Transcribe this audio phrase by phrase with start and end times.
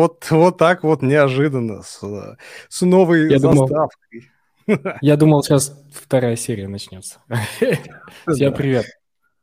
[0.00, 2.00] Вот, вот, так вот неожиданно, с,
[2.70, 4.30] с новой я заставкой.
[4.66, 7.18] Думал, я думал, сейчас вторая серия начнется.
[8.26, 8.86] Всем привет.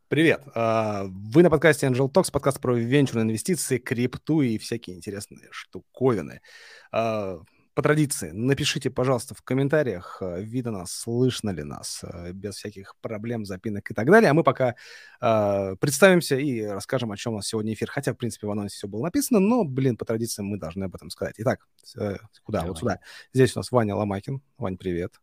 [0.07, 0.41] Привет.
[0.55, 6.41] А, вы на подкасте Angel Talks, подкаст про венчурные инвестиции, крипту и всякие интересные штуковины.
[7.77, 12.95] По традиции, напишите, пожалуйста, в комментариях, э, видно нас, слышно ли нас, э, без всяких
[13.01, 14.31] проблем, запинок и так далее.
[14.31, 14.73] А мы пока
[15.21, 17.91] э, представимся и расскажем, о чем у нас сегодня эфир.
[17.91, 20.95] Хотя, в принципе, в анонсе все было написано, но, блин, по традиции мы должны об
[20.95, 21.35] этом сказать.
[21.37, 21.67] Итак,
[21.99, 22.61] э, куда?
[22.61, 22.69] Давай.
[22.69, 22.99] Вот сюда.
[23.31, 24.41] Здесь у нас Ваня Ломакин.
[24.57, 25.21] Вань, привет.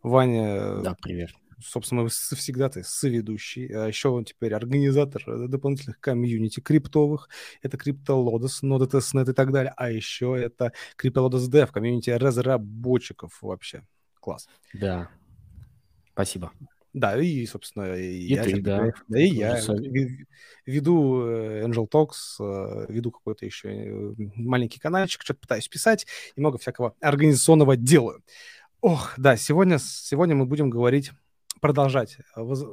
[0.00, 0.76] Ваня...
[0.82, 1.30] Да, привет
[1.60, 7.28] собственно, всегда ты соведущий, а еще он теперь организатор э, дополнительных комьюнити криптовых.
[7.62, 9.72] Это CryptoLotus, Node.testnet и так далее.
[9.76, 13.82] А еще это CryptoLotus Dev, комьюнити разработчиков вообще.
[14.20, 14.48] Класс.
[14.72, 15.10] Да.
[16.12, 16.52] Спасибо.
[16.94, 18.92] Да, и, собственно, и, и я, ты, да.
[19.08, 19.60] да, и я
[20.64, 26.58] веду э, Angel Talks, э, веду какой-то еще маленький каналчик, что-то пытаюсь писать и много
[26.58, 28.24] всякого организационного делаю.
[28.80, 31.10] Ох, да, сегодня, сегодня мы будем говорить
[31.60, 32.64] продолжать э, воз,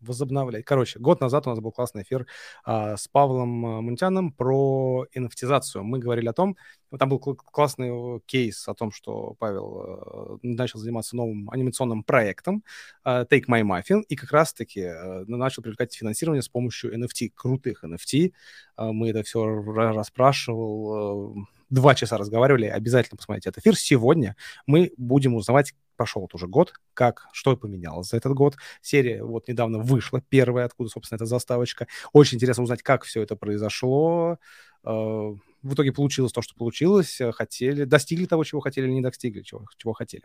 [0.00, 0.64] возобновлять.
[0.64, 2.26] Короче, год назад у нас был классный эфир
[2.64, 5.84] а, с Павлом э, Мунтяном про инфтизацию.
[5.84, 6.56] Мы говорили о том,
[6.98, 12.64] там был классный кейс о том, что Павел э, начал заниматься новым анимационным проектом
[13.04, 17.84] э, Take My Muffin и как раз-таки э, начал привлекать финансирование с помощью NFT, крутых
[17.84, 18.32] NFT.
[18.76, 22.66] Э, мы это все расспрашивал, э, два часа разговаривали.
[22.66, 23.76] Обязательно посмотрите этот эфир.
[23.76, 28.56] Сегодня мы будем узнавать, прошел вот уже год, как, что поменялось за этот год.
[28.80, 31.88] Серия вот недавно вышла, первая, откуда, собственно, эта заставочка.
[32.12, 34.38] Очень интересно узнать, как все это произошло,
[34.84, 37.20] э, в итоге получилось то, что получилось.
[37.20, 40.24] Э, хотели, достигли того, чего хотели, или не достигли, чего, чего хотели.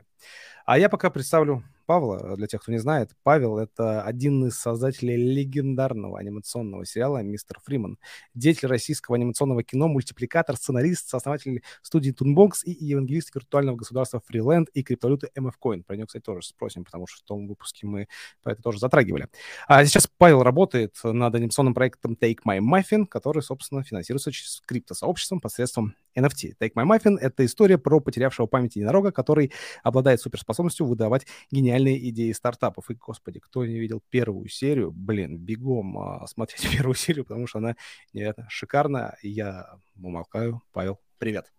[0.66, 3.12] А я пока представлю Павла, для тех, кто не знает.
[3.24, 8.00] Павел— это один из создателей легендарного анимационного сериала «Мистер Фриман».
[8.34, 14.82] Деятель российского анимационного кино, мультипликатор, сценарист, сооснователь студии Toonbox и евангелист виртуального государства Freeland и
[14.84, 15.84] криптовалюты MF Coin.
[15.84, 18.08] Про него, кстати, тоже спросим, потому что в том выпуске мы
[18.42, 19.28] про это тоже затрагивали.
[19.68, 25.23] А сейчас Павел работает над анимационным проектом Take My Muffin, который, собственно, финансируется через криптосообщество
[25.24, 26.54] сообществом посредством NFT.
[26.60, 29.52] Take My Muffin— это история про потерявшего память единорога, который
[29.84, 32.90] обладает суперспособностью выдавать гениальные идеи стартапов.
[32.90, 37.60] И, господи, кто не видел первую серию, блин, бегом а, смотреть первую серию, потому что
[37.60, 37.76] она
[38.14, 39.16] невероятно шикарна.
[39.22, 40.62] Я умолкаю.
[40.72, 41.52] Павел, привет.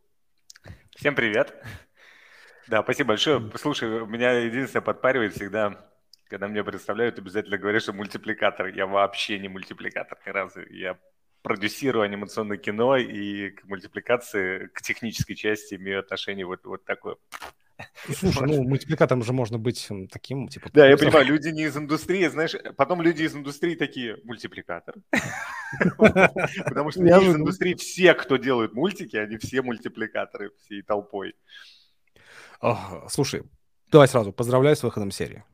[0.97, 1.55] Всем привет.
[2.69, 3.51] Да, спасибо большое.
[3.57, 5.91] Слушай, меня единственное подпаривает всегда,
[6.29, 8.69] когда мне представляют, обязательно говорят, что мультипликатор.
[8.69, 10.61] Я вообще не мультипликатор ни разу.
[10.71, 10.99] Я
[11.45, 17.17] продюсирую анимационное кино и к мультипликации, к технической части имею отношение вот, вот такое.
[18.11, 20.71] Слушай, ну, мультипликатором же можно быть таким, типа...
[20.73, 24.95] Да, я понимаю, люди не из индустрии, знаешь, потом люди из индустрии такие, мультипликатор.
[25.99, 31.35] Потому что из индустрии все, кто делают мультики, они все мультипликаторы всей толпой.
[33.09, 33.43] Слушай,
[33.91, 35.45] давай сразу, поздравляю с выходом серии.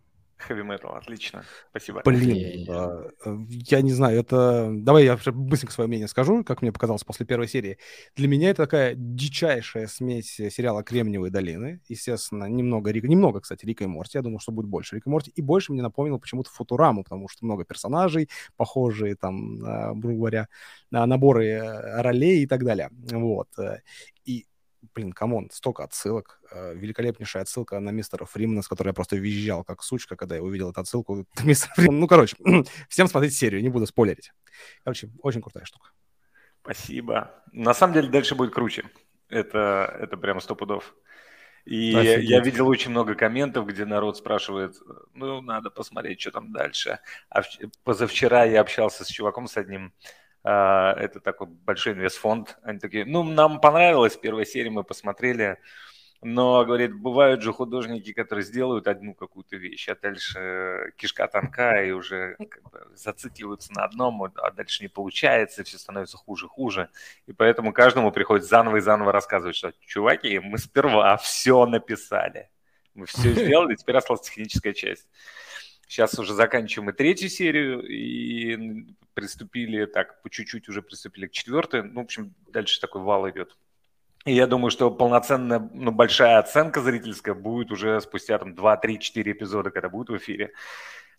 [0.48, 1.44] Heavy metal, отлично.
[1.70, 2.02] Спасибо.
[2.04, 3.10] Блин, э,
[3.48, 4.70] я не знаю, это...
[4.72, 7.78] Давай я быстренько свое мнение скажу, как мне показалось после первой серии.
[8.16, 11.80] Для меня это такая дичайшая смесь сериала «Кремниевые долины».
[11.88, 13.08] Естественно, немного Рика...
[13.08, 14.18] Немного, кстати, Рика и Морти.
[14.18, 15.30] Я думал, что будет больше Рика и Морти.
[15.34, 19.58] И больше мне напомнил почему-то Футураму, потому что много персонажей, похожие там,
[20.00, 20.48] грубо говоря,
[20.90, 22.90] на наборы э, ролей и так далее.
[23.10, 23.48] Вот.
[23.58, 23.80] Э,
[24.24, 24.46] и
[24.94, 26.40] блин, come on, столько отсылок.
[26.50, 30.42] Э, великолепнейшая отсылка на мистера Фримана, с которой я просто визжал как сучка, когда я
[30.42, 31.26] увидел эту отсылку.
[31.44, 32.36] Мистер Фриман, ну, короче,
[32.88, 34.32] всем смотреть серию, не буду спойлерить.
[34.84, 35.90] Короче, очень крутая штука.
[36.62, 37.30] Спасибо.
[37.52, 38.84] На самом деле дальше будет круче.
[39.28, 40.94] Это, это прямо сто пудов.
[41.64, 42.28] И Офигеть.
[42.28, 44.76] я видел очень много комментов, где народ спрашивает,
[45.14, 47.00] ну, надо посмотреть, что там дальше.
[47.28, 47.42] А
[47.84, 49.92] позавчера я общался с чуваком с одним,
[50.42, 52.58] это такой большой инвестфонд.
[52.62, 55.58] Они такие, ну, нам понравилась первая серия, мы посмотрели.
[56.22, 61.92] Но, говорит, бывают же художники, которые сделают одну какую-то вещь, а дальше кишка тонкая и
[61.92, 66.90] уже как бы зацикливаются на одном, а дальше не получается, все становится хуже-хуже.
[67.26, 72.50] И поэтому каждому приходится заново и заново рассказывать, что, чуваки, мы сперва все написали,
[72.92, 75.08] мы все сделали, теперь осталась техническая часть.
[75.88, 81.82] Сейчас уже заканчиваем и третью серию, и приступили так, по чуть-чуть уже приступили к четвертой.
[81.82, 83.56] Ну, в общем, дальше такой вал идет.
[84.24, 88.98] И я думаю, что полноценная, ну, большая оценка зрительская будет уже спустя там 2, 3,
[88.98, 90.52] 4 эпизода, когда будет в эфире.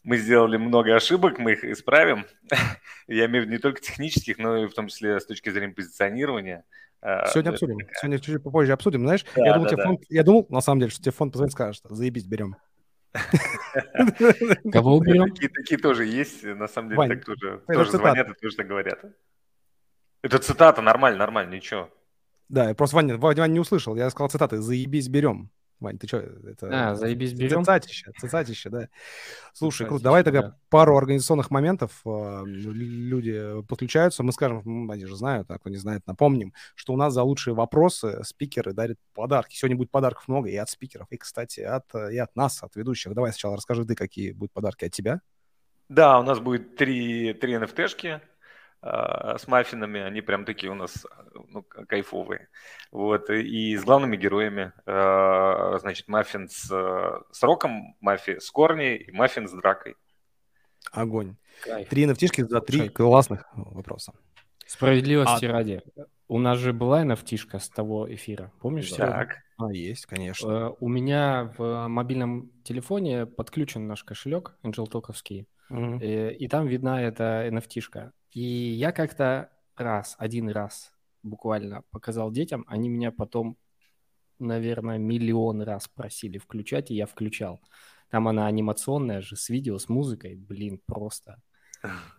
[0.03, 2.25] Мы сделали много ошибок, мы их исправим.
[3.07, 5.73] я имею в виду не только технических, но и в том числе с точки зрения
[5.73, 6.63] позиционирования.
[7.01, 7.77] А, Сегодня обсудим.
[7.99, 9.01] Сегодня чуть-чуть попозже обсудим.
[9.01, 9.83] Знаешь, да, я, думал, да, да.
[9.83, 12.55] Фонд, я думал, на самом деле, что тебе фонд позвонит скажет, заебись, берем.
[14.71, 15.29] Кого уберем?
[15.33, 18.67] Такие, такие тоже есть, на самом деле, Вань, так тоже, тоже звонят и тоже так
[18.67, 19.03] говорят.
[20.21, 21.89] Это цитата, нормально, нормально, ничего.
[22.47, 23.95] Да, я просто Ваня, Ваня не услышал.
[23.95, 25.49] Я сказал цитаты «Заебись, берем».
[25.81, 26.17] Вань, ты что?
[26.17, 26.69] Это...
[26.71, 27.63] А, заебись, берем?
[27.63, 28.87] Цитатище, цитатище, да.
[29.51, 30.03] Слушай, круто.
[30.03, 30.57] Давай тогда да.
[30.69, 32.01] пару организационных моментов.
[32.05, 34.21] А, люди подключаются.
[34.21, 37.55] Мы скажем, они же знают, а кто не знает, напомним, что у нас за лучшие
[37.55, 39.55] вопросы спикеры дарят подарки.
[39.55, 43.15] Сегодня будет подарков много и от спикеров, и, кстати, от, и от нас, от ведущих.
[43.15, 45.21] Давай сначала расскажи ты, какие будут подарки от тебя.
[45.89, 48.21] Да, у нас будет три, три NFT-шки
[48.83, 51.05] с маффинами, они прям такие у нас
[51.49, 52.49] ну, кайфовые.
[52.91, 56.65] Вот, и с главными героями, а, значит, маффин с,
[57.31, 59.95] с роком, мафи с корней и маффин с дракой.
[60.91, 61.35] Огонь.
[61.63, 61.89] Кайф.
[61.89, 64.13] Три nft за три классных вопроса.
[64.65, 65.51] Справедливости а...
[65.51, 65.81] ради.
[66.27, 68.91] У нас же была nft с того эфира, помнишь?
[68.91, 69.37] Так.
[69.57, 70.47] А, есть, конечно.
[70.47, 75.99] Uh, у меня в мобильном телефоне подключен наш кошелек Angel Токовский, uh-huh.
[76.01, 78.11] и, и там видна эта nft -шка.
[78.31, 80.93] И я как-то раз, один раз
[81.23, 83.57] буквально показал детям, они меня потом,
[84.39, 87.61] наверное, миллион раз просили включать, и я включал.
[88.09, 90.35] Там она анимационная же, с видео, с музыкой.
[90.35, 91.41] Блин, просто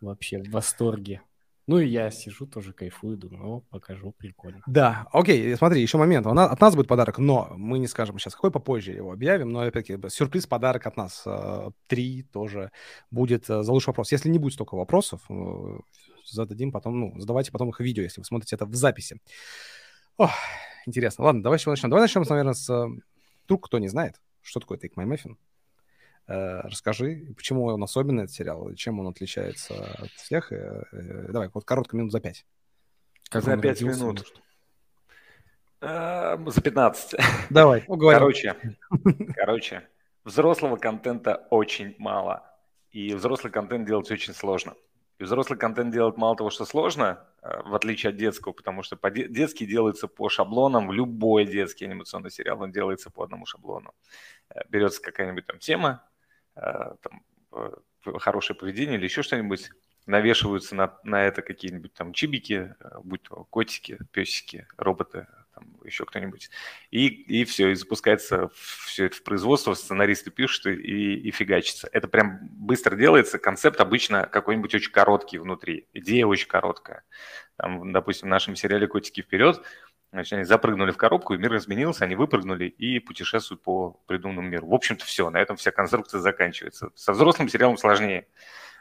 [0.01, 1.23] вообще в восторге.
[1.69, 4.63] Ну и я сижу, тоже кайфую, думаю, о, покажу, прикольно.
[4.67, 6.27] Да, окей, смотри, еще момент.
[6.27, 10.09] От нас будет подарок, но мы не скажем сейчас, какой попозже его объявим, но опять-таки
[10.09, 11.23] сюрприз, подарок от нас.
[11.25, 12.73] Э, три тоже
[13.13, 14.11] будет э, за лучший вопрос.
[14.11, 15.79] Если не будет столько вопросов, э,
[16.29, 19.21] зададим потом, ну, задавайте потом их в видео, если вы смотрите это в записи.
[20.17, 20.33] Ох,
[20.87, 21.25] интересно.
[21.25, 21.91] Ладно, давай с чего начнем?
[21.91, 22.89] Давай начнем, наверное, с...
[23.45, 25.37] Вдруг кто не знает, что такое Take My Muffin.
[26.29, 30.53] Э, расскажи, почему он особенный, этот сериал, чем он отличается от всех.
[30.53, 32.47] Э, э, давай, вот коротко, минут за пять.
[33.29, 34.33] Как за пять минут.
[35.81, 37.19] За 15.
[37.51, 38.21] Давай, уговорим.
[38.21, 38.57] Короче,
[39.35, 39.89] короче,
[40.23, 42.49] взрослого контента очень мало.
[42.93, 44.75] И взрослый контент делать очень сложно.
[45.19, 49.67] И взрослый контент делать мало того, что сложно, в отличие от детского, потому что детский
[49.67, 53.93] делается по шаблонам, любой детский анимационный сериал, он делается по одному шаблону.
[54.69, 56.12] Берется какая-нибудь там тема, Э,
[56.55, 57.23] там,
[57.53, 57.71] э,
[58.19, 59.71] хорошее поведение или еще что-нибудь,
[60.07, 66.05] навешиваются на, на это какие-нибудь там чибики, э, будь то котики, песики, роботы, там, еще
[66.05, 66.51] кто-нибудь.
[66.91, 71.89] И, и все, и запускается все это в производство, сценаристы пишут и, и фигачится.
[71.93, 77.05] Это прям быстро делается, концепт обычно какой-нибудь очень короткий внутри, идея очень короткая.
[77.57, 79.63] Там, допустим, в нашем сериале «Котики вперед»
[80.13, 84.67] Значит, они запрыгнули в коробку, и мир изменился, они выпрыгнули и путешествуют по придуманному миру.
[84.67, 86.91] В общем-то, все, на этом вся конструкция заканчивается.
[86.95, 88.29] Со взрослым сериалом сложнее.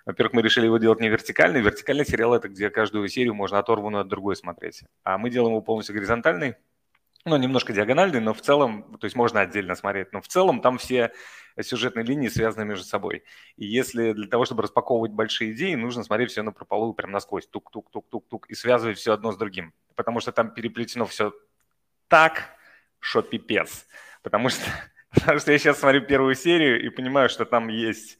[0.06, 1.62] Во-первых, мы решили его делать не вертикальный.
[1.62, 4.84] Вертикальный сериал– это где каждую серию можно оторванную от другой смотреть.
[5.04, 6.56] А мы делаем его полностью горизонтальный,
[7.24, 10.80] ну, немножко диагональный, но в целом, то есть можно отдельно смотреть, но в целом там
[10.80, 11.12] все
[11.62, 13.24] сюжетные линии связаны между собой.
[13.58, 17.48] И если для того, чтобы распаковывать большие идеи, нужно смотреть все на прополу прям насквозь,
[17.48, 19.74] тук-тук-тук-тук-тук, и связывать все одно с другим.
[19.96, 21.34] Потому что там переплетено все
[22.08, 22.44] так,
[23.00, 23.88] что пипец.
[24.24, 24.64] Потому что,
[25.14, 28.18] потому что я сейчас смотрю первую серию и понимаю, что там есть,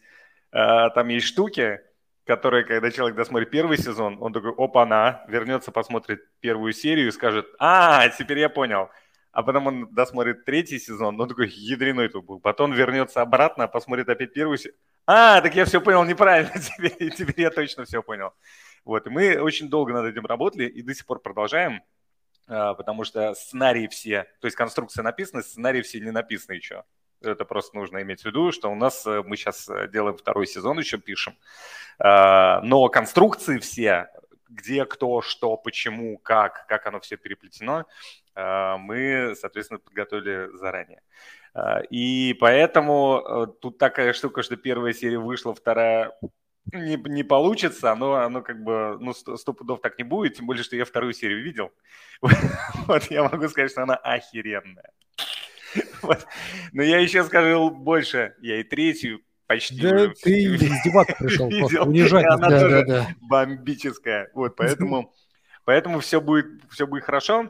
[0.52, 1.82] э, там есть штуки,
[2.26, 7.46] которые, когда человек досмотрит первый сезон, он такой, опа-на, вернется, посмотрит первую серию и скажет,
[7.60, 8.90] а, теперь я понял.
[9.32, 12.40] А потом он досмотрит третий сезон, он такой, ядреной тут был.
[12.40, 14.78] Потом вернется обратно, посмотрит опять первую серию.
[15.08, 18.34] А, так я все понял неправильно, теперь, теперь я точно все понял.
[18.84, 21.84] Вот, и мы очень долго над этим работали и до сих пор продолжаем,
[22.48, 26.84] а, потому что сценарии все, то есть конструкция написана, сценарии все не написаны еще.
[27.22, 30.48] Это просто нужно иметь в виду, что у нас э, мы сейчас э, делаем второй
[30.48, 31.38] сезон, еще пишем.
[32.00, 34.10] А, но конструкции все,
[34.50, 37.86] где, кто, что, почему, как, как оно все переплетено,
[38.34, 41.04] а, мы, соответственно, подготовили заранее.
[41.90, 46.18] И поэтому э, тут такая штука, что первая серия вышла, вторая
[46.74, 50.64] не, не получится, оно, оно как бы, ну, сто пудов так не будет, тем более,
[50.64, 51.72] что я вторую серию видел.
[52.88, 54.92] Вот я могу сказать, что она охеренная.
[56.02, 56.26] Вот.
[56.74, 58.36] Но я еще скажу больше.
[58.42, 61.88] Я и третью почти да уже ты издеваться пришел, видел.
[61.88, 62.26] унижать.
[62.26, 63.16] Она да, тоже да, да.
[63.22, 64.30] бомбическая.
[64.34, 65.14] Вот, поэтому,
[65.66, 67.50] поэтому все будет, все будет хорошо.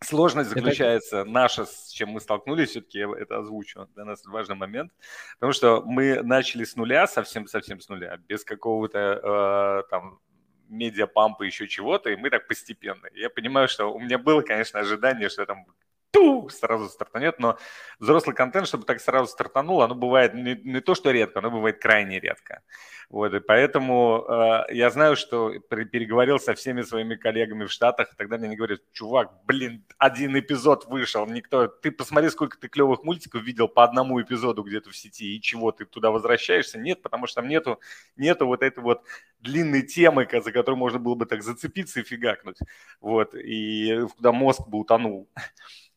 [0.00, 1.30] Сложность заключается это...
[1.30, 4.92] наша, с чем мы столкнулись, все-таки я это озвучу, для нас важный момент,
[5.34, 10.20] потому что мы начали с нуля, совсем-совсем с нуля, без какого-то э, там
[10.68, 13.08] медиапампа, еще чего-то, и мы так постепенно.
[13.14, 15.66] Я понимаю, что у меня было, конечно, ожидание, что там
[16.10, 17.58] ту, сразу стартанет, но
[17.98, 21.80] взрослый контент, чтобы так сразу стартанул, оно бывает не, не то, что редко, оно бывает
[21.80, 22.62] крайне редко.
[23.10, 28.16] Вот, и поэтому э, я знаю, что переговорил со всеми своими коллегами в Штатах, и
[28.16, 33.42] тогда мне говорят, чувак, блин, один эпизод вышел, никто, ты посмотри, сколько ты клевых мультиков
[33.42, 36.78] видел по одному эпизоду где-то в сети, и чего, ты туда возвращаешься?
[36.78, 37.80] Нет, потому что там нету,
[38.16, 39.02] нету вот этой вот
[39.40, 42.58] длинной темы, за которую можно было бы так зацепиться и фигакнуть,
[43.00, 45.30] вот, и куда мозг бы утонул.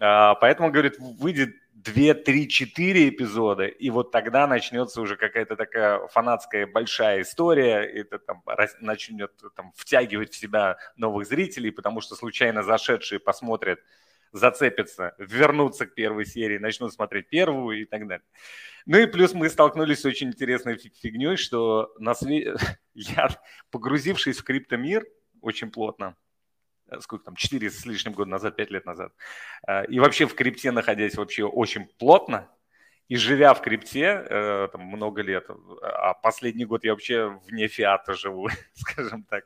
[0.03, 6.08] А, поэтому, говорит, выйдет 2, 3, 4 эпизода, и вот тогда начнется уже какая-то такая
[6.08, 8.43] фанатская большая история, это там
[8.79, 13.79] начнет там, втягивать в себя новых зрителей, потому что случайно зашедшие посмотрят,
[14.31, 18.25] зацепятся, вернутся к первой серии, начнут смотреть первую и так далее.
[18.88, 22.55] Ну и плюс мы столкнулись с очень интересной фигней, что на све...
[22.96, 23.29] я,
[23.70, 25.05] погрузившись в криптомир
[25.41, 26.15] очень плотно,
[27.00, 29.13] сколько там, 4 с лишним года назад, 5 лет назад.
[29.67, 32.50] Э, и вообще в крипте находясь вообще очень плотно,
[33.07, 35.48] и живя в крипте э, там, много лет,
[35.81, 39.43] а последний год я вообще вне фиата живу, скажем так,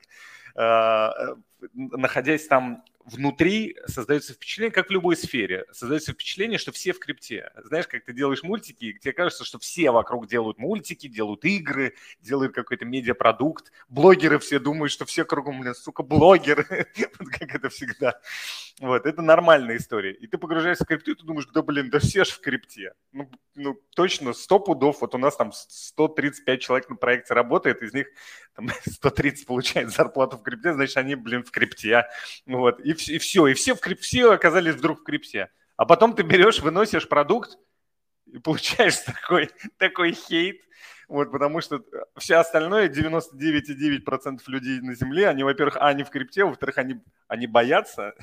[1.73, 7.51] находясь там внутри создается впечатление, как в любой сфере, создается впечатление, что все в крипте.
[7.63, 11.93] Знаешь, как ты делаешь мультики, и тебе кажется, что все вокруг делают мультики, делают игры,
[12.19, 13.71] делают какой-то медиапродукт.
[13.87, 16.65] Блогеры все думают, что все кругом, блин, сука, блогеры.
[17.19, 18.19] вот как это всегда.
[18.81, 20.13] Вот, это нормальная история.
[20.13, 22.93] И ты погружаешься в крипту, и ты думаешь, да, блин, да все ж в крипте.
[23.13, 25.01] Ну, ну точно, 100 пудов.
[25.01, 28.07] Вот у нас там 135 человек на проекте работает, из них
[28.55, 32.07] там, 130 получает зарплату в крипте, значит, они, блин, в крипте.
[32.45, 35.49] Вот, и, и все, и все, в крип, все оказались вдруг в крипте.
[35.77, 37.57] А потом ты берешь, выносишь продукт
[38.25, 40.61] и получаешь такой, такой хейт,
[41.07, 41.83] вот, потому что
[42.17, 47.45] все остальное, 99,9% людей на Земле, они, во-первых, а, они в крипте, во-вторых, они, они
[47.45, 48.15] боятся,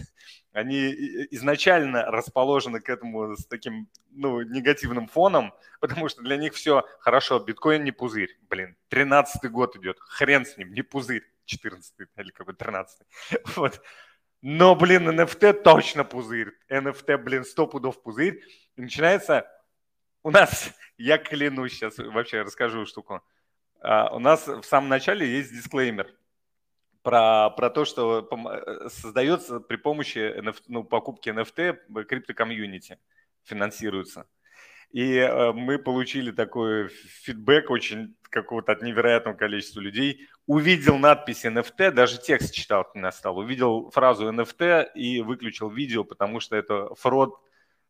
[0.52, 0.92] они
[1.30, 7.38] изначально расположены к этому с таким, ну, негативным фоном, потому что для них все хорошо,
[7.38, 12.54] биткоин не пузырь, блин, 13-й год идет, хрен с ним, не пузырь, 14-й или какой
[12.54, 13.82] 13-й, вот.
[14.40, 18.42] Но, блин, NFT точно пузырь, NFT, блин, 100 пудов пузырь,
[18.76, 19.46] и начинается
[20.22, 23.22] у нас, я клянусь, сейчас вообще расскажу штуку.
[23.80, 26.12] А, у нас в самом начале есть дисклеймер
[27.02, 32.98] про, про то, что э, создается при помощи NFT, ну, покупки NFT криптокомьюнити,
[33.44, 34.28] финансируется.
[34.92, 40.28] И э, мы получили такой фидбэк очень какого-то от невероятного количества людей.
[40.46, 43.38] Увидел надпись NFT, даже текст читал не настал.
[43.38, 47.38] Увидел фразу NFT и выключил видео, потому что это фрод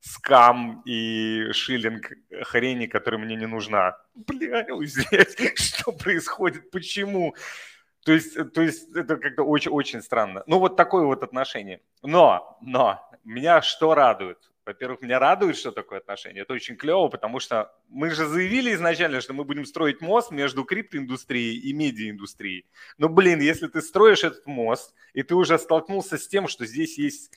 [0.01, 3.97] скам и шиллинг хрени, которая мне не нужна.
[4.15, 6.71] Бля, здесь что происходит?
[6.71, 7.35] Почему?
[8.05, 10.43] То есть, то есть это как-то очень-очень странно.
[10.47, 11.81] Ну, вот такое вот отношение.
[12.03, 14.39] Но, но, меня что радует?
[14.65, 16.43] Во-первых, меня радует, что такое отношение.
[16.43, 20.65] Это очень клево, потому что мы же заявили изначально, что мы будем строить мост между
[20.65, 22.67] криптоиндустрией и медиаиндустрией.
[22.97, 26.97] Но, блин, если ты строишь этот мост, и ты уже столкнулся с тем, что здесь
[26.97, 27.33] есть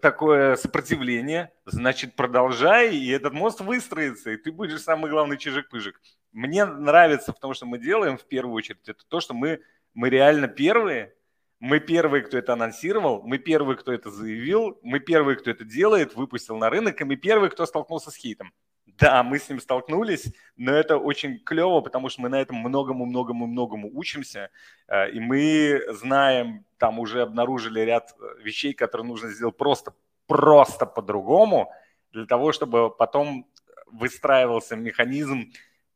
[0.00, 6.00] такое сопротивление, значит, продолжай, и этот мост выстроится, и ты будешь самый главный чижик-пыжик.
[6.32, 9.60] Мне нравится, потому что мы делаем в первую очередь, это то, что мы,
[9.92, 11.14] мы реально первые,
[11.60, 16.14] мы первые, кто это анонсировал, мы первые, кто это заявил, мы первые, кто это делает,
[16.14, 18.52] выпустил на рынок, и мы первые, кто столкнулся с хейтом.
[18.86, 23.90] Да, мы с ним столкнулись, но это очень клево, потому что мы на этом многому-многому-многому
[23.92, 24.50] учимся,
[24.88, 29.94] э, и мы знаем, там уже обнаружили ряд э, вещей, которые нужно сделать просто,
[30.26, 31.72] просто по-другому,
[32.12, 33.46] для того, чтобы потом
[33.86, 35.52] выстраивался механизм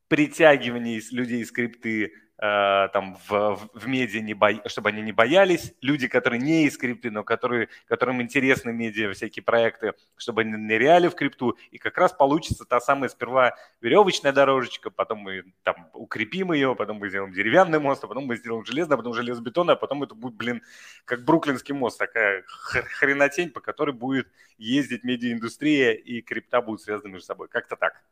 [0.07, 4.51] притягивания людей из скрипты Э, там в, в медиа, не бо...
[4.67, 5.73] чтобы они не боялись.
[5.79, 11.07] Люди, которые не из крипты, но которые, которым интересны медиа, всякие проекты, чтобы они ныряли
[11.07, 11.57] в крипту.
[11.71, 16.97] И как раз получится та самая сперва веревочная дорожечка, потом мы там укрепим ее, потом
[16.97, 20.13] мы сделаем деревянный мост, а потом мы сделаем железный, а потом железобетонный, а потом это
[20.13, 20.61] будет, блин,
[21.05, 27.25] как Бруклинский мост, такая хренотень, по которой будет ездить медиаиндустрия и крипта будут связаны между
[27.25, 27.47] собой.
[27.47, 28.03] Как-то так.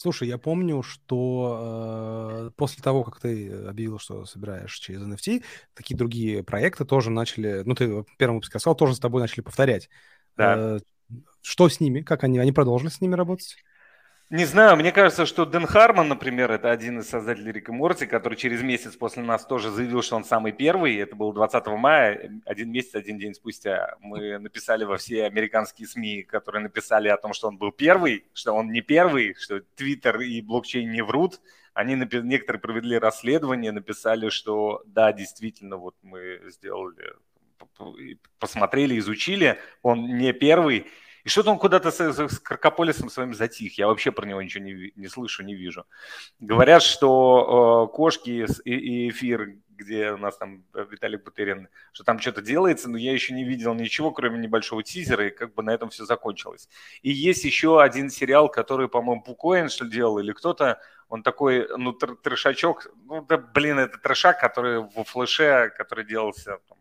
[0.00, 5.42] Слушай, я помню, что э, после того, как ты объявил, что собираешь через NFT,
[5.74, 9.40] такие другие проекты тоже начали, ну, ты в первом выпуске сказал, тоже с тобой начали
[9.40, 9.90] повторять.
[10.36, 10.76] Да.
[10.76, 10.78] Э,
[11.42, 12.02] что с ними?
[12.02, 12.38] Как они?
[12.38, 13.56] Они продолжили с ними работать?
[14.30, 18.36] Не знаю, мне кажется, что Дэн Харман, например, это один из создателей Рика Морти, который
[18.36, 20.96] через месяц после нас тоже заявил, что он самый первый.
[20.96, 23.96] Это было 20 мая, один месяц, один день спустя.
[24.00, 28.52] Мы написали во все американские СМИ, которые написали о том, что он был первый, что
[28.52, 31.40] он не первый, что Твиттер и блокчейн не врут.
[31.72, 37.14] Они, некоторые провели расследование, написали, что да, действительно, вот мы сделали,
[38.38, 40.86] посмотрели, изучили, он не первый.
[41.24, 43.78] И что-то он куда-то с, с Кракополисом своим затих.
[43.78, 45.84] Я вообще про него ничего не, не слышу, не вижу.
[46.40, 52.18] Говорят, что э, кошки и, и эфир, где у нас там Виталий Бутерин, что там
[52.18, 55.70] что-то делается, но я еще не видел ничего, кроме небольшого тизера, и как бы на
[55.70, 56.68] этом все закончилось.
[57.02, 61.92] И есть еще один сериал, который, по-моему, Пукоин что делал, или кто-то, он такой, ну,
[61.92, 66.78] тр трешачок, ну, да, блин, это трешак, который в флеше, который делался там,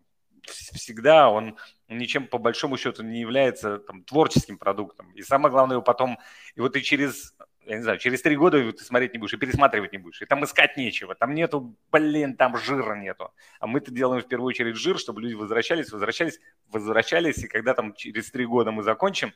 [0.50, 5.12] всегда, он ничем по большому счету не является там, творческим продуктом.
[5.12, 6.20] И самое главное, его потом,
[6.56, 7.36] и вот ты через,
[7.66, 10.22] я не знаю, через три года ты смотреть не будешь и пересматривать не будешь.
[10.22, 13.34] И там искать нечего, там нету, блин, там жира нету.
[13.60, 16.39] А мы-то делаем в первую очередь жир, чтобы люди возвращались, возвращались,
[16.70, 19.34] возвращались, и когда там через три года мы закончим,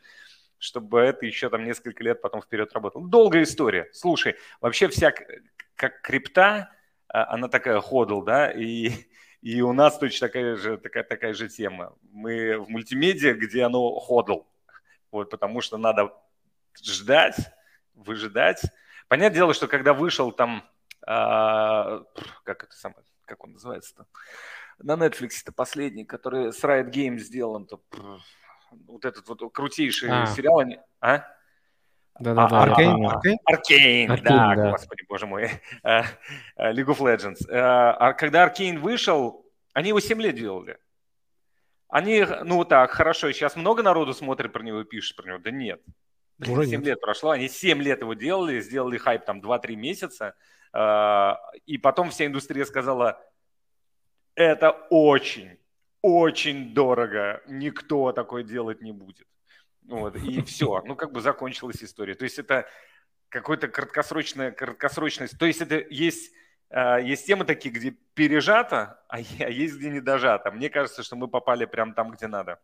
[0.57, 3.07] чтобы это еще там несколько лет потом вперед работало.
[3.07, 3.89] Долгая история.
[3.93, 5.11] Слушай, вообще вся
[5.75, 6.69] как крипта,
[7.07, 8.91] а, она такая ходл, да, и
[9.41, 11.95] и у нас точно такая же, такая, такая же тема.
[12.11, 14.47] Мы в мультимедиа, где оно ходл.
[15.11, 16.13] Вот, потому что надо
[16.81, 17.35] ждать,
[17.95, 18.61] выжидать.
[19.07, 20.63] Понятное дело, что когда вышел там,
[21.05, 22.03] а,
[22.43, 24.05] как это самое, как он называется-то,
[24.77, 27.81] на Netflix это последний, который с Riot Games сделан, то
[28.71, 30.27] вот этот вот крутейший а.
[30.27, 31.25] сериал, они, а?
[32.21, 32.63] Да-да-да.
[32.63, 33.39] Аркейн?
[33.45, 35.49] Аркейн, да, да, господи, боже мой.
[35.83, 36.03] Э,
[36.55, 37.49] э, League of Legends.
[37.49, 40.77] Э, а когда Аркейн вышел, они его 7 лет делали.
[41.87, 45.39] Они, ну так, хорошо, сейчас много народу смотрит про него и пишет про него.
[45.39, 45.81] Да нет.
[46.39, 46.87] Уже 7 нет.
[46.87, 50.35] лет прошло, они 7 лет его делали, сделали хайп там 2-3 месяца,
[51.65, 53.21] и потом вся индустрия сказала,
[54.35, 55.57] это очень,
[56.01, 59.27] очень дорого, никто такое делать не будет.
[59.91, 60.81] Вот, и все.
[60.85, 62.15] Ну, как бы закончилась история.
[62.15, 62.67] То есть это
[63.29, 65.37] какой-то краткосрочная, краткосрочность.
[65.37, 66.31] То есть это есть,
[66.69, 70.51] а, есть темы такие, где пережато, а, а есть где не дожато.
[70.51, 72.59] Мне кажется, что мы попали прямо там, где надо.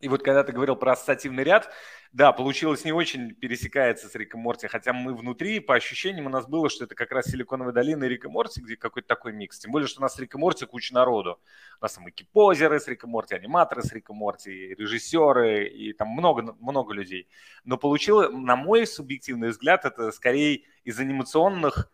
[0.00, 1.72] И вот когда ты говорил про ассоциативный ряд,
[2.12, 6.46] да, получилось не очень пересекается с Риком Морти, хотя мы внутри, по ощущениям, у нас
[6.46, 9.58] было, что это как раз Силиконовая долина и Рик и Морти, где какой-то такой микс.
[9.58, 11.40] Тем более, что у нас Рик и Морти куча народу.
[11.80, 14.74] У нас там и кипозеры с Рик и Морти, аниматоры с Рик и Морти, и
[14.76, 17.28] режиссеры, и там много, много людей.
[17.64, 21.90] Но получилось, на мой субъективный взгляд, это скорее из анимационных,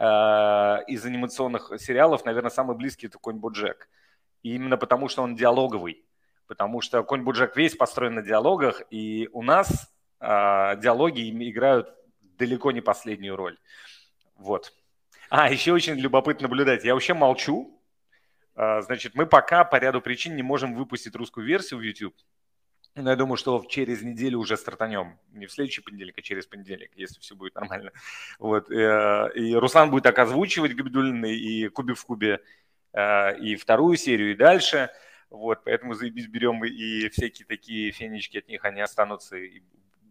[0.00, 0.04] э,
[0.88, 3.88] из анимационных сериалов, наверное, самый близкий это Конь Боджек.
[4.42, 6.06] И именно потому, что он диалоговый
[6.46, 10.26] потому что Конь Буджак весь построен на диалогах, и у нас э,
[10.78, 11.92] диалоги играют
[12.38, 13.58] далеко не последнюю роль.
[14.36, 14.72] Вот.
[15.28, 16.84] А, еще очень любопытно наблюдать.
[16.84, 17.80] Я вообще молчу.
[18.54, 22.14] Э, значит, мы пока по ряду причин не можем выпустить русскую версию в YouTube.
[22.94, 25.18] Но я думаю, что через неделю уже стартанем.
[25.32, 27.92] Не в следующий понедельник, а через понедельник, если все будет нормально.
[28.38, 28.70] Вот.
[28.70, 32.40] Э, и Руслан будет так озвучивать Габидулины и Кубик в Кубе,
[32.92, 34.90] э, и вторую серию, и дальше–
[35.30, 39.62] вот, поэтому заебись берем и всякие такие фенечки от них, они останутся и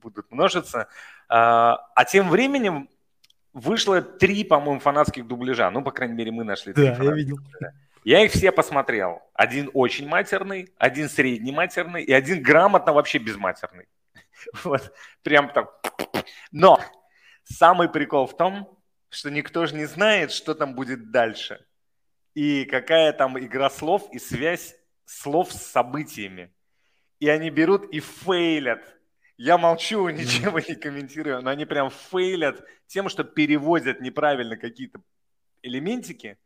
[0.01, 0.87] будут множиться.
[1.27, 2.89] А, а тем временем
[3.53, 5.69] вышло три, по-моему, фанатских дубляжа.
[5.71, 7.37] Ну, по крайней мере, мы нашли три Да, я видел.
[8.03, 9.23] Я их все посмотрел.
[9.33, 13.87] Один очень матерный, один средний матерный и один грамотно вообще безматерный.
[14.63, 15.69] Вот, прям там.
[16.51, 16.79] Но
[17.45, 18.77] самый прикол в том,
[19.09, 21.65] что никто же не знает, что там будет дальше.
[22.35, 24.75] И какая там игра слов и связь
[25.05, 26.53] слов с событиями.
[27.19, 28.83] И они берут и фейлят.
[29.37, 35.01] Я молчу, ничего не комментирую, но они прям фейлят тем, что переводят неправильно какие-то
[35.61, 36.37] элементики,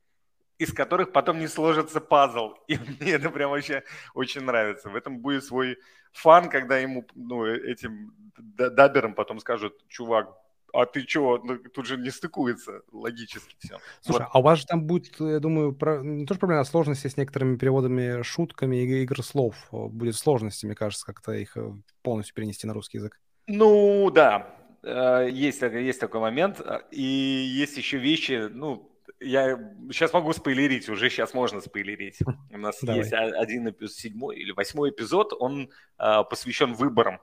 [0.57, 2.53] из которых потом не сложится пазл.
[2.67, 4.89] И мне это прям вообще очень нравится.
[4.89, 5.77] В этом будет свой
[6.11, 10.35] фан, когда ему, ну, этим даберам потом скажут, чувак,
[10.73, 13.77] а ты что, ну, тут же не стыкуется логически все.
[14.01, 14.29] Слушай, вот.
[14.31, 16.01] а у вас же там будет, я думаю, про...
[16.01, 19.55] не то, что проблема, а сложности с некоторыми переводами, шутками и игр слов.
[19.71, 23.19] Будет сложности, мне кажется, как-то их э, полностью перенести на русский язык.
[23.47, 26.61] Ну, да, э, есть, есть такой момент.
[26.91, 29.57] И есть еще вещи, ну, я
[29.91, 32.19] сейчас могу спойлерить, уже сейчас можно спойлерить.
[32.51, 37.19] У нас есть один эпизод, седьмой или восьмой эпизод, он э, посвящен выборам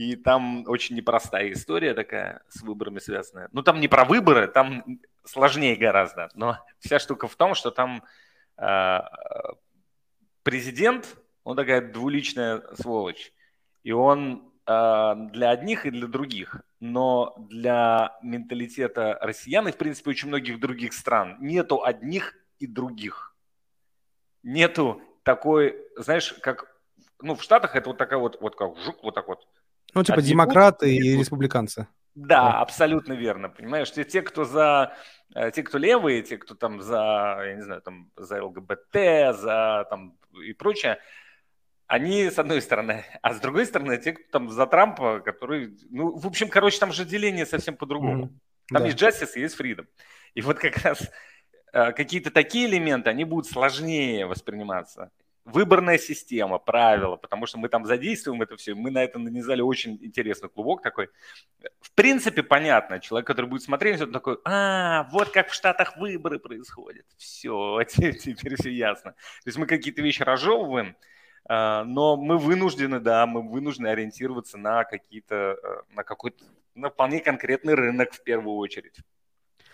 [0.00, 3.50] и там очень непростая история такая с выборами связанная.
[3.52, 4.82] Ну, там не про выборы, там
[5.24, 6.30] сложнее гораздо.
[6.32, 8.02] Но вся штука в том, что там
[8.56, 9.00] э,
[10.42, 13.30] президент, он такая двуличная сволочь.
[13.82, 16.62] И он э, для одних и для других.
[16.80, 23.36] Но для менталитета россиян и, в принципе, очень многих других стран нету одних и других.
[24.42, 26.74] Нету такой, знаешь, как
[27.20, 29.46] ну, в Штатах это вот такая вот, вот как жук, вот так вот
[29.94, 31.86] ну, типа демократы и республиканцы.
[32.14, 33.48] Да, да, абсолютно верно.
[33.48, 34.94] Понимаешь, те, те, кто за,
[35.34, 39.86] э, те, кто левые, те, кто там за, я не знаю, там за ЛГБТ, за
[39.88, 40.98] там и прочее,
[41.86, 46.16] они с одной стороны, а с другой стороны те, кто там за Трампа, который, ну,
[46.16, 48.26] в общем, короче, там же деление совсем по-другому.
[48.26, 48.72] Mm-hmm.
[48.72, 48.86] Там да.
[48.86, 49.86] есть justice и есть freedom.
[50.34, 51.10] И вот как раз
[51.72, 55.10] э, какие-то такие элементы, они будут сложнее восприниматься
[55.44, 59.98] выборная система, правила, потому что мы там задействуем это все, мы на это нанизали очень
[60.02, 61.08] интересный клубок такой.
[61.80, 66.38] В принципе, понятно, человек, который будет смотреть, он такой, а, вот как в Штатах выборы
[66.38, 67.06] происходят.
[67.16, 69.12] Все, теперь все ясно.
[69.12, 70.96] То есть мы какие-то вещи разжевываем,
[71.46, 77.20] а, но мы вынуждены, да, мы вынуждены ориентироваться на какие-то, э, на какой-то, на вполне
[77.20, 78.96] конкретный рынок в первую очередь.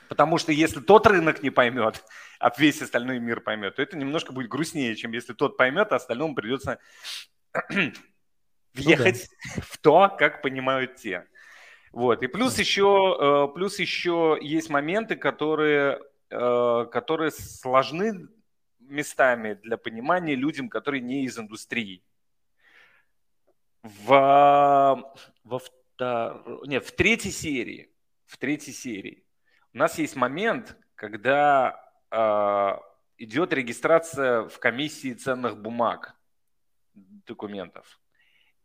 [0.08, 2.04] Потому что если тот рынок не поймет,
[2.38, 5.96] а весь остальной мир поймет, то это немножко будет грустнее, чем если тот поймет, а
[5.96, 6.78] остальному придется
[8.74, 9.62] въехать ну, да.
[9.68, 11.26] в то, как понимают те.
[11.92, 12.22] Вот.
[12.22, 18.28] И плюс еще, э, плюс еще есть моменты, которые, э, которые сложны
[18.80, 22.02] местами для понимания людям, которые не из индустрии.
[23.82, 25.14] В,
[25.44, 26.62] во втор...
[26.66, 27.90] Нет, в третьей серии,
[28.26, 29.25] в третьей серии
[29.76, 31.78] у нас есть момент, когда
[32.10, 32.78] э,
[33.18, 36.14] идет регистрация в комиссии ценных бумаг
[36.94, 38.00] документов.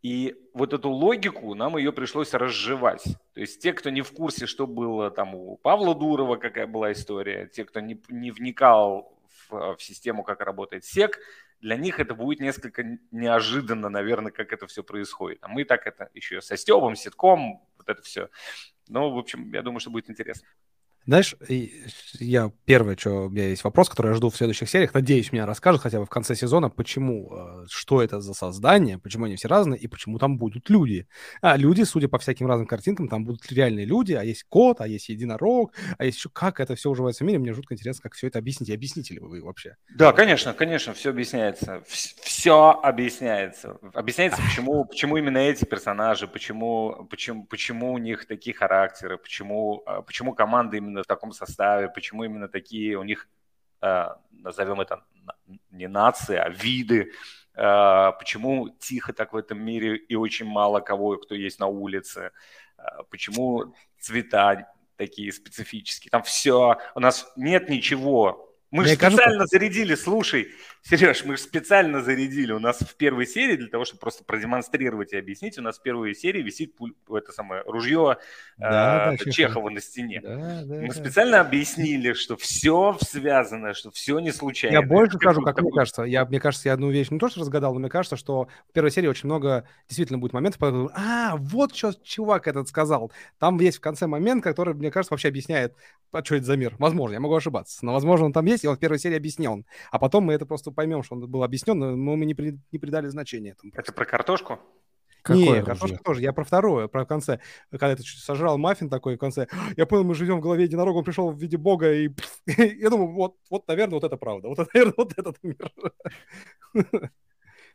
[0.00, 3.04] И вот эту логику нам ее пришлось разжевать.
[3.34, 6.92] То есть те, кто не в курсе, что было там у Павла Дурова, какая была
[6.92, 9.20] история, те, кто не, не вникал
[9.50, 11.18] в, в систему, как работает СЕК,
[11.60, 15.40] для них это будет несколько неожиданно, наверное, как это все происходит.
[15.42, 18.30] А мы так это еще со Стебом, ситком, вот это все.
[18.88, 20.48] Ну, в общем, я думаю, что будет интересно.
[21.06, 21.34] Знаешь,
[22.20, 24.94] я первое, что у меня есть вопрос, который я жду в следующих сериях.
[24.94, 29.24] Надеюсь, меня расскажут хотя бы в конце сезона, почему, э, что это за создание, почему
[29.24, 31.08] они все разные и почему там будут люди.
[31.40, 34.86] А люди, судя по всяким разным картинкам, там будут реальные люди, а есть кот, а
[34.86, 37.40] есть единорог, а есть еще как это все уживается в мире.
[37.40, 38.70] Мне жутко интересно, как все это объяснить.
[38.70, 39.76] Объясните ли вы вообще?
[39.96, 41.82] Да, конечно, конечно, все объясняется.
[41.86, 43.78] Все объясняется.
[43.92, 50.02] Объясняется, почему, почему именно эти персонажи, почему, почему, почему у них такие характеры, почему, а,
[50.02, 53.28] почему команда именно именно в таком составе, почему именно такие у них,
[53.80, 55.04] э, назовем это
[55.70, 57.12] не нации, а виды,
[57.54, 62.30] э, почему тихо так в этом мире и очень мало кого, кто есть на улице,
[62.78, 66.10] э, почему цвета такие специфические.
[66.10, 69.46] Там все, у нас нет ничего мы же специально кажется...
[69.46, 70.48] зарядили, слушай,
[70.82, 72.52] Сереж, мы же специально зарядили.
[72.52, 75.82] У нас в первой серии, для того, чтобы просто продемонстрировать и объяснить, у нас в
[75.82, 78.16] первой серии висит пуль, это самое ружье
[78.58, 80.20] да, э, да, Чехова на стене.
[80.22, 80.94] Да, да, мы да.
[80.94, 84.74] специально объяснили, что все связано, что все не случайно.
[84.74, 86.02] Я больше скажу, как мне кажется.
[86.02, 88.72] Я, мне кажется, я одну вещь не то, что разгадал, но мне кажется, что в
[88.72, 93.12] первой серии очень много действительно будет моментов, когда а, вот что чувак этот сказал.
[93.38, 95.76] Там есть в конце момент, который, мне кажется, вообще объясняет,
[96.10, 96.74] а что это за мир.
[96.78, 99.64] Возможно, я могу ошибаться, но, возможно, он там есть, и он в первой серии объяснен.
[99.90, 102.78] А потом мы это просто поймем, что он был объяснен, но мы не, при, не
[102.78, 103.72] придали значения этому.
[103.74, 104.58] Это про картошку?
[105.22, 106.20] Какое не, картошка тоже.
[106.20, 107.38] Я про второе, про конце.
[107.70, 109.46] Когда ты сожрал маффин такой в конце.
[109.76, 112.10] Я понял, мы живем в голове единорога, он пришел в виде бога, и
[112.46, 114.48] я думаю, вот, вот, наверное, вот это правда.
[114.48, 115.72] Вот, наверное, вот этот мир.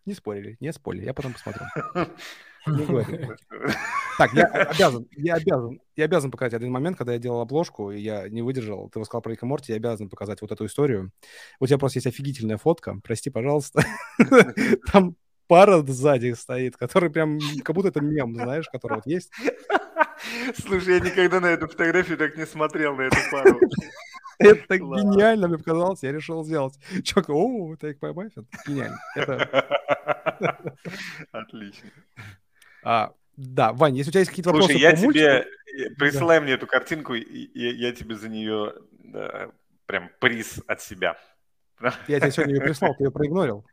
[0.08, 1.06] Не спорили, не спорили.
[1.06, 1.62] Я потом посмотрю.
[4.18, 8.00] Так, я обязан, я обязан, я обязан показать один момент, когда я делал обложку, и
[8.00, 8.90] я не выдержал.
[8.90, 11.12] Ты рассказал про Рика Морти, я обязан показать вот эту историю.
[11.60, 13.84] У тебя просто есть офигительная фотка, прости, пожалуйста.
[14.92, 15.16] Там
[15.48, 19.32] пара сзади стоит, который прям, как будто это мем, знаешь, который вот есть.
[20.56, 23.60] Слушай, я никогда на эту фотографию так не смотрел, на эту пару.
[24.40, 26.76] Это гениально, мне показалось, я решил сделать.
[27.04, 28.46] Чувак, о, Take My Muffin.
[28.68, 29.00] Гениально.
[31.32, 31.90] Отлично.
[32.84, 35.48] А, да, Вань, если у тебя есть какие-то вопросы Слушай, я тебе...
[35.98, 36.44] Присылай да.
[36.44, 39.52] мне эту картинку, и я, тебе за нее да,
[39.86, 41.18] прям приз от себя.
[42.08, 43.66] Я тебе сегодня ее прислал, ты ее проигнорил.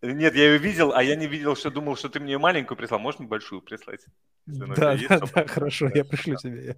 [0.00, 3.00] Нет, я ее видел, а я не видел, что думал, что ты мне маленькую прислал.
[3.00, 4.04] Можешь мне большую прислать?
[4.46, 6.76] Да, да, да, хорошо, я пришлю тебе.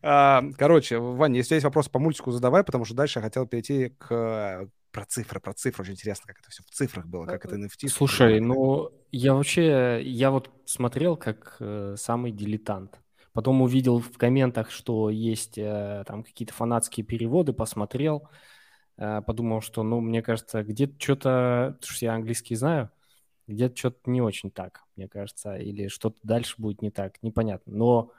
[0.00, 3.90] А, короче, Ваня, если есть вопросы по мультику, задавай, потому что дальше я хотел перейти
[3.98, 5.82] к про цифры, про цифры.
[5.82, 7.88] Очень интересно, как это все в цифрах было, как это NFT.
[7.88, 13.00] Слушай, ну, я вообще, я вот смотрел как э, самый дилетант.
[13.32, 18.28] Потом увидел в комментах, что есть э, там какие-то фанатские переводы, посмотрел.
[18.28, 18.51] Э,
[18.96, 22.90] подумал, что, ну, мне кажется, где-то что-то, потому что я английский знаю,
[23.46, 27.72] где-то что-то не очень так, мне кажется, или что-то дальше будет не так, непонятно.
[27.72, 28.12] Но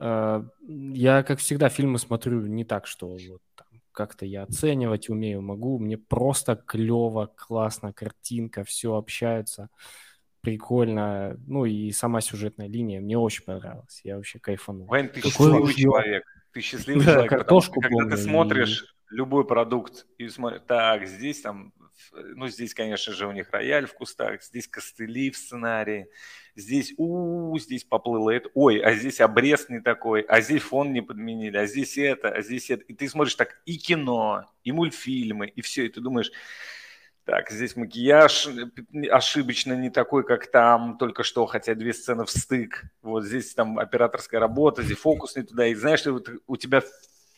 [0.00, 5.42] э, я, как всегда, фильмы смотрю не так, что вот там, как-то я оценивать умею,
[5.42, 5.78] могу.
[5.78, 9.68] Мне просто клево, классно, картинка, все общаются,
[10.40, 11.36] прикольно.
[11.46, 14.00] Ну и сама сюжетная линия мне очень понравилась.
[14.04, 14.86] Я вообще кайфанул.
[14.86, 16.24] Вань, ты Какой счастливый человек.
[16.52, 21.40] Ты счастливый да, человек, картошку потому, когда ты смотришь любой продукт и смотришь, так, здесь
[21.40, 21.72] там
[22.12, 26.08] ну, здесь, конечно же, у них рояль в кустах, здесь костыли в сценарии,
[26.56, 30.92] здесь, у, -у здесь поплыло это, ой, а здесь обрез не такой, а здесь фон
[30.92, 32.82] не подменили, а здесь это, а здесь это.
[32.84, 36.32] И ты смотришь так и кино, и мультфильмы, и все, и ты думаешь,
[37.24, 38.48] так, здесь макияж
[39.10, 42.84] ошибочно не такой, как там только что, хотя две сцены в стык.
[43.00, 45.66] Вот здесь там операторская работа, здесь фокус не туда.
[45.66, 46.82] И знаешь, вот у тебя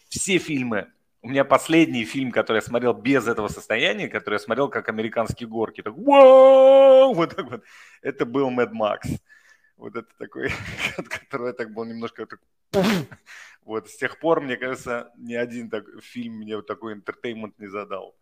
[0.09, 0.89] все фильмы
[1.23, 5.49] у меня последний фильм, который я смотрел без этого состояния, который я смотрел как «Американские
[5.49, 7.63] горки», так «Вау!» вот так вот,
[8.03, 9.09] это был Mad Max.
[9.77, 10.51] Вот это такой,
[10.97, 12.41] от которого я так был немножко так...
[13.63, 17.67] Вот, с тех пор, мне кажется, ни один так, фильм мне вот такой entertainment не
[17.67, 18.15] задал.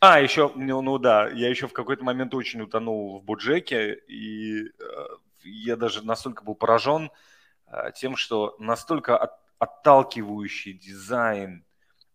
[0.00, 4.62] А, еще, ну, ну да, я еще в какой-то момент очень утонул в БоДжеке, и
[4.62, 4.70] э,
[5.42, 7.10] я даже настолько был поражен
[7.66, 11.64] э, тем, что настолько от, отталкивающий дизайн,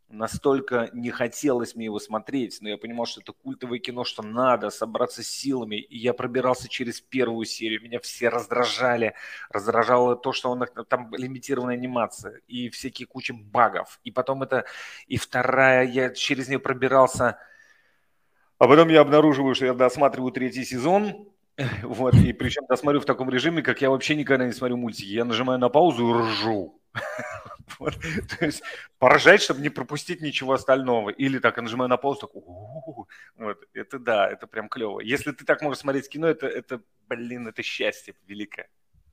[0.10, 4.70] настолько не хотелось мне его смотреть, но я понимал, что это культовое кино, что надо
[4.70, 9.16] собраться с силами, и я пробирался через первую серию, меня все раздражали,
[9.50, 14.66] раздражало то, что он, там лимитированная анимация, и всякие кучи багов, и потом это,
[15.08, 17.38] и вторая, я через нее пробирался,
[18.58, 21.28] а потом я обнаруживаю, что я досматриваю третий сезон,
[21.84, 25.26] вот, и причем досмотрю в таком режиме, как я вообще никогда не смотрю мультики, я
[25.26, 26.80] нажимаю на паузу и ржу,
[27.80, 27.96] Вот.
[28.40, 28.64] То есть
[28.98, 31.10] поражать, чтобы не пропустить ничего остального.
[31.10, 33.60] Или так, нажимаю на паузу, так, вот.
[33.74, 35.00] это да, это прям клево.
[35.02, 38.70] Если ты так можешь смотреть кино, это, это блин, это счастье великое.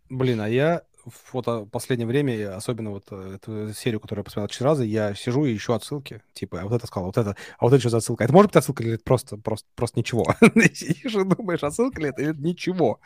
[0.08, 0.82] Блин, а я
[1.32, 5.14] вот в последнее время, особенно вот э, эту серию, которую я посмотрел четыре раза, я
[5.14, 6.22] сижу и ищу отсылки.
[6.32, 8.24] Типа, а вот это сказал, вот это, а вот это что за отсылка?
[8.24, 10.24] Это может быть отсылка или это просто, просто, просто ничего?
[10.72, 13.00] Сидишь и думаешь, отсылка ли это или ничего?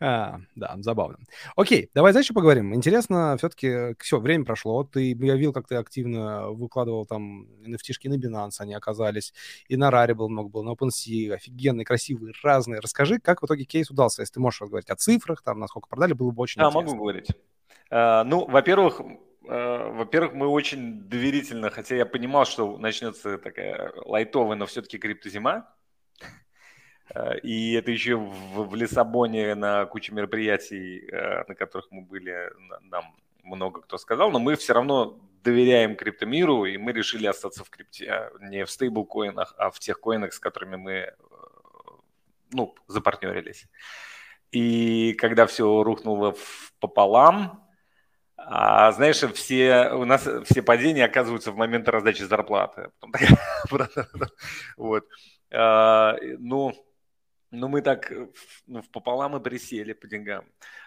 [0.00, 1.18] А, да, забавно.
[1.56, 2.74] Окей, давай дальше поговорим.
[2.74, 4.84] Интересно, все-таки все, время прошло.
[4.84, 9.32] Ты, я видел, как ты активно выкладывал там nft на Binance, они оказались,
[9.68, 12.80] и на Rare был много было, на OpenSea, офигенные, красивые, разные.
[12.80, 16.12] Расскажи, как в итоге кейс удался, если ты можешь говорить о цифрах, там, насколько продали,
[16.12, 16.90] было бы очень да, интересно.
[16.90, 17.28] могу говорить.
[17.92, 19.02] А, ну, во-первых,
[19.46, 25.68] а, во-первых, мы очень доверительно, хотя я понимал, что начнется такая лайтовая, но все-таки криптозима.
[27.14, 31.06] А, и это еще в, в Лиссабоне на куче мероприятий,
[31.46, 32.50] на которых мы были,
[32.80, 37.68] нам много кто сказал, но мы все равно доверяем криптомиру, и мы решили остаться в
[37.68, 41.14] крипте, не в стейблкоинах, а в тех коинах, с которыми мы
[42.52, 43.66] ну, запартнерились.
[44.50, 46.34] И когда все рухнуло
[46.80, 47.62] пополам,
[48.46, 52.90] а знаешь, все, у нас все падения оказываются в момент раздачи зарплаты.
[54.76, 55.04] Вот.
[55.54, 56.72] А, ну,
[57.52, 58.10] ну, мы так
[58.66, 60.44] ну, пополам и присели по деньгам.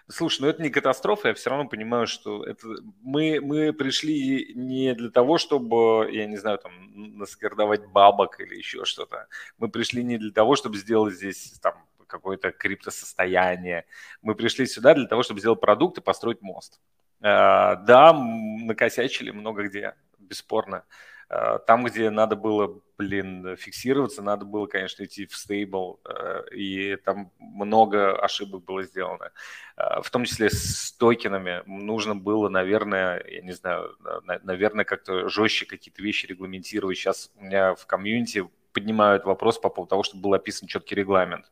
[0.08, 2.66] Слушай, ну это не катастрофа, я все равно понимаю, что это
[3.02, 6.72] мы, мы пришли не для того, чтобы, я не знаю, там,
[7.18, 9.28] наскордовать бабок или еще что-то.
[9.58, 13.86] Мы пришли не для того, чтобы сделать здесь там какое-то криптосостояние.
[14.22, 16.80] Мы пришли сюда для того, чтобы сделать продукт и построить мост.
[17.20, 20.84] Э, да, накосячили много где, бесспорно.
[21.28, 26.96] Э, там, где надо было, блин, фиксироваться, надо было, конечно, идти в стейбл, э, и
[26.96, 29.32] там много ошибок было сделано.
[29.76, 33.96] В том числе с токенами нужно было, наверное, я не знаю,
[34.42, 36.96] наверное, как-то жестче какие-то вещи регламентировать.
[36.96, 41.50] Сейчас у меня в комьюнити поднимают вопрос по поводу того, чтобы был описан четкий регламент.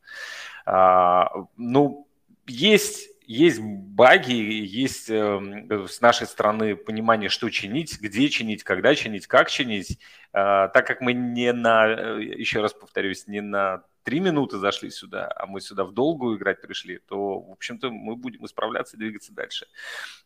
[0.67, 2.09] Ну,
[2.47, 9.27] есть есть баги, есть э, с нашей стороны понимание, что чинить, где чинить, когда чинить,
[9.27, 9.99] как чинить.
[10.33, 14.91] Э, так как мы не на, э, еще раз повторюсь, не на три минуты зашли
[14.91, 19.01] сюда, а мы сюда в долгую играть пришли, то, в общем-то, мы будем исправляться и
[19.01, 19.67] двигаться дальше.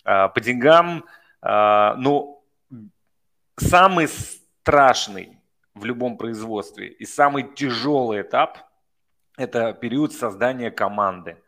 [0.04, 1.04] Э, по деньгам,
[1.42, 2.44] э, ну,
[3.56, 5.38] самый страшный
[5.74, 8.58] в любом производстве и самый тяжелый этап–
[9.36, 11.36] это период создания команды–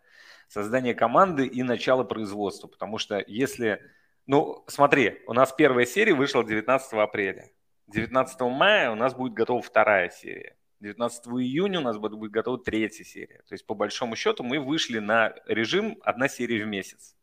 [0.50, 2.66] создание команды и начало производства.
[2.66, 3.80] Потому что если...
[4.26, 7.50] Ну, смотри, у нас первая серия вышла 19 апреля.
[7.86, 10.56] 19 мая у нас будет готова вторая серия.
[10.80, 13.42] 19 июня у нас будет готова третья серия.
[13.48, 17.16] То есть, по большому счету, мы вышли на режим одна серия в месяц.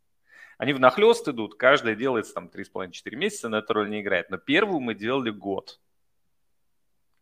[0.57, 4.29] Они в нахлест идут, каждая делается там 3,5-4 месяца, но эта роль не играет.
[4.29, 5.79] Но первую мы делали год.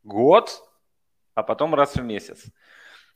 [0.03, 0.69] Год,
[1.33, 2.45] а потом раз в месяц.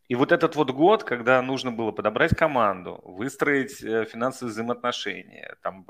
[0.09, 5.85] И вот этот вот год, когда нужно было подобрать команду, выстроить э, финансовые взаимоотношения, там,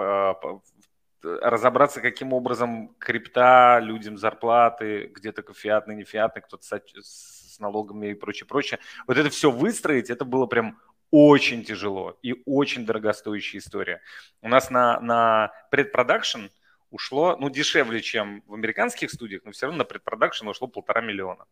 [1.21, 8.13] разобраться, каким образом крипта людям зарплаты, где-то фиатный, не фиатный, кто-то с, с налогами и
[8.13, 8.79] прочее, прочее.
[9.07, 10.77] Вот это все выстроить, это было прям
[11.11, 14.01] очень тяжело и очень дорогостоящая история.
[14.41, 16.47] У нас на, на предпродакшн
[16.89, 21.45] ушло, ну, дешевле, чем в американских студиях, но все равно на предпродакшн ушло полтора миллиона.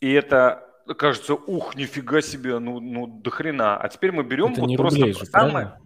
[0.00, 3.76] И это кажется, ух, нифига себе, ну, ну до хрена.
[3.76, 5.80] А теперь мы берем это вот не просто рублей же, самое.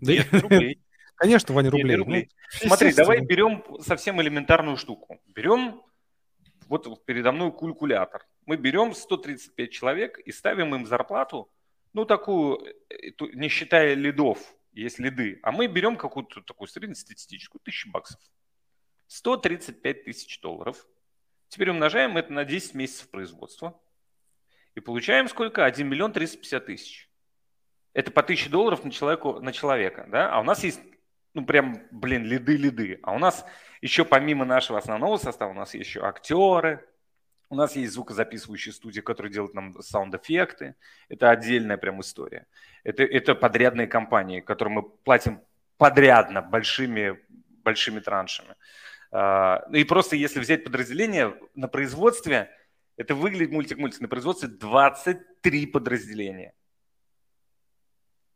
[0.00, 0.80] Да Нет, рублей.
[1.16, 1.96] Конечно, Ваня, рублей.
[1.96, 2.30] Нет, рублей.
[2.62, 5.20] Ну, Смотри, давай берем совсем элементарную штуку.
[5.26, 5.82] Берем
[6.68, 8.26] вот передо мной калькулятор.
[8.46, 11.50] Мы берем 135 человек и ставим им зарплату,
[11.92, 14.38] ну, такую, э, не считая лидов,
[14.72, 18.20] есть лиды, а мы берем какую-то такую среднестатистическую, тысячу баксов.
[19.08, 20.86] 135 тысяч долларов.
[21.48, 23.80] Теперь умножаем это на 10 месяцев производства.
[24.78, 25.64] И получаем сколько?
[25.64, 27.10] 1 миллион 350 тысяч.
[27.94, 30.06] Это по 1000 долларов на, человеку, на человека.
[30.08, 30.32] Да?
[30.32, 30.80] А у нас есть,
[31.34, 33.00] ну прям, блин, лиды-лиды.
[33.02, 33.44] А у нас
[33.82, 36.86] еще помимо нашего основного состава, у нас есть еще актеры,
[37.50, 40.76] у нас есть звукозаписывающие студии, которые делают нам саунд-эффекты.
[41.08, 42.46] Это отдельная прям история.
[42.84, 45.40] Это, это подрядные компании, которым мы платим
[45.76, 47.18] подрядно большими,
[47.64, 48.54] большими траншами.
[49.10, 52.48] А, и просто если взять подразделение на производстве,
[52.98, 54.00] это выглядит мультик-мультик.
[54.00, 56.52] На производстве 23 подразделения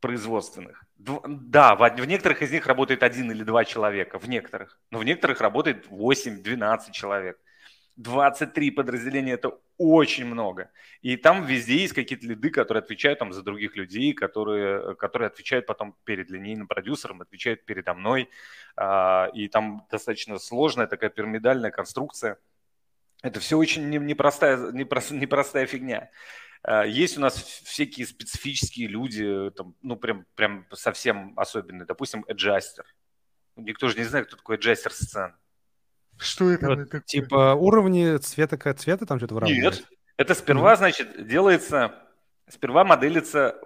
[0.00, 0.84] производственных.
[0.96, 4.80] Да, в некоторых из них работает один или два человека, в некоторых.
[4.90, 7.38] Но в некоторых работает 8-12 человек.
[7.96, 10.70] 23 подразделения– это очень много.
[11.02, 15.66] И там везде есть какие-то лиды, которые отвечают там, за других людей, которые, которые отвечают
[15.66, 18.28] потом перед линейным продюсером, отвечают передо мной.
[18.76, 22.38] А, и там достаточно сложная такая пирамидальная конструкция.
[23.22, 26.10] Это все очень непростая, непростая, непростая фигня.
[26.62, 31.86] А, есть у нас всякие специфические люди, там, ну, прям, прям совсем особенные.
[31.86, 32.84] Допустим, эджастер.
[33.56, 35.34] Никто же не знает, кто такой эджастер сцен.
[36.18, 36.66] Что это?
[36.66, 37.00] Вот, такое?
[37.02, 39.74] Типа уровни цвета, цвета там что-то выравнивает?
[39.74, 41.94] Нет, это сперва, значит, делается,
[42.48, 43.58] сперва моделится,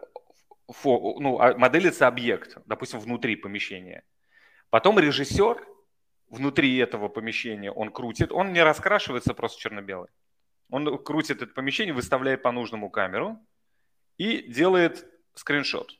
[0.68, 4.04] фо, ну, а, моделится объект, допустим, внутри помещения.
[4.70, 5.64] Потом режиссер
[6.28, 10.08] внутри этого помещения, он крутит, он не раскрашивается просто черно-белый.
[10.70, 13.38] Он крутит это помещение, выставляет по нужному камеру
[14.18, 15.92] и делает скриншот.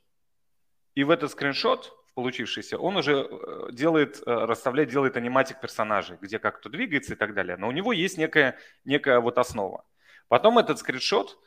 [0.95, 6.39] И в этот скриншот получившийся, он уже э, делает, э, расставляет, делает аниматик персонажей, где
[6.39, 7.59] как кто двигается и так далее.
[7.59, 9.85] Но у него есть некая, некая вот основа.
[10.29, 11.39] Потом этот скриншот,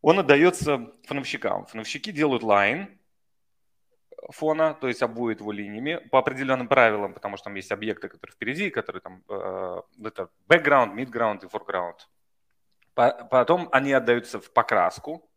[0.00, 1.66] он отдается фоновщикам.
[1.66, 3.00] Фоновщики делают лайн
[4.30, 8.34] фона, то есть обуют его линиями по определенным правилам, потому что там есть объекты, которые
[8.34, 11.98] впереди, которые там, э, это background, midground и foreground.
[12.94, 15.28] Потом они отдаются в покраску.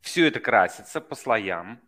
[0.00, 1.80] Все это красится по слоям.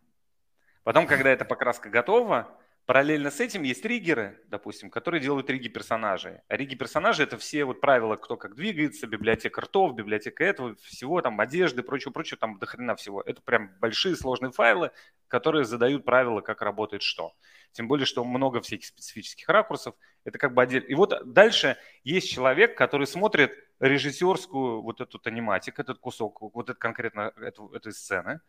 [0.83, 2.48] Потом, когда эта покраска готова,
[2.88, 6.38] параллельно с этим есть триггеры, допустим, которые делают риги персонажей.
[6.48, 11.20] А риги персонажей– это все вот правила, кто как двигается, библиотека ртов, библиотека этого, всего,
[11.20, 13.20] там, одежды, прочего, прочего, там до всего.
[13.20, 14.90] Это прям большие сложные файлы,
[15.29, 17.35] которые задают правила, как работает что.
[17.72, 19.94] Тем более, что много всяких специфических ракурсов.
[20.24, 20.87] Это как бы отдельно.
[20.87, 26.79] И вот дальше есть человек, который смотрит режиссерскую вот эту аниматик, этот кусок, вот это
[26.79, 28.40] конкретно этой сцены,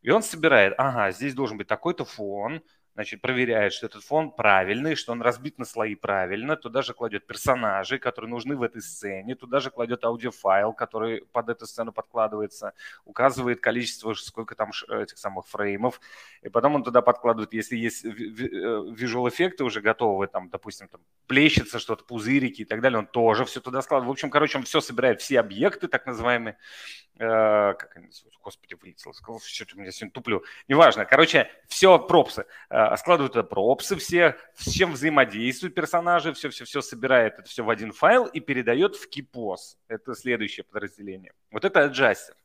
[0.00, 2.62] и он собирает, ага, здесь должен быть такой-то фон,
[2.98, 7.28] значит, проверяет, что этот фон правильный, что он разбит на слои правильно, туда же кладет
[7.28, 12.72] персонажей, которые нужны в этой сцене, туда же кладет аудиофайл, который под эту сцену подкладывается,
[13.04, 16.00] указывает количество, сколько там этих самых фреймов,
[16.42, 22.02] и потом он туда подкладывает, если есть визуал-эффекты уже готовы, там, допустим, там плещется что-то,
[22.02, 24.08] пузырики и так далее, он тоже все туда складывает.
[24.08, 28.74] В общем, короче, он все собирает, все объекты так называемые, э, как они называются, господи,
[28.74, 33.96] вылетело, сказал, что у меня сегодня туплю, неважно, короче, все пропсы, э, складывает это пропсы
[33.96, 39.08] все, с чем взаимодействуют персонажи, все-все-все собирает это все в один файл и передает в
[39.08, 41.32] кипос, это следующее подразделение.
[41.50, 42.36] Вот это аджастер.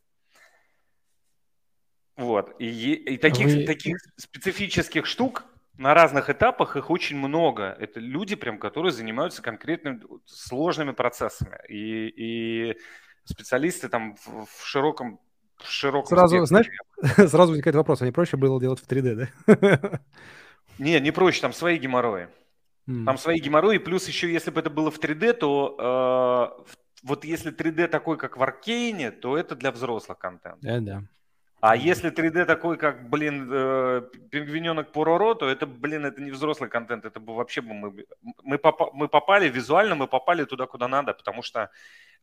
[2.15, 3.65] Вот, и, и таких, Вы...
[3.65, 5.45] таких специфических штук
[5.77, 7.75] на разных этапах их очень много.
[7.79, 11.59] Это люди, прям, которые занимаются конкретными сложными процессами.
[11.67, 12.77] И, и
[13.25, 15.19] специалисты там в, в широком
[15.57, 16.67] в широком Сразу, знаешь,
[17.15, 20.01] сразу возникает вопрос, а не проще было делать в 3D, да?
[20.79, 22.29] Не, не проще, там свои геморрои.
[22.89, 23.05] Mm.
[23.05, 26.71] Там свои геморрои, плюс еще, если бы это было в 3D, то э,
[27.03, 30.57] вот если 3D такой, как в Аркейне, то это для взрослых контент.
[30.61, 31.03] Да, да.
[31.61, 34.01] А если 3D такой, как, блин, э,
[34.31, 38.05] пингвиненок Пороро, то это, блин, это не взрослый контент, это бы вообще бы мы,
[38.43, 41.69] мы, попа- мы попали, визуально мы попали туда, куда надо, потому что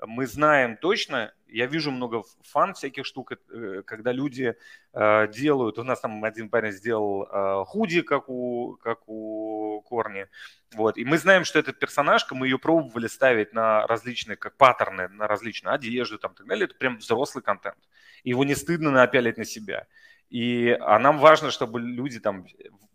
[0.07, 4.57] мы знаем точно, я вижу много фан всяких штук, э, когда люди
[4.92, 10.26] э, делают, у нас там один парень сделал э, худи, как у, как у Корни,
[10.74, 15.09] вот, и мы знаем, что этот персонажка, мы ее пробовали ставить на различные, как паттерны,
[15.09, 17.78] на различные одежды там так далее, это прям взрослый контент,
[18.24, 19.86] его не стыдно напялить на себя.
[20.28, 22.46] И, а нам важно, чтобы люди там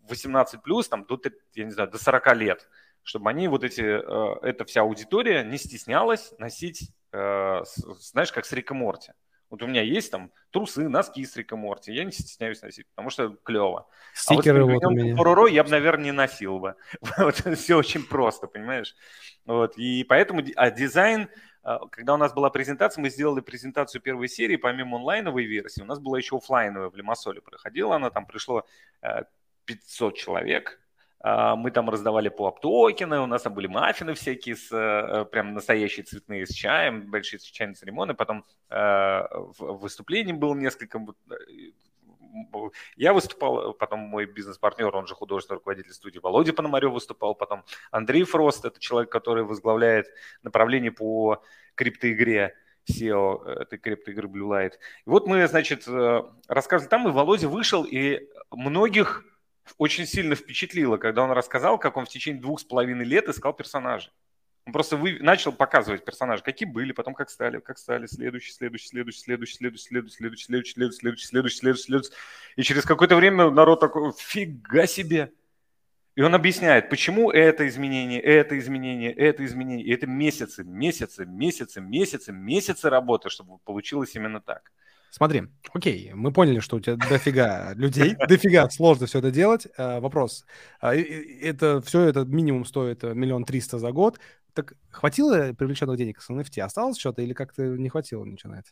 [0.08, 1.20] 18 плюс, там до,
[1.54, 2.68] я не знаю, до 40 лет,
[3.02, 8.74] чтобы они вот эти, эта вся аудитория не стеснялась носить э, знаешь, как с Рика
[8.74, 9.12] Морти.
[9.48, 11.92] Вот у меня есть там трусы, носки с Рика Морти.
[11.92, 13.88] Я не стесняюсь носить, потому что клево.
[14.12, 15.16] Стикеры а вот, вот у меня.
[15.16, 16.74] Пороро я бы, наверное, не носил бы.
[17.18, 18.96] вот все очень просто, понимаешь?
[19.44, 19.78] Вот.
[19.78, 21.28] И поэтому а дизайн,
[21.62, 25.86] а, когда у нас была презентация, мы сделали презентацию первой серии, помимо онлайновой версии, у
[25.86, 28.66] нас была еще офлайновая в Лимассоле проходила, она там пришло
[29.66, 30.80] 500 э, человек,
[31.22, 36.46] мы там раздавали поп-токены, у нас там были маффины всякие, с, э, прям настоящие цветные
[36.46, 38.12] с чаем, большие чайные церемонии.
[38.12, 39.22] Потом э,
[39.58, 40.98] выступлений было несколько.
[40.98, 41.34] Э,
[42.96, 48.24] я выступал, потом мой бизнес-партнер, он же художественный руководитель студии Володя Пономарев выступал, потом Андрей
[48.24, 50.06] Фрост, это человек, который возглавляет
[50.42, 51.42] направление по
[51.74, 52.54] криптоигре.
[52.88, 54.74] SEO этой криптоигры Blue Light.
[55.06, 55.88] И вот мы, значит,
[56.46, 59.24] рассказывали там, и Володя вышел, и многих
[59.78, 63.52] очень сильно впечатлило, когда он рассказал, как он в течение двух с половиной лет искал
[63.52, 64.12] персонажей.
[64.66, 65.18] Он просто вы...
[65.20, 69.86] начал показывать персонажи, какие были, потом как стали, как стали, следующий, следующий, следующий, следующий, следующий,
[69.86, 72.12] следующий, следующий, следующий, следующий, следующий, следующий, следующий.
[72.56, 75.32] И через какое-то время народ такой, фига себе.
[76.16, 79.86] И он объясняет, почему это изменение, это изменение, это изменение.
[79.86, 84.72] И это месяцы, месяцы, месяцы, месяцы, месяцы работы, чтобы получилось именно так.
[85.16, 89.66] Смотри, окей, мы поняли, что у тебя дофига людей, дофига сложно все это делать.
[89.78, 90.44] А, вопрос,
[90.78, 94.20] а, это все это минимум стоит э, миллион триста за год.
[94.52, 96.60] Так хватило привлеченных денег с NFT?
[96.60, 98.68] Осталось что-то или как-то не хватило ничего на это?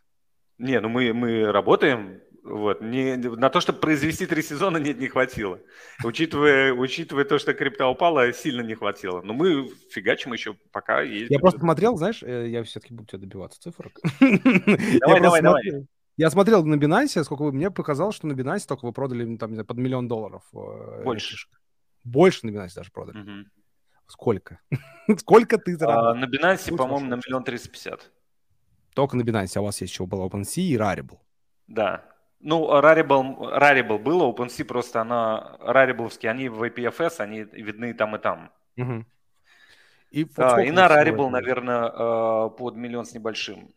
[0.58, 5.08] Не, ну мы, мы работаем, вот, не, на то, чтобы произвести три сезона, нет, не
[5.08, 5.60] хватило.
[6.04, 9.22] Учитывая, учитывая то, что крипта упала, сильно не хватило.
[9.22, 11.30] Но мы фигачим еще пока есть.
[11.30, 13.98] Я просто смотрел, знаешь, э, я все-таки буду тебя добиваться цифрок.
[14.20, 15.86] Давай, давай, давай.
[16.16, 19.50] Я смотрел на Binance, сколько вы, мне показалось, что на Binance только вы продали там,
[19.50, 20.42] не знаю, под миллион долларов.
[20.54, 21.48] Э, Больше.
[22.04, 23.20] Больше на Binance даже продали.
[23.20, 23.48] Угу.
[24.06, 24.60] Сколько?
[25.18, 26.10] Сколько ты заработал?
[26.10, 28.12] А, на Binance, по-моему, на миллион триста пятьдесят.
[28.94, 31.18] Только на Binance, а у вас есть еще было OpenSea и Rarible.
[31.66, 32.04] Да.
[32.38, 38.18] Ну, Rarible, Rarible было, OpenSea просто она, Rarible, они в APFS, они видны там и
[38.20, 38.52] там.
[38.76, 39.04] Угу.
[40.10, 43.74] И, а, и на Rarible, наверное, э, под миллион с небольшим.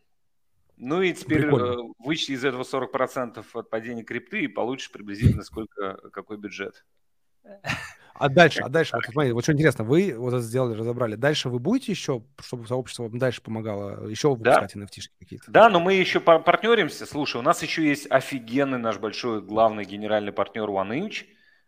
[0.78, 1.72] Ну и теперь Прикольно.
[1.72, 6.84] Э, вычти из этого 40% от падения крипты и получишь приблизительно сколько, какой бюджет.
[8.14, 11.14] А дальше, а дальше, вот смотри, вот что интересно, вы вот это сделали, разобрали.
[11.14, 14.80] Дальше вы будете еще, чтобы сообщество вам дальше помогало, еще выпускать да.
[14.80, 15.50] nft какие-то?
[15.50, 17.06] Да, но мы еще партнеримся.
[17.06, 21.26] Слушай, у нас еще есть офигенный наш большой главный генеральный партнер OneInch,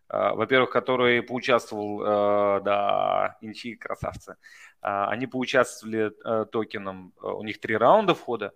[0.08, 4.36] а, во-первых, который поучаствовал, э, да, инчи красавцы,
[4.80, 8.54] они поучаствовали э, токеном, у них три раунда входа,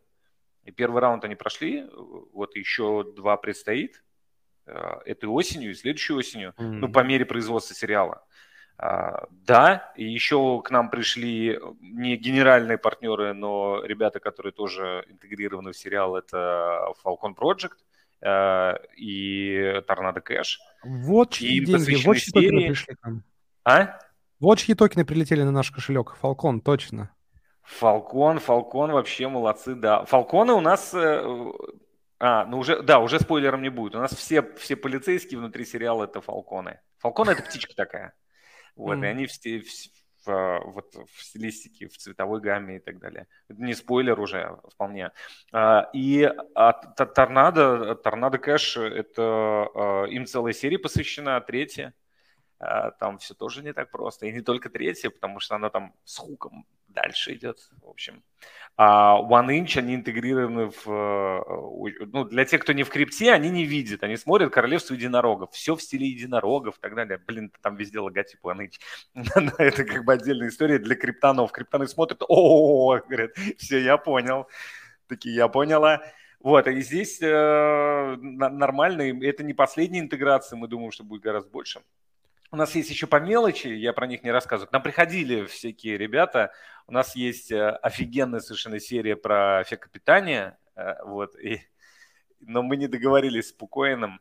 [0.64, 1.86] и первый раунд они прошли,
[2.32, 4.02] вот еще два предстоит
[4.66, 4.72] э,
[5.04, 6.70] этой осенью и следующей осенью, mm-hmm.
[6.80, 8.24] ну, по мере производства сериала.
[8.76, 15.72] А, да, и еще к нам пришли не генеральные партнеры, но ребята, которые тоже интегрированы
[15.72, 17.76] в сериал, это Falcon Project
[18.22, 20.58] э, и Tornado Cash.
[20.82, 23.22] Вот чьи деньги, вот чьи токены пришли к нам.
[23.64, 23.98] А?
[24.40, 26.16] Вот чьи токены прилетели на наш кошелек.
[26.20, 27.13] Falcon, точно.
[27.64, 30.04] Фалкон, Фалкон вообще молодцы, да.
[30.04, 30.92] Фалконы у нас...
[30.94, 31.52] Э,
[32.20, 33.94] а, ну уже, да, уже спойлером не будет.
[33.94, 36.80] У нас все, все полицейские внутри сериала это Фалконы.
[36.98, 38.14] Фалкон это птичка такая.
[38.76, 39.30] Вот, и они в,
[40.26, 43.26] в, вот, в стилистике, в цветовой гамме и так далее.
[43.48, 45.10] Это не спойлер уже вполне.
[45.52, 49.22] А, и а, Торнадо, Торнадо Кэш, это
[49.74, 51.94] а, им целая серия посвящена, третья.
[52.64, 54.26] А, там все тоже не так просто.
[54.26, 58.22] И не только третья, потому что она там с хуком дальше идет, в общем.
[58.76, 60.88] А One Inch, они интегрированы в...
[60.88, 64.02] Э, ну, для тех, кто не в крипте, они не видят.
[64.02, 65.52] Они смотрят «Королевство единорогов».
[65.52, 67.18] Все в стиле единорогов и так далее.
[67.26, 68.80] Блин, там везде логотип One Inch.
[69.58, 71.52] Это как бы отдельная история для криптонов.
[71.52, 74.48] Криптоны смотрят, о, говорят, все, я понял.
[75.06, 76.02] Такие, я поняла.
[76.40, 81.80] Вот, и здесь э, нормально, это не последняя интеграция, мы думаем, что будет гораздо больше.
[82.54, 84.68] У нас есть еще по мелочи, я про них не рассказываю.
[84.68, 86.52] К нам приходили всякие ребята.
[86.86, 90.56] У нас есть э, офигенная совершенно серия про эффект питания.
[90.76, 91.62] Э, вот, и,
[92.38, 94.20] но мы не договорились с Пукоином,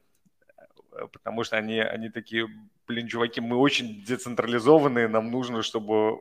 [0.93, 2.47] э, потому что они, они такие,
[2.87, 6.17] блин, чуваки, мы очень децентрализованные, нам нужно, чтобы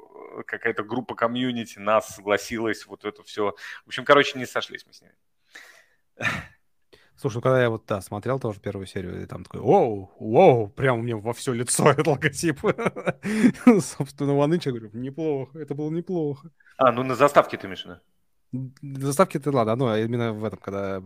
[0.46, 3.54] какая-то группа комьюнити нас согласилась, вот это все.
[3.84, 5.14] В общем, короче, не сошлись мы с ними.
[7.22, 10.68] Слушай, ну когда я вот, да, смотрел тоже первую серию, и там такой, оу, оу,
[10.68, 12.58] прям мне во все лицо этот логотип.
[13.80, 16.50] Собственно, Ваныча, говорю, неплохо, это было неплохо.
[16.78, 18.00] А, ну на заставке ты имеешь, да?
[18.50, 21.00] На заставке ты, ладно, ну, а именно в этом, когда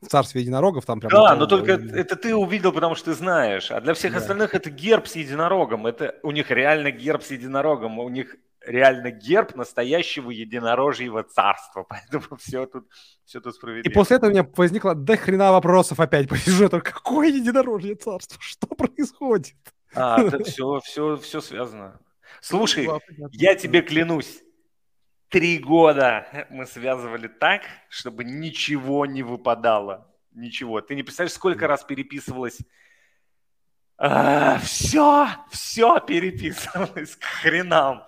[0.00, 1.12] в царстве единорогов там прям...
[1.12, 3.70] Да, но только это ты увидел, потому что ты знаешь.
[3.70, 4.18] А для всех да.
[4.18, 5.86] остальных это герб с единорогом.
[5.86, 8.00] Это у них реально герб с единорогом.
[8.00, 8.36] У них
[8.66, 11.84] реально герб настоящего единорожьего царства.
[11.88, 12.88] Поэтому все тут,
[13.24, 13.90] все тут справедливо.
[13.90, 16.80] И после этого у меня возникло до хрена вопросов опять по сюжету.
[16.82, 18.38] Какое единорожье царство?
[18.40, 19.54] Что происходит?
[19.94, 22.00] А, это все, все, все связано.
[22.40, 22.88] Слушай,
[23.32, 24.42] я тебе клянусь,
[25.28, 30.08] три года мы связывали так, чтобы ничего не выпадало.
[30.32, 30.80] Ничего.
[30.80, 32.58] Ты не представляешь, сколько раз переписывалось
[34.04, 38.02] а, все, все переписывалось к хренам.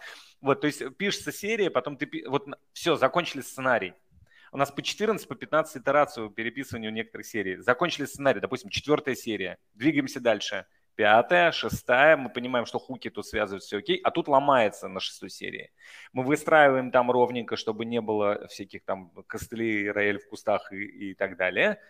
[0.45, 2.07] Вот, то есть пишется серия, потом ты...
[2.29, 3.95] Вот все, закончили сценарий.
[4.53, 7.57] У нас по 14, по 15 итерацию переписывания у некоторых серий.
[7.57, 9.57] Закончили сценарий, допустим, четвертая серия.
[9.73, 10.67] Двигаемся дальше.
[10.97, 15.31] Пятая, шестая, мы понимаем, что хуки тут связывают, все окей, а тут ломается на шестой
[15.31, 15.73] серии.
[16.13, 21.15] Мы выстраиваем там ровненько, чтобы не было всяких там костылей, рояль в кустах и, и
[21.15, 21.81] так далее.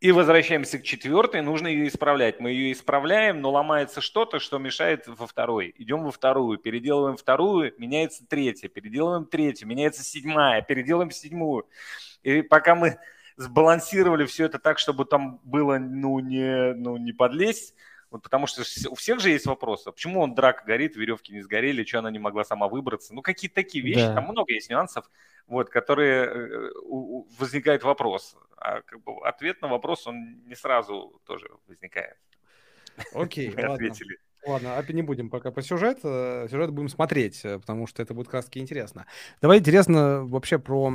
[0.00, 2.40] И возвращаемся к четвертой, нужно ее исправлять.
[2.40, 5.74] Мы ее исправляем, но ломается что-то, что мешает во второй.
[5.76, 11.66] Идем во вторую, переделываем вторую, меняется третья, переделываем третью, меняется седьмая, переделываем седьмую.
[12.22, 12.96] И пока мы
[13.36, 17.74] сбалансировали все это так, чтобы там было, ну, не, ну, не подлезть,
[18.10, 19.88] вот потому что у всех же есть вопросы.
[19.88, 23.14] А почему он драка горит, веревки не сгорели, что она не могла сама выбраться?
[23.14, 24.14] Ну, какие-то такие вещи, да.
[24.16, 25.08] там много есть нюансов,
[25.46, 26.70] вот, которые э,
[27.38, 28.36] возникает вопрос.
[28.56, 32.16] А как бы ответ на вопрос, он не сразу тоже возникает.
[33.14, 33.74] Окей, ладно.
[33.74, 34.18] Ответили.
[34.46, 36.08] Ладно, опять не будем пока по сюжету.
[36.08, 39.06] Э, сюжет будем смотреть, э, потому что это будет как интересно.
[39.40, 40.92] Давай интересно вообще про...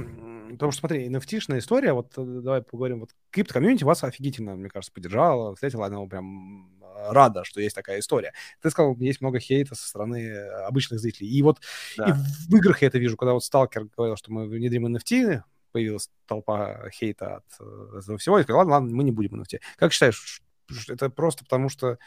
[0.52, 3.02] Потому что, смотри, nft история, вот давай поговорим.
[3.02, 6.72] Вот крипто-комьюнити вас офигительно, мне кажется, поддержала, встретила, она прям
[7.10, 8.34] рада, что есть такая история.
[8.62, 10.36] Ты сказал, есть много хейта со стороны
[10.68, 11.30] обычных зрителей.
[11.30, 11.60] И вот
[11.98, 12.10] да.
[12.10, 12.12] и
[12.52, 15.42] в играх я это вижу, когда вот Сталкер говорил, что мы внедрим NFT,
[15.72, 19.60] появилась толпа хейта от э, этого всего, и сказал, ладно, ладно, мы не будем NFT.
[19.76, 20.42] Как считаешь,
[20.88, 21.98] это просто потому что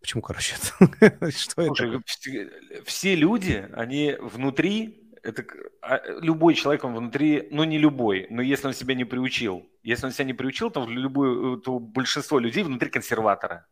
[0.00, 0.54] Почему, короче,
[1.30, 2.84] что Слушай, это?
[2.84, 5.44] все люди, они внутри, это
[5.82, 10.06] а, любой человек, он внутри, ну не любой, но если он себя не приучил, если
[10.06, 13.66] он себя не приучил, то, любой, то большинство людей внутри консерватора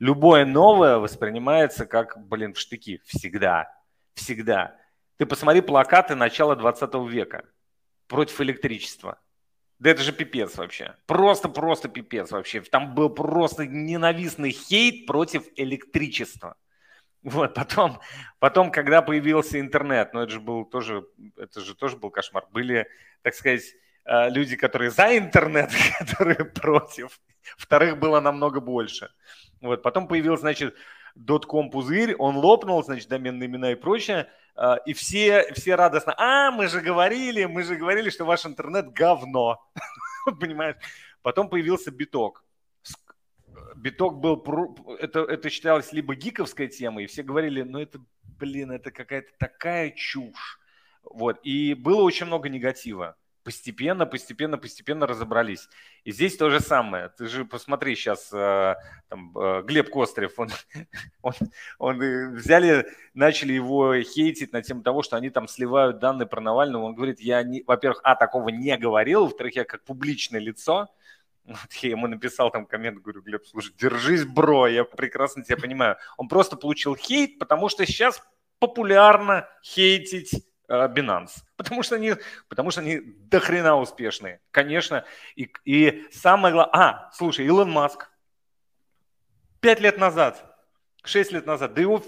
[0.00, 3.00] любое новое воспринимается как, блин, в штыки.
[3.04, 3.72] Всегда.
[4.14, 4.76] Всегда.
[5.18, 7.44] Ты посмотри плакаты начала 20 века
[8.08, 9.20] против электричества.
[9.80, 10.94] Да это же пипец вообще.
[11.06, 12.60] Просто-просто пипец вообще.
[12.60, 16.56] Там был просто ненавистный хейт против электричества.
[17.22, 17.98] Вот, потом,
[18.38, 21.06] потом, когда появился интернет, ну это же был тоже,
[21.36, 22.46] это же тоже был кошмар.
[22.52, 22.88] Были,
[23.22, 23.62] так сказать,
[24.04, 27.18] э, люди, которые за интернет, которые против.
[27.56, 29.10] Вторых было намного больше.
[29.62, 30.74] Вот, потом появился, значит,
[31.14, 34.28] dotcom пузырь, он лопнул, значит, доменные имена и прочее,
[34.86, 39.58] и все, все радостно, а, мы же говорили, мы же говорили, что ваш интернет говно,
[40.40, 40.76] понимаешь?
[41.22, 42.44] Потом появился биток.
[43.76, 44.42] Биток был,
[44.98, 49.90] это, это считалось либо гиковской темой, и все говорили, ну это, блин, это какая-то такая
[49.90, 50.58] чушь.
[51.02, 55.68] Вот, и было очень много негатива постепенно, постепенно, постепенно разобрались.
[56.04, 57.08] И здесь то же самое.
[57.08, 58.74] Ты же посмотри сейчас, э,
[59.08, 60.50] там, э, Глеб Кострев, он,
[61.22, 61.32] он,
[61.78, 66.40] он э, взяли, начали его хейтить на тему того, что они там сливают данные про
[66.40, 66.84] Навального.
[66.84, 70.88] Он говорит, я, не, во-первых, а, такого не говорил, во-вторых, я как публичное лицо,
[71.44, 75.96] вот я ему написал там коммент, говорю, Глеб, слушай, держись, бро, я прекрасно тебя понимаю.
[76.16, 78.22] Он просто получил хейт, потому что сейчас
[78.58, 82.14] популярно хейтить Binance, потому что они,
[82.48, 85.04] потому что они дохрена успешные, конечно.
[85.34, 86.74] И, и самое главное...
[86.74, 88.08] А, слушай, Илон Маск.
[89.60, 90.56] Пять лет назад,
[91.04, 92.02] шесть лет назад, да его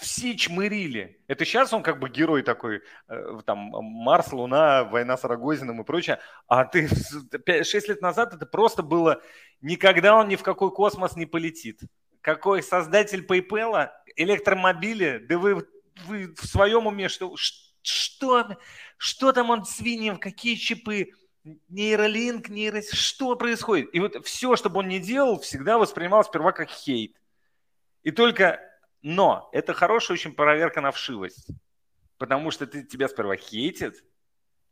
[0.00, 1.22] все чмырили.
[1.28, 5.84] Это сейчас он как бы герой такой, э, там, Марс, Луна, война с Рогозиным и
[5.84, 6.18] прочее.
[6.48, 6.88] А ты
[7.64, 9.22] шесть лет назад это просто было,
[9.60, 11.80] никогда он ни в какой космос не полетит.
[12.20, 15.66] Какой создатель PayPal, электромобили, да вы,
[16.04, 21.12] вы в своем уме, что, что, что там он свиньям, какие чипы,
[21.68, 22.82] нейролинк, нейро...
[22.82, 23.94] Что происходит?
[23.94, 27.16] И вот все, что бы он ни делал, всегда воспринималось сперва как хейт.
[28.02, 28.60] И только,
[29.02, 31.48] но это хорошая очень проверка на вшивость.
[32.18, 34.04] Потому что ты, тебя сперва хейтит,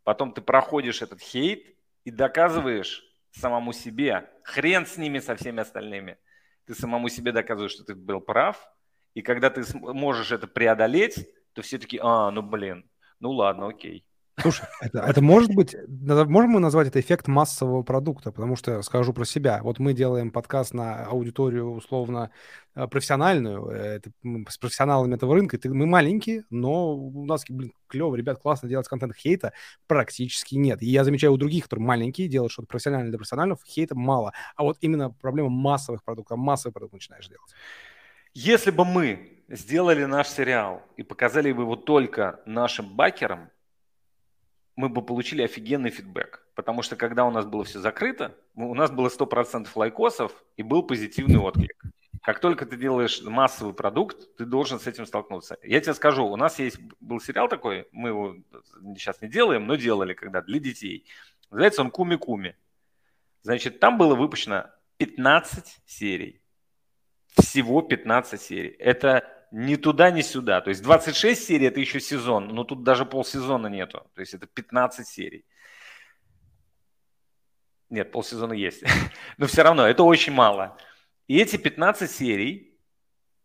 [0.04, 6.18] потом ты проходишь этот хейт и доказываешь самому себе, хрен с ними, со всеми остальными.
[6.66, 8.68] Ты самому себе доказываешь, что ты был прав,
[9.14, 12.88] и когда ты можешь это преодолеть, то все таки а, ну блин,
[13.20, 14.04] ну ладно, окей.
[14.40, 19.12] Слушай, это, это может быть, можем мы назвать это эффект массового продукта, потому что скажу
[19.12, 19.60] про себя.
[19.62, 22.30] Вот мы делаем подкаст на аудиторию условно
[22.74, 24.10] э, профессиональную, э, это,
[24.48, 28.88] с профессионалами этого рынка, это, мы маленькие, но у нас, блин, клево, ребят, классно делать
[28.88, 29.52] контент, хейта
[29.86, 30.82] практически нет.
[30.82, 34.32] И я замечаю у других, которые маленькие, делают что-то профессиональное для профессионалов, хейта мало.
[34.56, 37.52] А вот именно проблема массовых продуктов, массовый продукт начинаешь делать.
[38.32, 43.50] Если бы мы сделали наш сериал и показали бы его только нашим бакерам,
[44.76, 46.46] мы бы получили офигенный фидбэк.
[46.54, 50.82] Потому что когда у нас было все закрыто, у нас было 100% лайкосов и был
[50.82, 51.82] позитивный отклик.
[52.22, 55.58] Как только ты делаешь массовый продукт, ты должен с этим столкнуться.
[55.62, 58.36] Я тебе скажу, у нас есть был сериал такой, мы его
[58.96, 61.06] сейчас не делаем, но делали когда для детей.
[61.50, 62.54] Называется он Куми-Куми.
[63.42, 64.66] Значит, там было выпущено
[64.98, 66.42] 15 серий.
[67.38, 68.70] Всего 15 серий.
[68.70, 70.60] Это ни туда, ни сюда.
[70.60, 74.06] То есть 26 серий– это еще сезон, но тут даже полсезона нету.
[74.14, 75.44] То есть это 15 серий.
[77.88, 78.84] Нет, полсезона есть.
[79.38, 80.76] но все равно, это очень мало.
[81.26, 82.78] И эти 15 серий,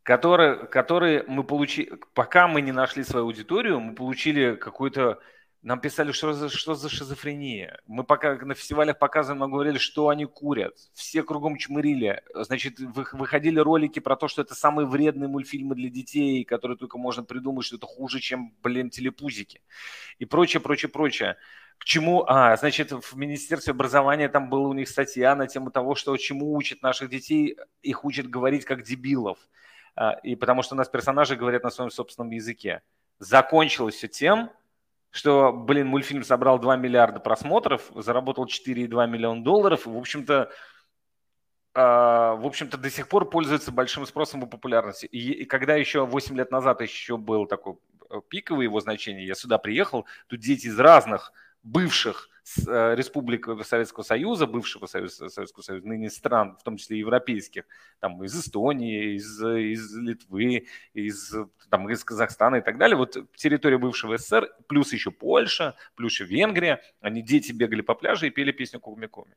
[0.03, 5.19] которые, которые мы получили, пока мы не нашли свою аудиторию, мы получили какую-то
[5.65, 7.79] нам писали, что за, что за шизофрения.
[7.87, 10.77] Мы пока на фестивалях показываем, мы говорили, что они курят.
[10.93, 12.21] Все кругом чмырили.
[12.35, 17.23] Значит, выходили ролики про то, что это самые вредные мультфильмы для детей, которые только можно
[17.23, 19.61] придумать, что это хуже, чем, блин, телепузики.
[20.19, 21.35] И прочее, прочее, прочее.
[21.79, 22.23] К чему?
[22.27, 26.53] А, значит, в Министерстве образования там была у них статья на тему того, что чему
[26.53, 29.39] учат наших детей, их учат говорить как дебилов.
[29.95, 32.83] А, и потому что у нас персонажи говорят на своем собственном языке.
[33.17, 34.51] Закончилось все тем,
[35.15, 40.51] что, блин, мультфильм собрал 2 миллиарда просмотров, заработал 4,2 миллиона долларов, в общем-то,
[41.73, 45.09] э, в общем-то, до сих пор пользуется большим спросом и популярностью.
[45.09, 47.77] И, и когда еще 8 лет назад еще был такой
[48.09, 51.31] э, пиковый его значение, я сюда приехал, тут дети из разных
[51.63, 57.63] бывших республик Советского Союза, бывшего Союза, Советского Союза, ныне стран, в том числе европейских,
[57.99, 61.33] там из Эстонии, из, из Литвы, из,
[61.69, 62.97] там, из Казахстана и так далее.
[62.97, 68.27] Вот территория бывшего СССР, плюс еще Польша, плюс еще Венгрия, они дети бегали по пляжу
[68.27, 69.35] и пели песню Куми-Куми.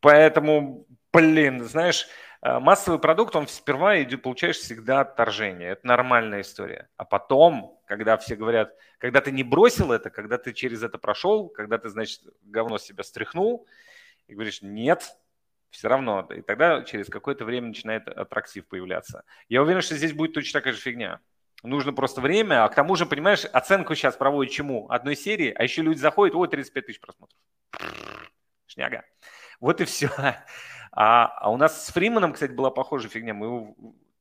[0.00, 2.08] Поэтому, блин, знаешь, э,
[2.44, 5.70] массовый продукт, он сперва идет, получаешь всегда отторжение.
[5.70, 6.88] Это нормальная история.
[6.96, 11.48] А потом, когда все говорят, когда ты не бросил это, когда ты через это прошел,
[11.48, 13.66] когда ты, значит, говно себя стряхнул,
[14.26, 15.16] и говоришь, нет,
[15.70, 16.28] все равно.
[16.34, 19.24] И тогда через какое-то время начинает аттрактив появляться.
[19.48, 21.20] Я уверен, что здесь будет точно такая же фигня.
[21.62, 24.86] Нужно просто время, а к тому же, понимаешь, оценку сейчас проводят чему?
[24.90, 27.38] Одной серии, а еще люди заходят, ой, 35 тысяч просмотров.
[28.66, 29.04] Шняга.
[29.60, 30.10] Вот и все.
[30.96, 33.34] А, а у нас с Фриманом, кстати, была похожая фигня.
[33.34, 33.76] Мы его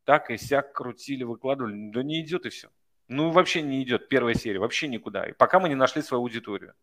[0.05, 1.91] так и сяк крутили, выкладывали.
[1.91, 2.69] Да не идет и все.
[3.07, 5.25] Ну, вообще не идет первая серия, вообще никуда.
[5.25, 6.73] И пока мы не нашли свою аудиторию.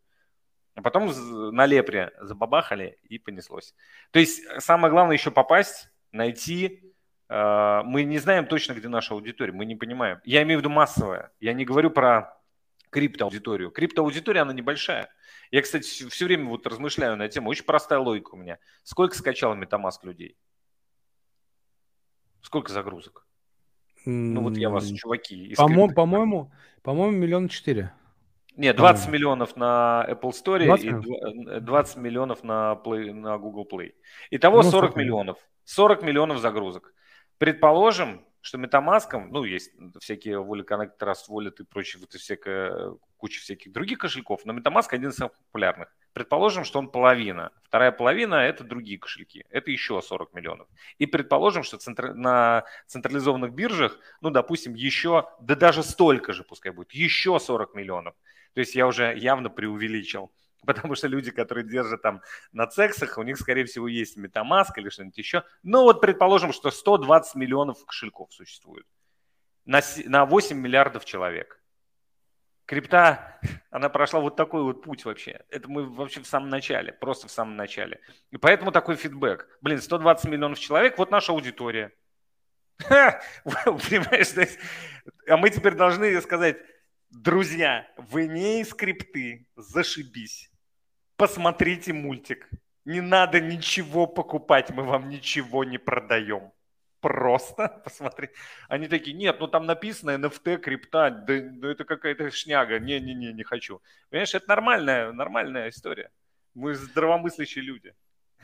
[0.75, 1.11] А потом
[1.55, 3.75] на лепре забабахали и понеслось.
[4.13, 6.95] То есть самое главное еще попасть, найти.
[7.29, 10.21] Э, мы не знаем точно, где наша аудитория, мы не понимаем.
[10.25, 11.33] Я имею в виду массовая.
[11.41, 12.37] Я не говорю про
[12.91, 13.71] криптоаудиторию.
[13.71, 15.13] Криптоаудитория, она небольшая.
[15.51, 17.51] Я, кстати, все время вот размышляю на тему.
[17.51, 18.59] Очень простая логика у меня.
[18.83, 20.37] Сколько скачало Metamask людей?
[22.41, 23.27] Сколько загрузок?
[24.05, 25.55] Ну вот я вас, чуваки.
[25.57, 27.93] По-моему, по-моему, по-моему, миллион четыре.
[28.57, 30.87] Нет, 20 по миллионов на Apple Store 20?
[30.87, 33.93] и 20 миллионов на, Play, на Google Play.
[34.31, 35.39] Итого ну, 40 миллионов.
[35.65, 36.95] 40 миллионов загрузок.
[37.39, 42.93] Предположим, что MetaMask, ну, есть всякие Wallet Connect, Trust Wallet и прочие, вот и всякая
[43.21, 45.95] куча всяких других кошельков, но MetaMask один из самых популярных.
[46.13, 47.53] Предположим, что он половина.
[47.63, 49.45] Вторая половина– это другие кошельки.
[49.51, 50.67] Это еще 40 миллионов.
[50.99, 52.15] И предположим, что центр...
[52.15, 58.15] на централизованных биржах, ну, допустим, еще, да даже столько же пускай будет, еще 40 миллионов.
[58.55, 60.33] То есть я уже явно преувеличил.
[60.67, 64.89] Потому что люди, которые держат там на цексах, у них, скорее всего, есть MetaMask или
[64.89, 65.45] что-нибудь еще.
[65.63, 68.87] Ну вот предположим, что 120 миллионов кошельков существует
[69.65, 71.60] на 8 миллиардов человек.
[72.71, 73.41] Крипта,
[73.71, 75.41] она прошла вот такой вот путь вообще.
[75.51, 78.01] Это мы вообще в самом начале, просто в самом начале.
[78.31, 79.49] И поэтому такой фидбэк.
[79.61, 81.93] Блин, 120 миллионов человек, вот наша аудитория.
[82.79, 84.49] Понимаешь,
[85.29, 86.59] а мы теперь должны сказать,
[87.11, 90.51] друзья, вы не из скрипты, зашибись
[91.17, 92.49] посмотрите мультик.
[92.87, 96.51] Не надо ничего покупать, мы вам ничего не продаем.
[97.01, 98.29] Просто посмотри.
[98.69, 102.79] Они такие, нет, ну там написано NFT, крипта, да, да это какая-то шняга.
[102.79, 103.81] Не-не-не, не хочу.
[104.11, 106.11] Понимаешь, это нормальная, нормальная история.
[106.55, 107.95] Мы здравомыслящие люди.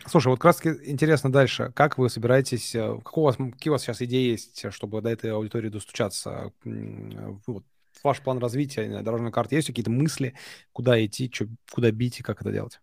[0.04, 1.72] Слушай, вот как раз интересно дальше.
[1.74, 5.08] Как вы собираетесь, э, какого у вас, какие у вас сейчас идеи есть, чтобы до
[5.08, 6.52] этой аудитории достучаться?
[6.64, 7.64] Вот,
[8.02, 9.56] ваш план развития дорожной карты?
[9.56, 10.34] Есть какие-то мысли,
[10.72, 12.80] куда идти, что, куда бить и как это делать?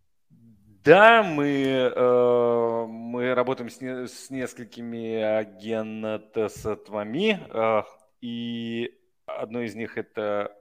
[0.83, 7.83] Да, мы, э, мы работаем с, не, с несколькими агентствами, э,
[8.19, 8.93] и
[9.25, 10.53] одно из них это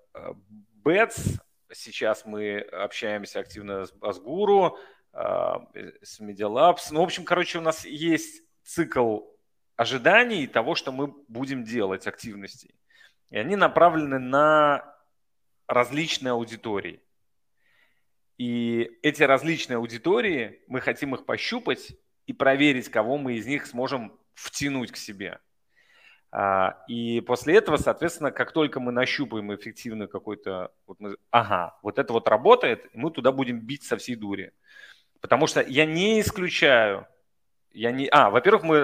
[0.85, 1.41] Bets.
[1.73, 4.79] Сейчас мы общаемся активно с Асгуру,
[5.13, 5.19] э,
[6.03, 6.93] с Media Labs.
[6.93, 9.23] Ну, в общем, короче, у нас есть цикл
[9.75, 12.77] ожиданий того, что мы будем делать, активностей.
[13.31, 14.85] И они направлены на
[15.67, 17.02] различные аудитории.
[18.43, 21.93] И эти различные аудитории, мы хотим их пощупать
[22.27, 25.39] и проверить, кого мы из них сможем втянуть к себе.
[26.33, 32.01] А, и после этого, соответственно, как только мы нащупаем эффективный какой-то, вот мы, ага, вот
[32.01, 34.53] это вот работает, мы туда будем бить со всей дури.
[35.21, 37.07] Потому что я не исключаю,
[37.71, 38.77] я не, а, во-первых, мы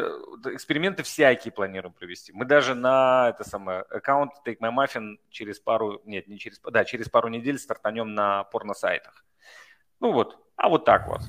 [0.54, 2.30] эксперименты всякие планируем провести.
[2.32, 6.84] Мы даже на это самое аккаунт Take My Muffin через пару, нет, не через, да,
[6.84, 9.24] через пару недель стартанем на порно-сайтах.
[10.01, 11.20] Ну вот, а вот так вот.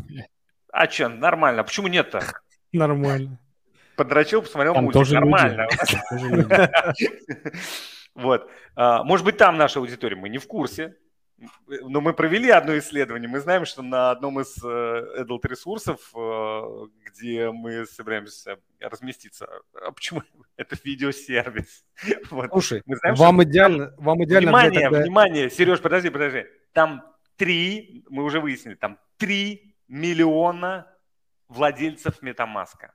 [0.72, 1.64] А что, нормально.
[1.64, 2.22] Почему нет-то?
[2.72, 3.40] Нормально
[4.00, 5.12] подрочил, посмотрел там мультик.
[5.12, 5.68] Нормально.
[8.16, 8.50] Вот.
[8.76, 10.96] А, может быть, там наша аудитория, мы не в курсе.
[11.68, 13.30] Но мы провели одно исследование.
[13.30, 19.92] Мы знаем, что на одном из э, adult ресурсов, э, где мы собираемся разместиться, а
[19.92, 20.24] почему
[20.58, 21.86] это видеосервис?
[22.30, 22.50] Вот.
[22.52, 23.44] Слушай, мы знаем, вам, что...
[23.50, 24.50] идеально, вам идеально...
[24.50, 25.02] Внимание, тогда...
[25.02, 26.46] внимание, Сереж, подожди, подожди.
[26.74, 27.04] Там
[27.40, 30.86] три, мы уже выяснили, там три миллиона
[31.48, 32.94] владельцев Метамаска.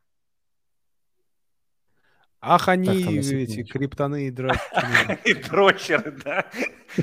[2.41, 5.19] Ах, они эти криптоны и дрочеры.
[5.25, 6.45] И дрочеры, да.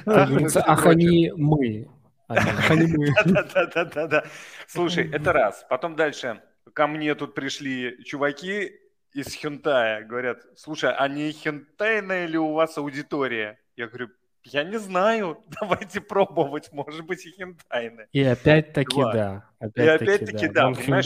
[0.05, 1.89] Ах, они мы.
[2.27, 3.07] Ах, они мы.
[3.25, 4.23] Да-да-да.
[4.67, 5.65] Слушай, это раз.
[5.67, 6.43] Потом дальше.
[6.73, 8.71] Ко мне тут пришли чуваки
[9.13, 10.03] из Хентая.
[10.03, 13.59] Говорят, слушай, а не хентайная ли у вас аудитория?
[13.75, 14.09] Я говорю,
[14.43, 18.07] я не знаю, давайте пробовать, может быть, и хентайны.
[18.11, 19.49] И опять-таки да.
[19.75, 20.71] и опять-таки да.
[20.71, 21.05] Понимаешь,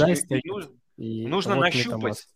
[0.97, 2.27] нужно нащупать.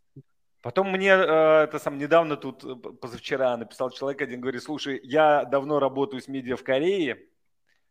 [0.62, 5.46] Потом мне э, это сам недавно тут э, позавчера написал человек один, говорит, слушай, я
[5.46, 7.18] давно работаю с медиа в Корее,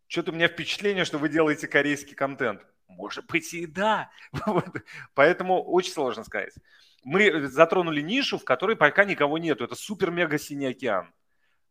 [0.08, 2.62] что-то у меня впечатление, что вы делаете корейский контент.
[2.88, 4.10] Может быть и да.
[5.14, 6.54] Поэтому очень сложно сказать.
[7.04, 9.64] Мы затронули нишу, в которой пока никого нету.
[9.64, 11.12] Это супер-мега-синий океан.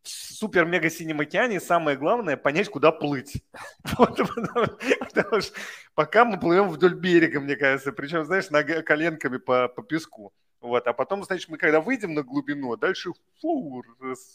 [0.02, 1.20] В супер-мега-синем
[1.60, 3.42] самое главное понять, куда плыть.
[3.96, 5.54] потому, что
[5.94, 8.50] пока мы плывем вдоль берега, мне кажется, причем, знаешь,
[8.82, 10.32] коленками по, по песку.
[10.60, 13.84] Вот, а потом, значит, мы когда выйдем на глубину, а дальше фу,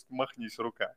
[0.09, 0.93] махнись рука.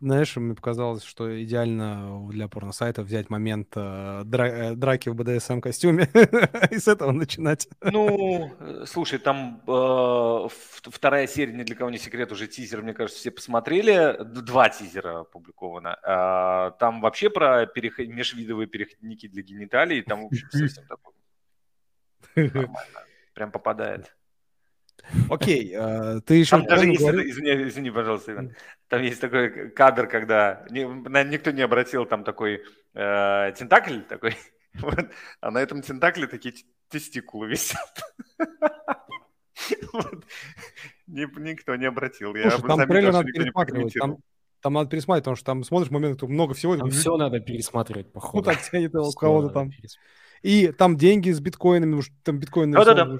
[0.00, 6.08] Знаешь, мне показалось, что идеально для порно-сайта взять момент э, дра- э, драки в БДСМ-костюме
[6.70, 7.68] и с этого начинать.
[7.80, 10.48] Ну, э, слушай, там э,
[10.82, 14.16] вторая серия, ни для кого не секрет, уже тизер, мне кажется, все посмотрели.
[14.22, 15.98] Два тизера опубликовано.
[16.02, 18.06] Э, там вообще про переход...
[18.08, 20.84] межвидовые переходники для гениталий, там, в общем, совсем.
[22.36, 23.00] Нормально.
[23.34, 24.15] Прям попадает.
[25.30, 26.56] Окей, э, ты еще...
[26.56, 27.20] Там даже есть, говорил...
[27.22, 28.54] извини, извини, пожалуйста, Иван.
[28.88, 32.62] Там есть такой кадр, когда никто не обратил, там такой
[32.94, 34.36] э, тентакль такой,
[34.74, 36.54] вот, а на этом тентакле такие
[36.88, 38.02] тестикулы висят.
[39.92, 40.24] Вот.
[41.06, 42.32] Никто не обратил.
[42.32, 43.94] Слушай, там трейлер надо пересматривать.
[43.94, 44.18] Там,
[44.60, 46.76] там надо пересматривать, потому что там смотришь момент, много всего.
[46.76, 48.36] Там все надо пересматривать, походу.
[48.36, 49.70] Ну так тянет у кого-то там.
[50.42, 52.70] И там деньги с биткоинами, там биткоин...
[52.70, 53.16] Да-да-да.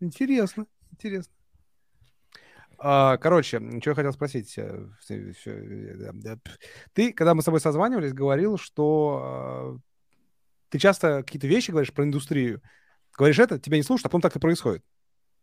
[0.00, 1.32] Интересно, интересно.
[2.78, 4.54] А, короче, что я хотел спросить.
[4.58, 4.86] Э,
[6.92, 9.78] ты, когда мы с тобой созванивались, говорил, что а,
[10.68, 12.60] ты часто какие-то вещи говоришь про индустрию.
[13.16, 14.84] Говоришь это, тебя не слушают, а потом так и происходит.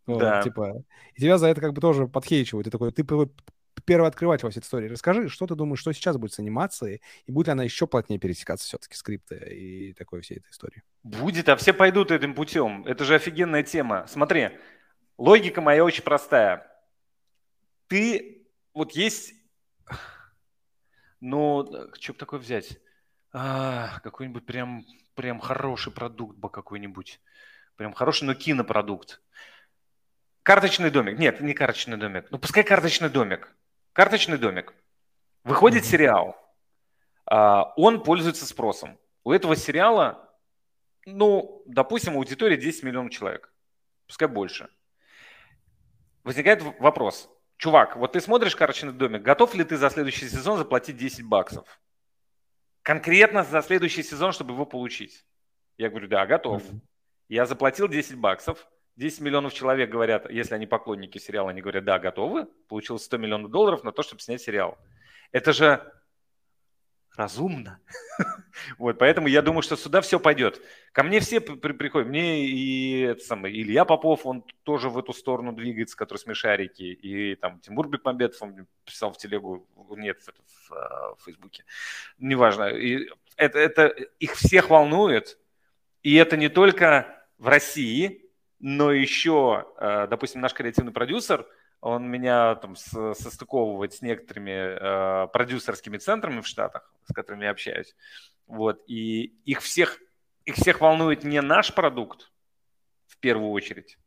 [0.05, 0.35] Да.
[0.35, 0.83] Вот, типа,
[1.15, 2.65] и тебя за это как бы тоже подхейчивают.
[2.65, 3.03] Ты такой, ты
[3.81, 4.89] первый открыватель во всей истории.
[4.89, 8.19] Расскажи, что ты думаешь, что сейчас будет с анимацией, и будет ли она еще плотнее
[8.19, 10.83] пересекаться все-таки скрипты и такой всей этой истории?
[11.03, 12.85] Будет, а все пойдут этим путем.
[12.85, 14.05] Это же офигенная тема.
[14.07, 14.51] Смотри,
[15.17, 16.69] логика моя очень простая.
[17.87, 19.33] Ты, вот есть,
[21.19, 21.65] ну,
[21.99, 22.79] что бы такое взять?
[23.31, 27.19] А, какой-нибудь прям, прям хороший продукт бы какой-нибудь.
[27.75, 29.21] Прям хороший, но кинопродукт.
[30.43, 31.17] Карточный домик.
[31.17, 32.27] Нет, не карточный домик.
[32.29, 33.55] Ну, пускай карточный домик.
[33.93, 34.73] Карточный домик.
[35.43, 36.35] Выходит сериал.
[37.25, 38.97] А, он пользуется спросом.
[39.23, 40.35] У этого сериала,
[41.05, 43.53] ну, допустим, аудитория 10 миллионов человек.
[44.07, 44.67] Пускай больше.
[46.23, 47.29] Возникает вопрос.
[47.57, 51.79] Чувак, вот ты смотришь «Карточный домик», готов ли ты за следующий сезон заплатить 10 баксов?
[52.81, 55.25] Конкретно за следующий сезон, чтобы его получить.
[55.77, 56.63] Я говорю, да, готов.
[57.29, 61.99] Я заплатил 10 баксов, 10 миллионов человек говорят, если они поклонники сериала, они говорят, да,
[61.99, 62.45] готовы.
[62.67, 64.77] Получилось 100 миллионов долларов на то, чтобы снять сериал.
[65.31, 65.91] Это же
[67.15, 67.79] разумно.
[68.77, 70.61] вот, поэтому я думаю, что сюда все пойдет.
[70.91, 75.13] Ко мне все при приходят, мне и это самое, Илья Попов, он тоже в эту
[75.13, 80.69] сторону двигается, который смешарики, и там Тимур Бекмамбетов, он писал в телегу, нет, в, в,
[80.69, 81.65] в, в Фейсбуке,
[82.17, 82.69] неважно.
[82.69, 83.87] И это, это
[84.19, 85.37] их всех волнует,
[86.01, 88.22] и это не только в России,
[88.65, 91.45] но еще, э, допустим, наш креативный продюсер
[91.81, 97.93] он меня там состыковывает с некоторыми э, продюсерскими центрами в Штатах, с которыми я общаюсь.
[98.47, 99.99] Вот, и их всех,
[100.45, 102.31] их всех волнует не наш продукт
[103.07, 103.97] в первую очередь,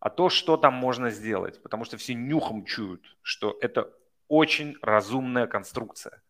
[0.00, 1.62] а то, что там можно сделать.
[1.62, 3.92] Потому что все нюхом чуют, что это
[4.26, 6.22] очень разумная конструкция.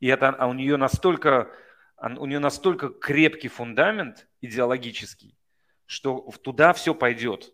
[0.00, 1.48] И это а у нее настолько,
[1.96, 5.36] у нее настолько крепкий фундамент идеологический,
[5.86, 7.52] что туда все пойдет.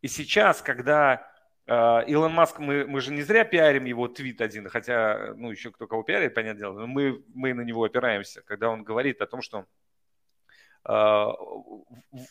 [0.00, 1.32] И сейчас, когда
[1.66, 5.70] а, Илон Маск, мы, мы же не зря пиарим его твит один, хотя, ну, еще
[5.70, 9.26] кто кого пиарит, понятное дело, но мы, мы на него опираемся, когда он говорит о
[9.26, 9.66] том, что
[10.88, 11.34] uh,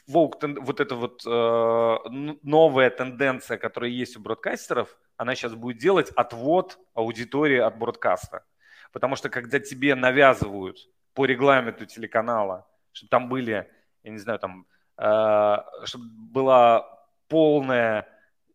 [0.08, 6.78] вот эта вот uh, новая тенденция, которая есть у бродкастеров, она сейчас будет делать отвод
[6.94, 8.44] аудитории от бродкаста.
[8.92, 13.72] Потому что когда тебе навязывают по регламенту телеканала, чтобы там были,
[14.04, 14.66] я не знаю, там,
[14.98, 16.86] чтобы была
[17.28, 18.08] полная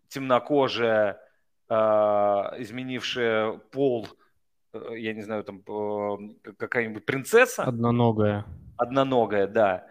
[0.09, 1.20] темнокожая,
[1.68, 4.09] э, изменившая пол,
[4.72, 7.64] э, я не знаю, там э, какая-нибудь принцесса.
[7.64, 8.45] Одноногая.
[8.76, 9.87] Одноногая, да.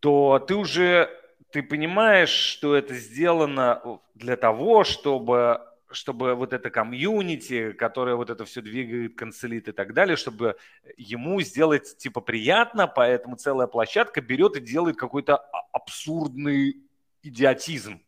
[0.00, 1.10] То ты уже,
[1.52, 5.60] ты понимаешь, что это сделано для того, чтобы
[5.90, 10.56] чтобы вот это комьюнити, которое вот это все двигает, канцелит и так далее, чтобы
[10.96, 15.36] ему сделать типа приятно, поэтому целая площадка берет и делает какой-то
[15.72, 16.76] абсурдный
[17.22, 18.02] идиотизм.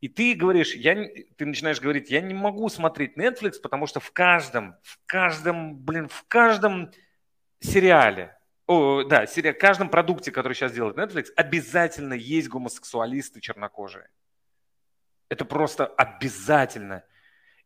[0.00, 0.94] И ты говоришь, я,
[1.36, 6.08] ты начинаешь говорить, я не могу смотреть Netflix, потому что в каждом, в каждом, блин,
[6.08, 6.90] в каждом
[7.60, 8.36] сериале,
[8.66, 14.08] о, да, в каждом продукте, который сейчас делает Netflix, обязательно есть гомосексуалисты чернокожие.
[15.28, 17.04] Это просто обязательно.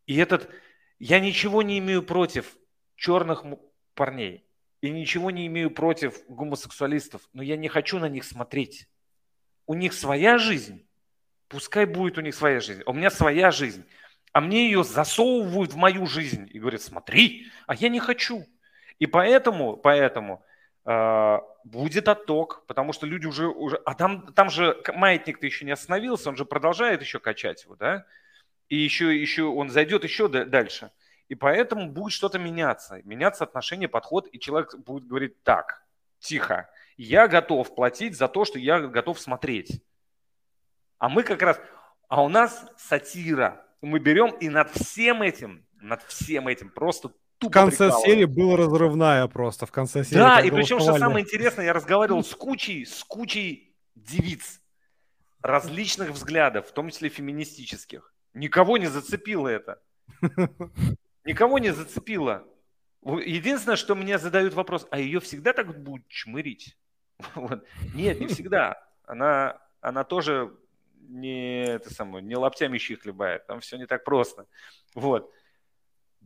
[0.05, 0.49] И этот,
[0.97, 2.57] я ничего не имею против
[2.95, 3.43] черных
[3.93, 4.45] парней.
[4.81, 8.87] И ничего не имею против гомосексуалистов, но я не хочу на них смотреть.
[9.65, 10.89] У них своя жизнь,
[11.49, 12.83] Пускай будет у них своя жизнь.
[12.85, 13.83] У меня своя жизнь.
[14.31, 18.45] А мне ее засовывают в мою жизнь и говорят, смотри, а я не хочу.
[18.99, 20.45] И поэтому, поэтому
[20.83, 26.29] будет отток, потому что люди уже, уже а там, там же маятник-то еще не остановился,
[26.29, 28.05] он же продолжает еще качать его, да,
[28.69, 30.91] и еще, еще он зайдет еще дальше.
[31.27, 35.85] И поэтому будет что-то меняться, меняться отношение, подход, и человек будет говорить так,
[36.19, 39.83] тихо, я готов платить за то, что я готов смотреть.
[40.97, 41.59] А мы как раз,
[42.07, 43.65] а у нас сатира.
[43.81, 48.57] Мы берем и над всем этим, над всем этим просто тупо В конце серии была
[48.57, 50.19] разрывная просто, в конце серии.
[50.19, 54.61] Да, и причем, что самое интересное, я разговаривал с кучей, с кучей девиц
[55.41, 58.13] различных взглядов, в том числе феминистических.
[58.33, 59.81] Никого не зацепило это.
[61.23, 62.45] Никого не зацепило.
[63.03, 66.77] Единственное, что мне задают вопрос, а ее всегда так будут чмырить?
[67.35, 67.65] Вот.
[67.93, 68.81] Нет, не всегда.
[69.03, 70.55] Она, она тоже
[71.09, 74.45] не, это самое, не лоптями щи хлебает, там все не так просто.
[74.95, 75.33] Вот.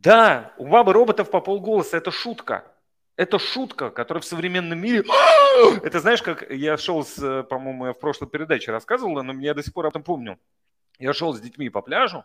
[0.04, 2.70] Да, у бабы роботов по полголоса это шутка.
[3.16, 5.04] Это шутка, которая в современном мире...
[5.82, 9.62] Это знаешь, как я шел, с, по-моему, я в прошлой передаче рассказывал, но я до
[9.62, 10.38] сих пор об этом помню.
[10.98, 12.24] Я шел с детьми по пляжу,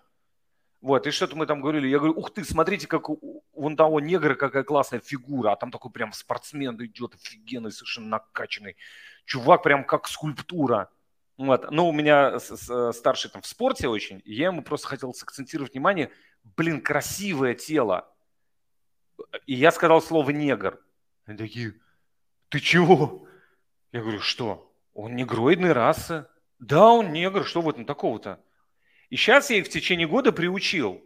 [0.81, 1.87] вот, и что-то мы там говорили.
[1.87, 5.71] Я говорю, ух ты, смотрите, как у вон того негра какая классная фигура, а там
[5.71, 8.75] такой прям спортсмен идет, офигенный, совершенно накачанный.
[9.25, 10.89] Чувак прям как скульптура.
[11.37, 11.69] Вот.
[11.71, 16.09] Ну, у меня старший там в спорте очень, и я ему просто хотел сакцентировать внимание,
[16.43, 18.11] блин, красивое тело.
[19.45, 20.79] И я сказал слово негр.
[21.25, 21.73] Они такие,
[22.49, 23.27] ты чего?
[23.91, 24.71] Я говорю, что?
[24.93, 26.25] Он негроидной расы.
[26.59, 28.39] Да, он негр, что в этом такого-то?
[29.09, 31.01] И сейчас я их в течение года приучил,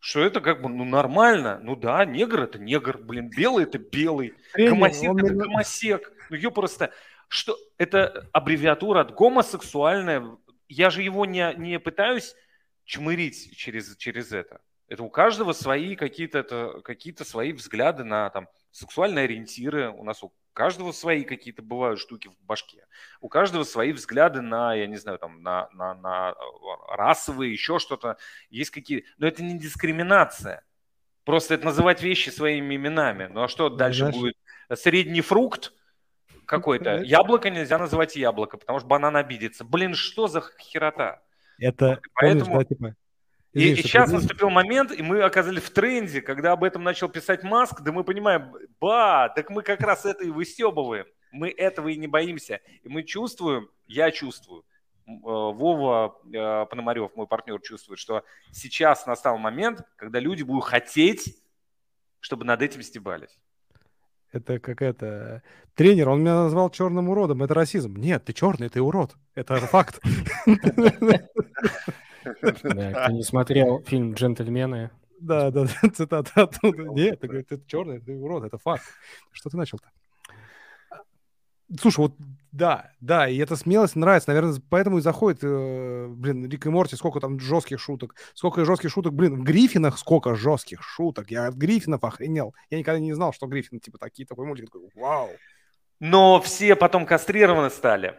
[0.00, 1.60] что это как бы, ну, нормально.
[1.62, 6.12] Ну да, негр это негр, блин, белый это белый, гомосек это гомосек.
[6.28, 6.92] Ну, ее просто
[7.28, 10.36] что это аббревиатура от гомосексуальная.
[10.68, 12.34] Я же его не, не пытаюсь
[12.92, 14.60] чмырить через, через это.
[14.86, 19.90] Это у каждого свои какие-то это, какие-то свои взгляды на там, сексуальные ориентиры.
[19.90, 22.86] У нас у каждого свои какие-то бывают штуки в башке.
[23.22, 26.34] У каждого свои взгляды на, я не знаю, там, на, на, на
[26.88, 28.18] расовые, еще что-то.
[28.50, 30.62] Есть какие Но это не дискриминация.
[31.24, 33.26] Просто это называть вещи своими именами.
[33.32, 34.16] Ну а что дальше Знаешь...
[34.16, 34.36] будет?
[34.74, 35.72] Средний фрукт–
[36.44, 36.98] какой-то.
[36.98, 39.64] Яблоко нельзя называть яблоко, потому что банан обидится.
[39.64, 41.22] Блин, что за херота?
[41.62, 42.44] Это, Поэтому...
[42.46, 42.96] помнишь, да, типа...
[43.52, 44.16] И, и сейчас ты...
[44.16, 48.02] наступил момент, и мы оказались в тренде, когда об этом начал писать Маск, да мы
[48.02, 51.06] понимаем, ба, так мы как раз это и выстебываем.
[51.30, 52.60] Мы этого и не боимся.
[52.82, 54.64] И мы чувствуем, я чувствую,
[55.06, 61.36] э, Вова э, Пономарев, мой партнер, чувствует, что сейчас настал момент, когда люди будут хотеть,
[62.20, 63.38] чтобы над этим стебались.
[64.32, 65.42] Это какая-то...
[65.74, 67.42] Тренер, он меня назвал черным уродом.
[67.42, 67.96] Это расизм.
[67.96, 69.14] Нет, ты черный, ты урод.
[69.34, 70.00] Это факт.
[72.62, 74.90] Да, ты не смотрел фильм «Джентльмены»?
[75.20, 76.84] Да, да, цитата оттуда.
[76.84, 78.82] Нет, ты это черный, ты урод, это факт.
[79.30, 79.88] Что ты начал-то?
[81.80, 82.14] Слушай, вот
[82.52, 86.96] да, да, и эта смелость нравится, наверное, поэтому и заходит, э, блин, Рик и Морти,
[86.96, 91.54] сколько там жестких шуток, сколько жестких шуток, блин, в Гриффинах сколько жестких шуток, я от
[91.54, 95.30] Гриффинов охренел, я никогда не знал, что Гриффин, типа, такие, такой мультик, такой, вау.
[95.98, 98.16] Но все потом кастрированы стали.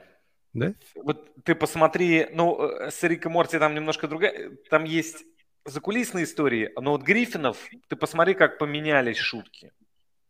[0.54, 0.74] Да?
[0.96, 5.24] Вот ты посмотри, ну, э, с Рик и Морти там немножко другая, там есть
[5.64, 9.72] закулисные истории, но вот Гриффинов, ты посмотри, как поменялись шутки.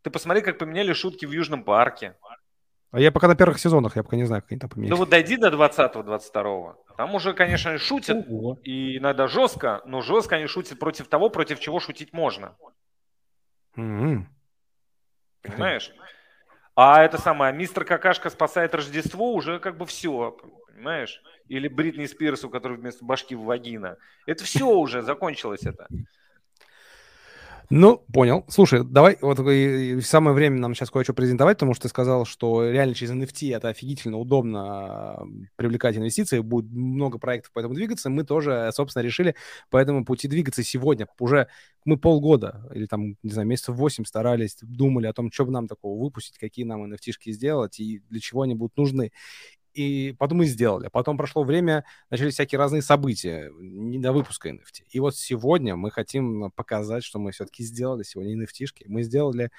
[0.02, 2.16] Ты посмотри, как поменялись шутки в Южном парке.
[2.94, 4.90] А я пока на первых сезонах, я пока не знаю, как они там поменялись.
[4.92, 6.74] Ну вот дойди до 20-22.
[6.96, 8.60] Там уже, конечно, шутят, Ого.
[8.62, 12.54] и иногда жестко, но жестко они шутят против того, против чего шутить можно.
[13.76, 14.22] Mm-hmm.
[15.42, 15.90] Понимаешь?
[16.76, 20.36] А это самое, мистер Какашка спасает Рождество, уже как бы все,
[20.68, 21.20] понимаешь?
[21.48, 23.96] Или Бритни Спирс, у которой вместо башки вагина.
[24.24, 25.88] Это все уже, закончилось это.
[27.70, 28.44] Ну, понял.
[28.48, 32.68] Слушай, давай, вот и самое время нам сейчас кое-что презентовать, потому что ты сказал, что
[32.70, 38.10] реально через NFT это офигительно удобно привлекать инвестиции, будет много проектов по этому двигаться.
[38.10, 39.34] Мы тоже, собственно, решили
[39.70, 41.06] по этому пути двигаться сегодня.
[41.18, 41.48] Уже
[41.86, 45.66] мы полгода или там, не знаю, месяцев восемь старались, думали о том, что бы нам
[45.66, 49.10] такого выпустить, какие нам NFT-шки сделать и для чего они будут нужны
[49.74, 50.88] и потом мы сделали.
[50.88, 54.84] Потом прошло время, начались всякие разные события, не до выпуска NFT.
[54.90, 58.84] И вот сегодня мы хотим показать, что мы все-таки сделали сегодня NFT-шки.
[58.86, 59.50] Мы сделали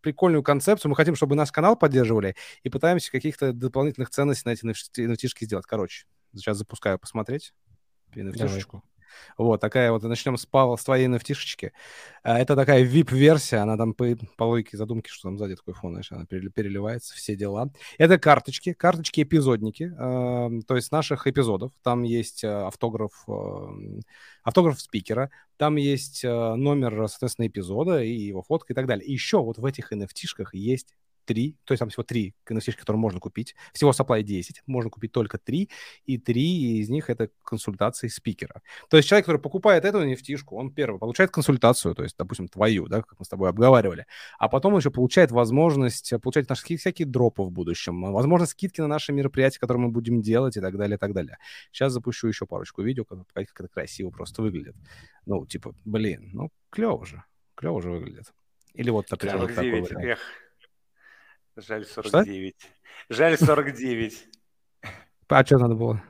[0.00, 0.90] прикольную концепцию.
[0.90, 5.66] Мы хотим, чтобы наш канал поддерживали, и пытаемся каких-то дополнительных ценностей на эти NFT-шки сделать.
[5.66, 7.54] Короче, сейчас запускаю посмотреть
[8.14, 8.82] NFT-шку.
[9.36, 11.72] Вот, такая вот, начнем с, Павла, с твоей nft
[12.22, 14.06] а, Это такая VIP-версия, она там по,
[14.36, 17.70] по логике задумки, что там сзади такой фон, знаешь, она переливается, все дела.
[17.98, 21.72] Это карточки, карточки-эпизодники, э, то есть наших эпизодов.
[21.82, 24.00] Там есть э, автограф, э,
[24.42, 29.06] автограф спикера, там есть э, номер, соответственно, эпизода и его фотка и так далее.
[29.06, 30.94] И еще вот в этих NFT-шках есть
[31.24, 33.54] три, то есть там всего три NFT, которые можно купить.
[33.72, 35.70] Всего supply 10, можно купить только три,
[36.04, 38.62] и три из них это консультации спикера.
[38.88, 42.88] То есть человек, который покупает эту NFT, он первый получает консультацию, то есть, допустим, твою,
[42.88, 44.06] да, как мы с тобой обговаривали,
[44.38, 48.88] а потом он еще получает возможность получать наши всякие дропы в будущем, возможно, скидки на
[48.88, 51.38] наши мероприятия, которые мы будем делать и так далее, и так далее.
[51.72, 54.76] Сейчас запущу еще парочку видео, как, как это красиво просто выглядит.
[55.26, 57.22] Ну, типа, блин, ну, клево же,
[57.54, 58.32] клево же выглядит.
[58.74, 60.04] Или вот, например, вот такой вариант.
[60.04, 60.18] Эх.
[61.56, 62.54] Жаль 49.
[62.58, 63.14] Что?
[63.14, 64.28] Жаль 49.
[65.28, 66.02] А что надо было?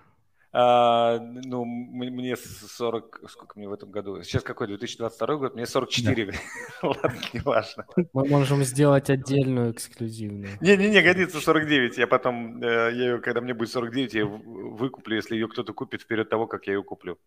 [0.55, 3.23] А, ну, мне 40...
[3.29, 4.23] Сколько мне в этом году?
[4.23, 4.67] Сейчас какой?
[4.67, 5.55] 2022 год?
[5.55, 6.27] Мне 44.
[6.27, 6.39] Да.
[6.89, 7.87] Ладно, не важно.
[8.13, 10.59] Мы можем сделать отдельную эксклюзивную.
[10.61, 11.97] Не-не-не, годится 49.
[11.97, 16.03] Я потом, э, я ее, когда мне будет 49, я выкуплю, если ее кто-то купит
[16.03, 17.19] вперед того, как я ее куплю.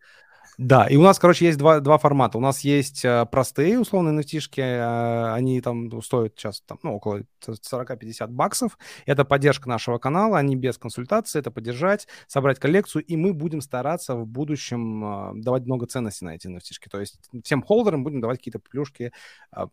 [0.58, 2.38] Да, и у нас, короче, есть два, два формата.
[2.38, 7.24] У нас есть э, простые, условные nft э, они там стоят сейчас там, ну, около
[7.45, 8.78] 40-50 баксов.
[9.06, 14.16] Это поддержка нашего канала, они без консультации, это поддержать, собрать коллекцию, и мы будем стараться
[14.16, 18.38] в будущем э, давать много ценностей на эти nft То есть всем холдерам будем давать
[18.38, 19.12] какие-то плюшки,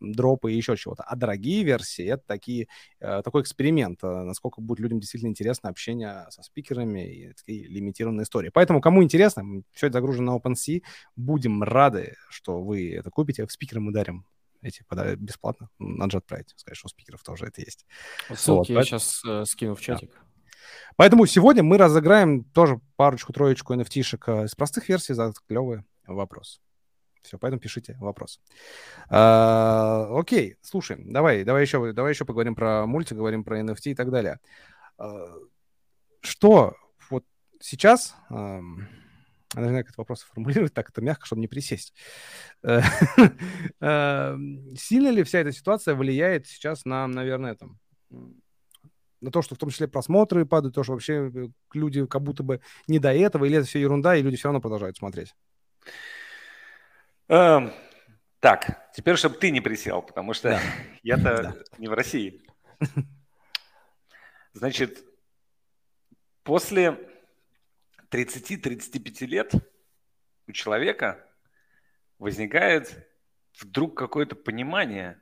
[0.01, 1.05] дропы и еще чего-то.
[1.05, 2.68] А дорогие версии— это такие,
[2.99, 8.51] такой эксперимент, насколько будет людям действительно интересно общение со спикерами и такие лимитированные истории.
[8.53, 10.83] Поэтому, кому интересно, все это загружено на OpenSea, России.
[11.16, 13.47] Будем рады, что вы это купите.
[13.49, 14.27] Спикеры мы дарим
[14.62, 15.68] эти подарки бесплатно.
[15.79, 17.85] Надо же отправить, сказать, что у спикеров тоже это есть.
[18.33, 20.12] Ссылки вот, я сейчас э, скину в чатик.
[20.14, 20.20] Да.
[20.97, 26.61] Поэтому сегодня мы разыграем тоже парочку-троечку NFT-шек э, из простых версий за клевый вопрос.
[27.23, 28.41] Все, поэтому пишите вопрос.
[29.09, 33.95] А, окей, слушай, давай, давай еще, давай еще поговорим про мультик, говорим про NFT и
[33.95, 34.39] так далее.
[34.99, 35.27] А,
[36.20, 36.77] что
[37.11, 37.25] вот
[37.61, 38.14] сейчас...
[38.29, 38.61] А,
[39.61, 41.95] не знаю, как этот вопрос формулировать так, это мягко, чтобы не присесть.
[42.63, 42.81] Э,
[43.81, 44.37] э,
[44.77, 47.79] сильно ли вся эта ситуация влияет сейчас на, наверное, там,
[49.21, 52.43] на то, что в том числе просмотры падают, то, что вообще э, люди как будто
[52.43, 55.35] бы не до этого, или это все ерунда, и люди все равно продолжают смотреть?
[57.29, 57.73] Эм,
[58.41, 60.59] так, теперь, чтобы ты не присел, потому что
[61.03, 62.43] я-то не в России.
[64.55, 65.05] Значит,
[66.43, 67.12] после
[68.13, 69.55] 30-35 лет
[70.47, 71.27] у человека
[72.19, 73.09] возникает
[73.59, 75.21] вдруг какое-то понимание,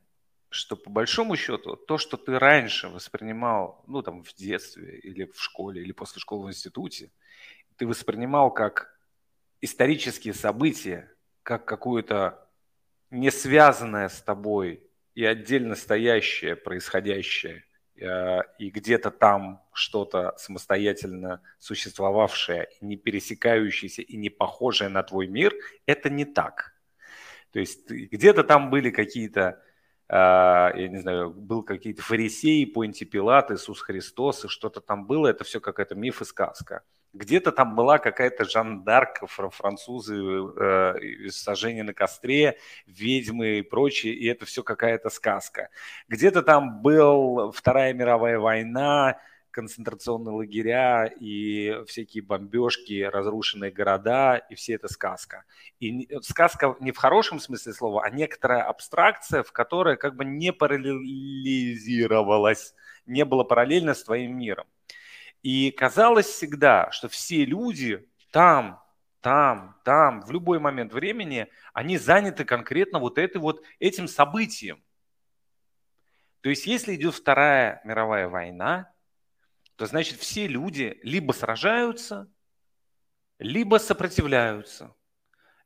[0.48, 5.40] что по большому счету то, что ты раньше воспринимал, ну там в детстве или в
[5.40, 7.12] школе, или после школы в институте,
[7.76, 8.98] ты воспринимал как
[9.60, 11.14] исторические события,
[11.44, 12.48] как какое-то
[13.10, 14.82] не связанное с тобой
[15.14, 17.64] и отдельно стоящее, происходящее
[18.00, 25.54] и где-то там что-то самостоятельно существовавшее, не пересекающееся и не похожее на твой мир,
[25.86, 26.74] это не так.
[27.52, 29.62] То есть где-то там были какие-то,
[30.08, 35.26] э, я не знаю, был какие-то фарисеи, Понти Пилат, Иисус Христос, и что-то там было,
[35.28, 36.84] это все какая-то миф и сказка.
[37.12, 44.26] Где-то там была какая-то Жан Дарк, французы, э, сожжение на костре, ведьмы и прочее, и
[44.26, 45.70] это все какая-то сказка.
[46.08, 49.18] Где-то там был Вторая мировая война,
[49.50, 55.44] концентрационные лагеря и всякие бомбежки, разрушенные города, и все это сказка.
[55.80, 60.52] И сказка не в хорошем смысле слова, а некоторая абстракция, в которой как бы не
[60.52, 62.74] параллелизировалась,
[63.06, 64.66] не было параллельно с твоим миром.
[65.42, 68.82] И казалось всегда, что все люди там,
[69.20, 74.82] там, там, в любой момент времени, они заняты конкретно вот, этой вот этим событием.
[76.40, 78.92] То есть если идет Вторая мировая война,
[79.76, 82.30] то значит все люди либо сражаются,
[83.38, 84.94] либо сопротивляются,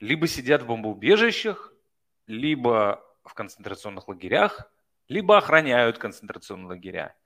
[0.00, 1.72] либо сидят в бомбоубежищах,
[2.26, 4.70] либо в концентрационных лагерях,
[5.08, 7.16] либо охраняют концентрационные лагеря.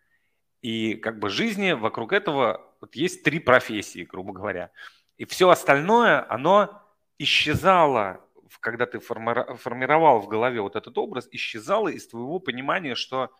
[0.60, 4.70] И как бы жизни вокруг этого вот есть три профессии, грубо говоря.
[5.16, 6.82] И все остальное, оно
[7.18, 8.24] исчезало,
[8.60, 13.32] когда ты формировал в голове вот этот образ, исчезало из твоего понимания, что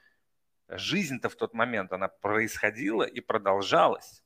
[0.69, 4.23] жизнь-то в тот момент, она происходила и продолжалась.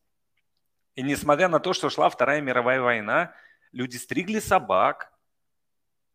[0.94, 3.34] И несмотря на то, что шла Вторая мировая война,
[3.70, 5.12] люди стригли собак,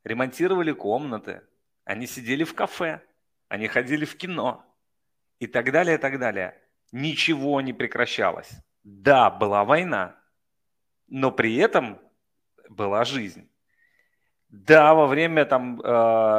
[0.04, 1.42] ремонтировали комнаты,
[1.86, 3.02] они сидели в кафе,
[3.48, 4.64] они ходили в кино
[5.40, 6.62] и так далее, и так далее
[6.92, 8.52] ничего не прекращалось.
[8.84, 10.16] Да, была война,
[11.08, 12.00] но при этом
[12.70, 13.50] была жизнь.
[14.50, 15.86] Да, во время там э,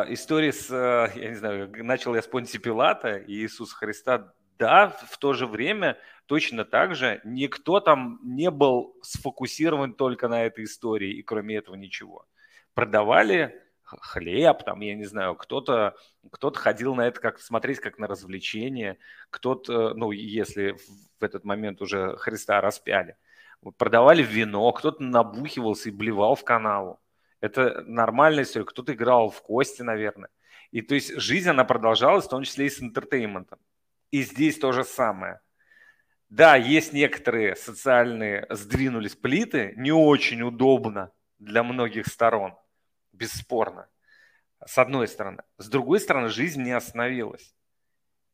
[0.09, 4.89] истории с, э, я не знаю, начал я с Понти Пилата и Иисуса Христа, да,
[4.89, 10.65] в то же время точно так же никто там не был сфокусирован только на этой
[10.65, 12.27] истории, и кроме этого ничего.
[12.75, 13.63] Продавали
[14.01, 15.97] хлеб, там, я не знаю, кто-то
[16.31, 18.99] кто ходил на это как смотреть как на развлечение,
[19.31, 20.77] кто-то, ну, если
[21.19, 23.17] в этот момент уже Христа распяли,
[23.77, 27.01] продавали вино, кто-то набухивался и блевал в каналу.
[27.41, 28.67] Это нормальная история.
[28.67, 30.29] Кто-то играл в кости, наверное.
[30.71, 33.59] И то есть жизнь, она продолжалась, в том числе и с интертейментом.
[34.11, 35.41] И здесь то же самое.
[36.29, 42.55] Да, есть некоторые социальные сдвинулись плиты, не очень удобно для многих сторон–
[43.13, 43.89] бесспорно.
[44.65, 45.43] С одной стороны.
[45.57, 47.55] С другой стороны, жизнь не остановилась.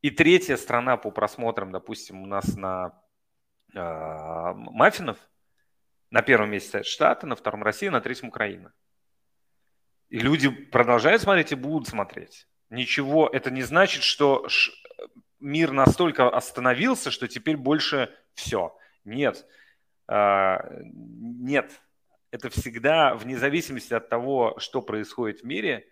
[0.02, 2.92] И третья страна по просмотрам, допустим, у нас на
[3.74, 5.18] э, маффинов,
[6.10, 8.72] на первом месте Штаты, на втором Россия, на третьем Украина.
[10.08, 12.46] И люди продолжают смотреть и будут смотреть.
[12.70, 14.46] Ничего, это не значит, что
[15.40, 18.76] мир настолько остановился, что теперь больше все.
[19.04, 19.46] Нет.
[20.08, 21.80] Э, нет,
[22.34, 25.86] это всегда, вне зависимости от того, что происходит в мире,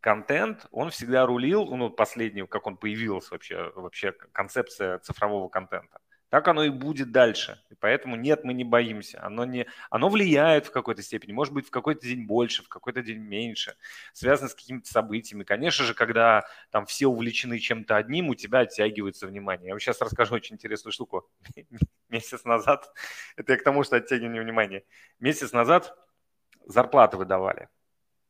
[0.00, 5.98] контент, он всегда рулил, ну, последний, как он появился вообще, вообще концепция цифрового контента.
[6.34, 7.62] Так оно и будет дальше.
[7.70, 9.22] И поэтому нет, мы не боимся.
[9.22, 11.30] Оно, не, оно влияет в какой-то степени.
[11.30, 13.76] Может быть, в какой-то день больше, в какой-то день меньше.
[14.12, 15.44] Связано с какими-то событиями.
[15.44, 19.68] Конечно же, когда там все увлечены чем-то одним, у тебя оттягивается внимание.
[19.68, 21.30] Я вам сейчас расскажу очень интересную штуку.
[22.08, 22.92] Месяц назад,
[23.36, 24.82] это я к тому, что оттягивание внимания.
[25.20, 25.96] Месяц назад
[26.66, 27.68] зарплаты выдавали.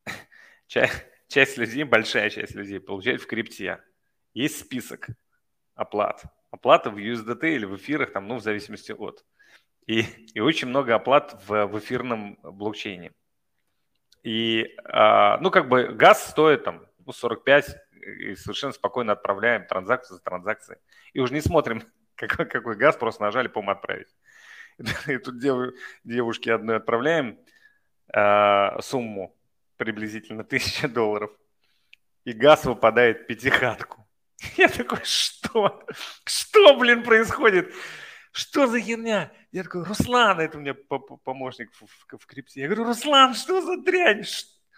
[0.67, 3.81] Часть людей, большая часть людей получает в крипте.
[4.35, 5.07] Есть список
[5.73, 6.23] оплат
[6.55, 9.23] оплата в USDT или в эфирах, там, ну, в зависимости от.
[9.87, 10.01] И,
[10.33, 13.11] и очень много оплат в, в эфирном блокчейне.
[14.23, 20.17] И, а, ну, как бы газ стоит там ну, 45, и совершенно спокойно отправляем транзакцию
[20.17, 20.79] за транзакцией.
[21.13, 21.83] И уже не смотрим,
[22.15, 24.15] какой, какой газ, просто нажали, по отправить.
[25.07, 25.73] И тут дев,
[26.03, 27.37] девушке одной отправляем
[28.13, 29.35] а, сумму
[29.77, 31.31] приблизительно 1000 долларов.
[32.23, 34.04] И газ выпадает пятихатку.
[34.57, 35.83] Я такой, что?
[36.25, 37.73] Что, блин, происходит?
[38.31, 39.31] Что за херня?
[39.51, 42.61] Я такой, Руслан, это у меня помощник в, в, в крипте.
[42.61, 44.23] Я говорю, Руслан, что за дрянь?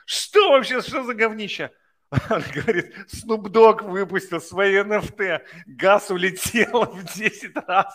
[0.05, 1.71] Что вообще, что за говнище?
[2.29, 7.93] Он говорит, Snoop выпустил свои NFT, газ улетел в 10 раз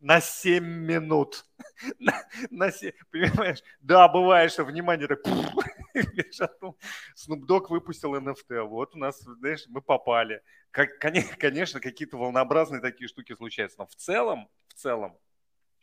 [0.00, 1.44] на 7 минут.
[1.98, 2.12] На,
[2.50, 3.62] на 7, понимаешь?
[3.80, 5.20] Да, бывает, что внимание так
[5.94, 8.62] Snoop Dogg выпустил NFT.
[8.62, 10.42] Вот у нас, знаешь, мы попали.
[10.70, 13.78] Как, конечно, какие-то волнообразные такие штуки случаются.
[13.78, 15.18] Но в целом, в целом,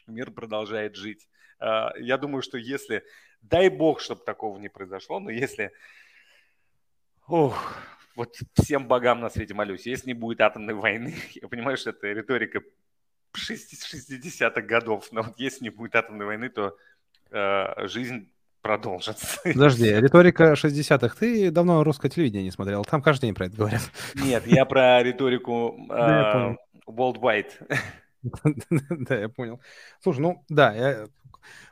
[0.07, 1.27] мир продолжает жить.
[1.59, 3.03] А, я думаю, что если,
[3.41, 5.71] дай бог, чтобы такого не произошло, но если
[7.27, 7.75] ох,
[8.15, 12.07] вот всем богам на свете молюсь, если не будет атомной войны, я понимаю, что это
[12.07, 12.61] риторика
[13.37, 16.77] 60-х годов, но вот если не будет атомной войны, то
[17.31, 18.29] э, жизнь
[18.61, 19.39] продолжится.
[19.43, 21.15] Подожди, риторика 60-х.
[21.19, 22.83] Ты давно русское телевидение не смотрел.
[22.83, 23.81] Там каждый день про это говорят.
[24.15, 26.55] Нет, я про риторику э,
[26.87, 27.51] worldwide.
[28.89, 29.61] Да, я понял.
[30.01, 31.07] Слушай, ну да, я...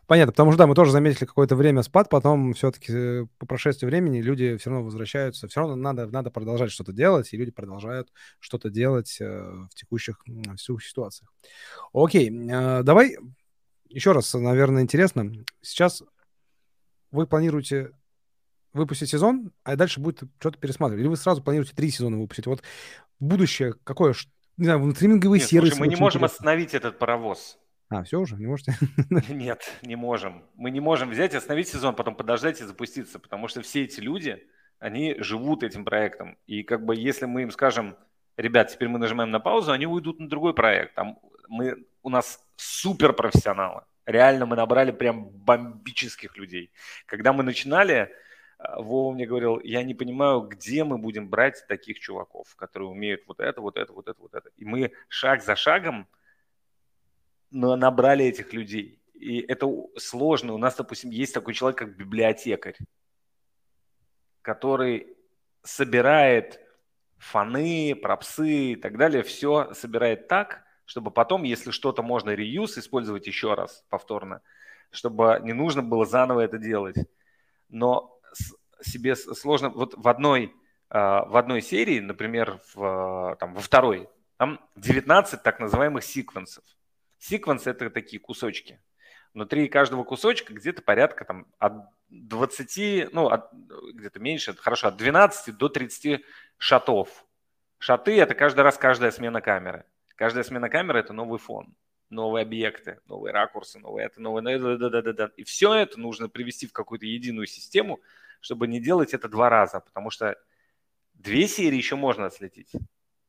[0.08, 3.86] понятно, потому что да, мы тоже заметили какое-то время спад, потом все-таки э, по прошествии
[3.86, 8.12] времени люди все равно возвращаются, все равно надо, надо продолжать что-то делать, и люди продолжают
[8.40, 11.34] что-то делать э, в текущих, в текущих ситуациях.
[11.94, 13.18] Окей, э, давай
[13.90, 15.32] еще раз, наверное, интересно.
[15.62, 16.04] Сейчас
[17.12, 17.92] вы планируете
[18.74, 21.02] выпустить сезон, а дальше будет что-то пересматривать?
[21.02, 22.46] Или вы сразу планируете три сезона выпустить?
[22.46, 22.62] Вот
[23.20, 24.14] будущее какое?
[24.58, 25.76] Не знаю, стриминговые Нет, сервисы.
[25.76, 26.36] Слушай, мы не можем интересно.
[26.36, 27.58] остановить этот паровоз.
[27.90, 28.74] А, все уже, не можете?
[29.30, 30.44] Нет, не можем.
[30.56, 34.44] Мы не можем взять остановить сезон, потом подождать и запуститься, потому что все эти люди,
[34.80, 36.38] они живут этим проектом.
[36.48, 37.96] И как бы если мы им скажем,
[38.38, 40.96] ребят, теперь мы нажимаем на паузу, они уйдут на другой проект.
[40.96, 43.84] Там мы, у нас супер профессионалы.
[44.06, 46.72] Реально мы набрали прям бомбических людей.
[47.06, 48.12] Когда мы начинали,
[48.60, 53.22] э, Вова мне говорил, я не понимаю, где мы будем брать таких чуваков, которые умеют
[53.28, 54.50] вот это, вот это, вот это, вот это.
[54.58, 56.08] И мы шаг за шагом
[57.52, 59.02] набрали этих людей.
[59.14, 59.68] И это
[59.98, 60.54] сложно.
[60.54, 62.78] У нас, допустим, есть такой человек, как библиотекарь,
[64.42, 65.16] который
[65.64, 66.60] собирает
[67.18, 73.26] фаны, пропсы и так далее, все собирает так, чтобы потом, если что-то можно реюз, использовать
[73.26, 74.42] еще раз повторно,
[74.92, 76.98] чтобы не нужно было заново это делать.
[77.70, 78.20] Но
[78.82, 80.54] себе сложно, вот в одной,
[80.90, 84.08] а, в одной серии, например, в, там, во второй,
[84.38, 86.64] там 19 так называемых секвенсов.
[87.18, 88.82] Секвенс– это такие кусочки.
[89.34, 91.74] Внутри каждого кусочка где-то порядка там, от
[92.10, 93.52] 20, ну, от,
[93.94, 96.22] где-то меньше, хорошо, от 12 до 30
[96.58, 97.26] шатов.
[97.78, 99.86] Шаты– это каждый раз каждая смена камеры.
[100.16, 101.76] Каждая смена камеры– это новый фон,
[102.10, 104.58] новые объекты, новые ракурсы, новые это, новые...
[104.58, 105.32] Да, да, да, да, да.
[105.36, 108.00] И все это нужно привести в какую-то единую систему,
[108.40, 110.38] чтобы не делать это два раза, потому что
[111.14, 112.72] две серии еще можно отследить.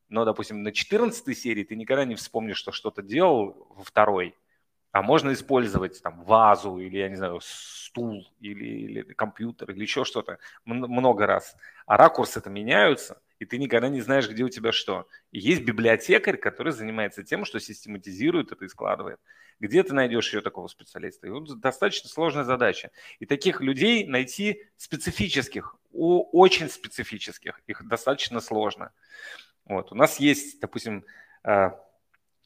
[0.09, 4.37] Но, допустим, на 14 серии ты никогда не вспомнишь, что что-то делал во второй.
[4.93, 10.05] А можно использовать там вазу или, я не знаю, стул или, или компьютер или еще
[10.05, 11.55] что-то много раз.
[11.87, 15.07] А ракурсы это меняются, и ты никогда не знаешь, где у тебя что.
[15.33, 19.21] И есть библиотекарь, который занимается тем, что систематизирует это и складывает.
[19.61, 21.27] Где ты найдешь еще такого специалиста?
[21.27, 22.91] И вот достаточно сложная задача.
[23.19, 28.93] И таких людей найти специфических, очень специфических, их достаточно сложно.
[29.67, 29.93] Вот.
[29.93, 31.05] У нас есть, допустим,
[31.45, 31.71] э,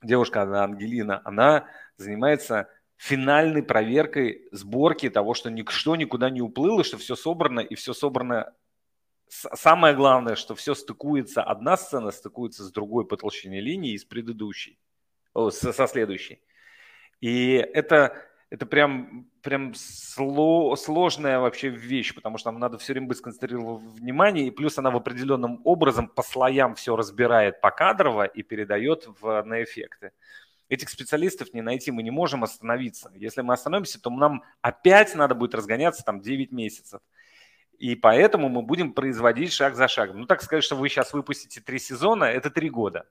[0.03, 1.67] девушка она, Ангелина, она
[1.97, 7.93] занимается финальной проверкой сборки того, что никто никуда не уплыло, что все собрано, и все
[7.93, 8.53] собрано
[9.31, 14.79] самое главное, что все стыкуется, одна сцена стыкуется с другой по толщине линии из предыдущей,
[15.33, 16.43] о, со, со следующей.
[17.21, 18.17] И это,
[18.51, 23.89] это прям, прям сло, сложная вообще вещь, потому что нам надо все время быть сконцентрировано
[23.91, 29.43] внимание, и плюс она в определенном образом по слоям все разбирает покадрово и передает в,
[29.45, 30.11] на эффекты.
[30.69, 33.13] Этих специалистов не найти, мы не можем остановиться.
[33.15, 37.01] Если мы остановимся, то нам опять надо будет разгоняться там 9 месяцев.
[37.79, 40.21] И поэтому мы будем производить шаг за шагом.
[40.21, 43.07] Ну, так сказать, что вы сейчас выпустите три сезона, это три года.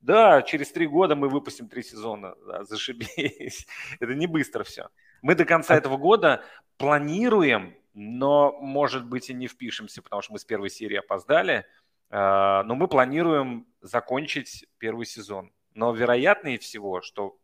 [0.00, 2.34] Да, через три года мы выпустим три сезона.
[2.46, 3.66] Да, зашибись.
[4.00, 4.88] Это не быстро все.
[5.20, 6.42] Мы до конца этого года
[6.78, 11.66] планируем, но, может быть, и не впишемся, потому что мы с первой серии опоздали.
[12.08, 15.52] А, но мы планируем закончить первый сезон.
[15.74, 17.38] Но вероятнее всего, что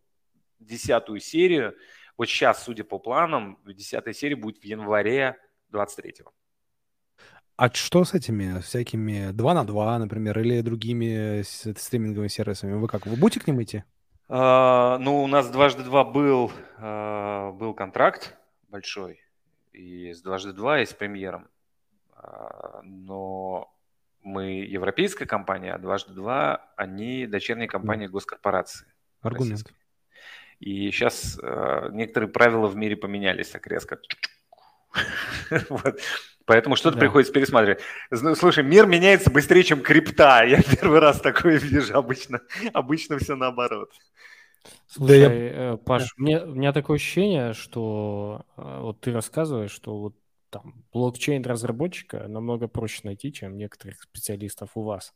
[0.59, 1.77] десятую серию,
[2.17, 5.39] вот сейчас, судя по планам, десятая серия будет в январе
[5.73, 6.33] 23-го.
[7.57, 12.75] А что с этими всякими 2 на 2, например, или другими стриминговыми сервисами?
[12.75, 13.83] Вы как, вы будете к ним идти?
[14.29, 18.37] А, ну, у нас дважды два был, а, был контракт
[18.69, 19.21] большой,
[19.73, 21.49] и с дважды два, и с премьером.
[22.13, 23.73] А, но
[24.23, 28.87] мы европейская компания, а дважды два, они дочерние компании госкорпорации.
[29.23, 29.73] Аргумент.
[30.59, 33.99] И сейчас а, некоторые правила в мире поменялись так резко.
[35.71, 36.01] вот.
[36.47, 37.01] Поэтому что-то да.
[37.01, 37.81] приходится пересматривать.
[38.39, 40.45] Слушай, мир меняется быстрее, чем крипта.
[40.47, 41.97] Я первый раз такое вижу.
[41.97, 42.41] Обычно,
[42.73, 43.91] обычно все наоборот.
[44.87, 45.73] Слушай, да я...
[45.73, 46.09] Э, Паш, да.
[46.17, 50.17] мне, у меня такое ощущение, что э, вот ты рассказываешь, что вот
[50.51, 55.15] там блокчейн разработчика намного проще найти, чем некоторых специалистов у вас.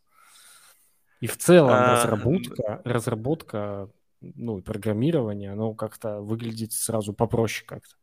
[1.21, 1.93] И в целом а...
[1.93, 3.91] разработка, разработка,
[4.21, 7.95] ну, программирование, оно как-то выглядит сразу попроще как-то.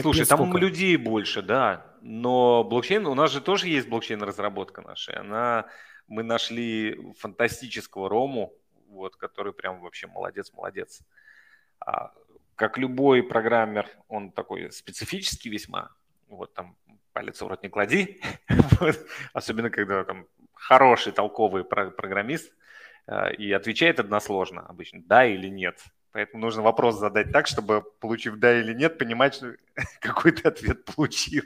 [0.00, 0.58] Слушай, там сколько.
[0.58, 1.86] людей больше, да.
[2.00, 5.20] Но блокчейн, у нас же тоже есть блокчейн-разработка наша.
[5.20, 5.66] Она,
[6.08, 8.52] мы нашли фантастического Рому,
[8.88, 11.02] вот, который прям вообще молодец-молодец.
[11.80, 12.12] А,
[12.56, 15.90] как любой программер, он такой специфический весьма.
[16.28, 16.76] Вот там
[17.12, 18.20] палец в рот не клади.
[19.32, 22.52] Особенно, когда там хороший, толковый программист
[23.06, 25.80] а, и отвечает односложно обычно, да или нет.
[26.12, 29.54] Поэтому нужно вопрос задать так, чтобы, получив да или нет, понимать, что
[30.00, 31.42] какой ты ответ получил.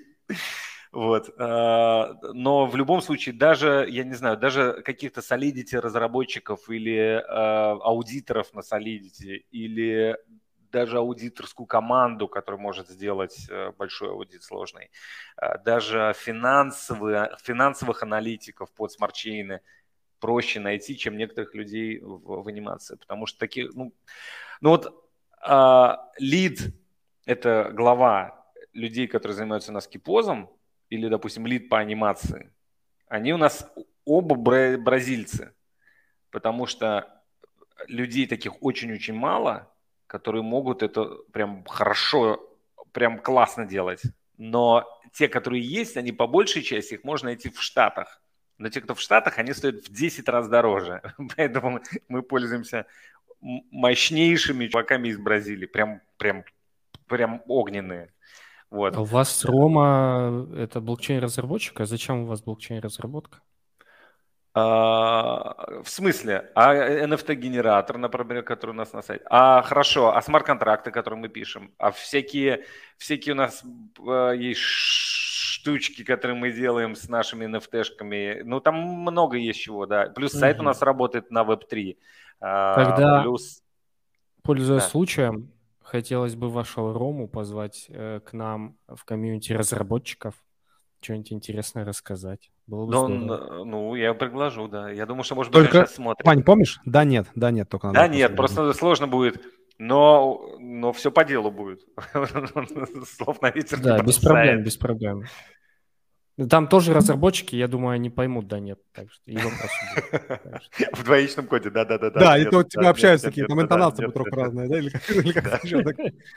[0.93, 1.31] Вот.
[1.39, 7.73] А, но в любом случае, даже, я не знаю, даже каких-то Solidity разработчиков или а,
[7.83, 10.19] аудиторов на Solidity, или
[10.73, 14.91] даже аудиторскую команду, которая может сделать э, большой аудит сложный,
[15.65, 19.61] даже финансовые, финансовых аналитиков под смарчейны
[20.21, 23.93] проще найти, чем некоторых людей в, в анимации, потому что такие, ну,
[24.61, 25.03] ну вот
[26.19, 26.73] лид uh,–
[27.27, 30.51] это глава людей, которые занимаются у нас кипозом,
[30.91, 32.53] или, допустим, лид по анимации,
[33.09, 33.71] они у нас
[34.05, 34.37] оба
[34.77, 35.53] бразильцы,
[36.31, 37.23] потому что
[37.89, 39.73] людей таких очень-очень мало,
[40.07, 42.41] которые могут это прям хорошо,
[42.93, 44.03] прям классно делать.
[44.39, 48.23] Но те, которые есть, они по большей части, их можно найти в Штатах.
[48.59, 51.03] Но те, кто в Штатах, они стоят в 10 раз дороже.
[51.37, 52.87] Поэтому мы пользуемся
[53.41, 55.67] мощнейшими чуваками из Бразилии.
[55.67, 56.45] Прям, прям,
[57.07, 58.13] прям огненные.
[58.71, 58.97] Вот.
[58.97, 63.41] А у вас Рома– это блокчейн-разработчик, а зачем у вас блокчейн-разработка?
[64.55, 66.51] А, в смысле?
[66.55, 69.23] А NFT-генератор, например, который у нас на сайте?
[69.29, 71.73] А хорошо, а смарт-контракты, которые мы пишем?
[71.79, 72.65] А всякие,
[72.97, 73.63] всякие у нас
[74.09, 74.61] а, есть
[75.67, 78.43] штучки, которые мы делаем с нашими NFT-шками.
[78.45, 80.07] Ну, там много есть чего, да.
[80.15, 80.41] Плюс угу.
[80.41, 81.97] сайт у нас работает на Web3.
[82.41, 83.63] А, Тогда, плюс...
[84.43, 84.89] пользуясь да.
[84.89, 85.51] случаем,
[85.83, 90.35] Хотелось бы вашего Рому позвать э, к нам в комьюнити разработчиков,
[91.01, 92.51] что-нибудь интересное рассказать.
[92.67, 93.65] Было бы Но, здорово.
[93.65, 94.91] Ну, я приглажу, да.
[94.91, 95.87] Я думаю, что, может быть, только...
[95.87, 96.27] сейчас смотрит.
[96.27, 96.81] Вань, помнишь?
[96.85, 99.41] Да, нет, да, нет, только Да, нет, просто сложно будет.
[99.79, 101.81] Но, но все по делу будет.
[103.17, 105.25] Слов на ветер Да, без проблем, без проблем.
[106.51, 108.79] Там тоже разработчики, я думаю, они поймут, да, нет.
[108.93, 109.39] Так что и
[110.93, 112.11] В двоичном коде, да-да-да.
[112.11, 114.79] Да, это вот тебя общаются такие, там интонация будет только разная, да?
[114.79, 114.91] Или
[115.33, 115.65] как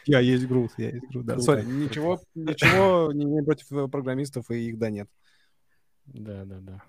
[0.05, 1.37] Я есть груз, я есть груз, да.
[1.39, 5.09] Сори, ничего, ничего не против программистов и их да нет.
[6.05, 6.81] Да, да, да.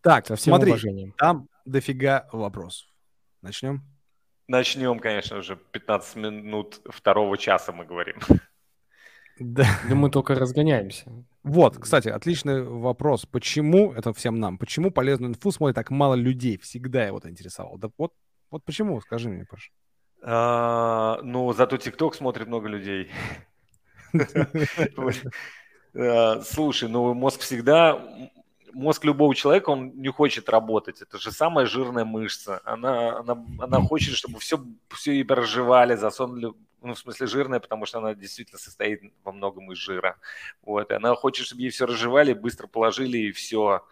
[0.00, 2.88] Так, смотри, там дофига вопросов.
[3.42, 3.82] Начнем?
[4.46, 8.16] Начнем, конечно же, 15 минут второго часа мы говорим.
[9.38, 9.66] Да.
[9.88, 11.06] Да мы только разгоняемся.
[11.42, 13.26] Вот, кстати, отличный вопрос.
[13.26, 16.58] Почему, это всем нам, почему полезную инфу смотрит так мало людей?
[16.58, 17.78] Всегда его это интересовало.
[17.78, 18.12] Да вот,
[18.50, 19.70] вот почему, скажи мне, Паша.
[20.22, 23.10] А, ну, зато ТикТок смотрит много людей.
[25.96, 28.02] А, слушай, ну мозг всегда,
[28.74, 31.00] мозг любого человека, он не хочет работать.
[31.02, 32.60] Это же самая жирная мышца.
[32.64, 36.52] Она, она, она хочет, чтобы все, все и проживали, засунули
[36.84, 40.18] ну, в смысле жирная, потому что она действительно состоит во многом из жира.
[40.62, 43.86] Вот, и она хочет, чтобы ей все разжевали, быстро положили, и все.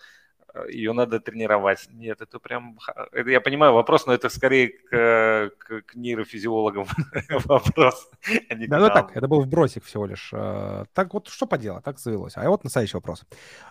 [0.54, 1.88] Э, Ее надо тренировать.
[1.92, 2.78] Нет, это прям...
[3.12, 6.86] Это, я понимаю вопрос, но это скорее к, к, к нейрофизиологам
[7.44, 8.10] вопрос,
[8.48, 10.30] а Да, ну так, это был вбросик всего лишь.
[10.32, 12.36] Э, так вот, что поделать, так завелось.
[12.36, 13.24] А вот настоящий вопрос.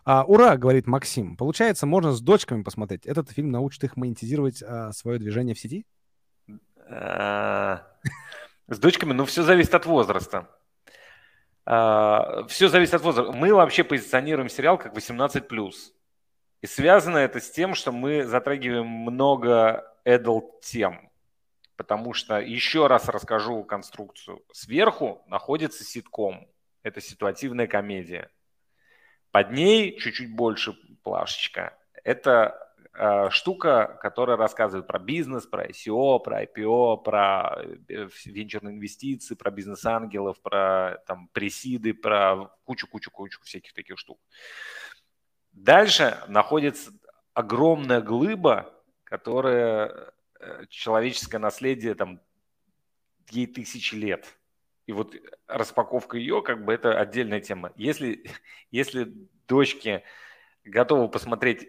[0.06, 1.36] А, ура, говорит Максим.
[1.38, 3.06] Получается, можно с дочками посмотреть.
[3.06, 5.86] Этот фильм научит их монетизировать а, свое движение в сети?
[6.90, 7.80] Э,
[8.68, 10.50] с дочками, ну, все зависит от возраста.
[11.64, 13.32] Все зависит от возраста.
[13.32, 15.44] Мы вообще позиционируем сериал как 18+.
[16.62, 21.10] И связано это с тем, что мы затрагиваем много adult тем.
[21.76, 24.44] Потому что, еще раз расскажу конструкцию.
[24.54, 26.48] Сверху находится ситком.
[26.84, 28.30] Это ситуативная комедия.
[29.32, 30.74] Под ней чуть-чуть больше
[31.04, 31.78] плашечка.
[32.04, 37.58] Это Э, штука, которая рассказывает про бизнес, про ICO, про IPO, про
[37.88, 44.20] э, венчурные инвестиции, про бизнес-ангелов, про там пресиды, про кучу-кучу-кучу всяких таких штук.
[45.52, 46.92] Дальше находится
[47.34, 48.74] огромная глыба,
[49.04, 52.22] которая э, человеческое наследие там
[53.30, 54.26] ей тысячи лет.
[54.88, 55.16] И вот
[55.48, 57.72] распаковка ее, как бы, это отдельная тема.
[57.76, 58.24] Если,
[58.72, 59.14] если
[59.48, 60.04] дочки
[60.64, 61.68] готовы посмотреть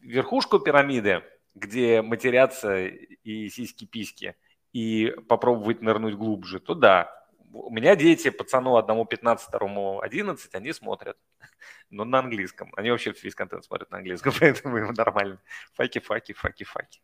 [0.00, 1.22] верхушку пирамиды,
[1.54, 4.36] где матерятся и сиськи-письки,
[4.72, 7.19] и попробовать нырнуть глубже, то да.
[7.52, 11.16] У меня дети, пацану одному 15, второму 11, они смотрят.
[11.90, 12.72] Но на английском.
[12.76, 15.40] Они вообще весь контент смотрят на английском, поэтому им нормально.
[15.74, 17.02] Факи, факи, факи, факи.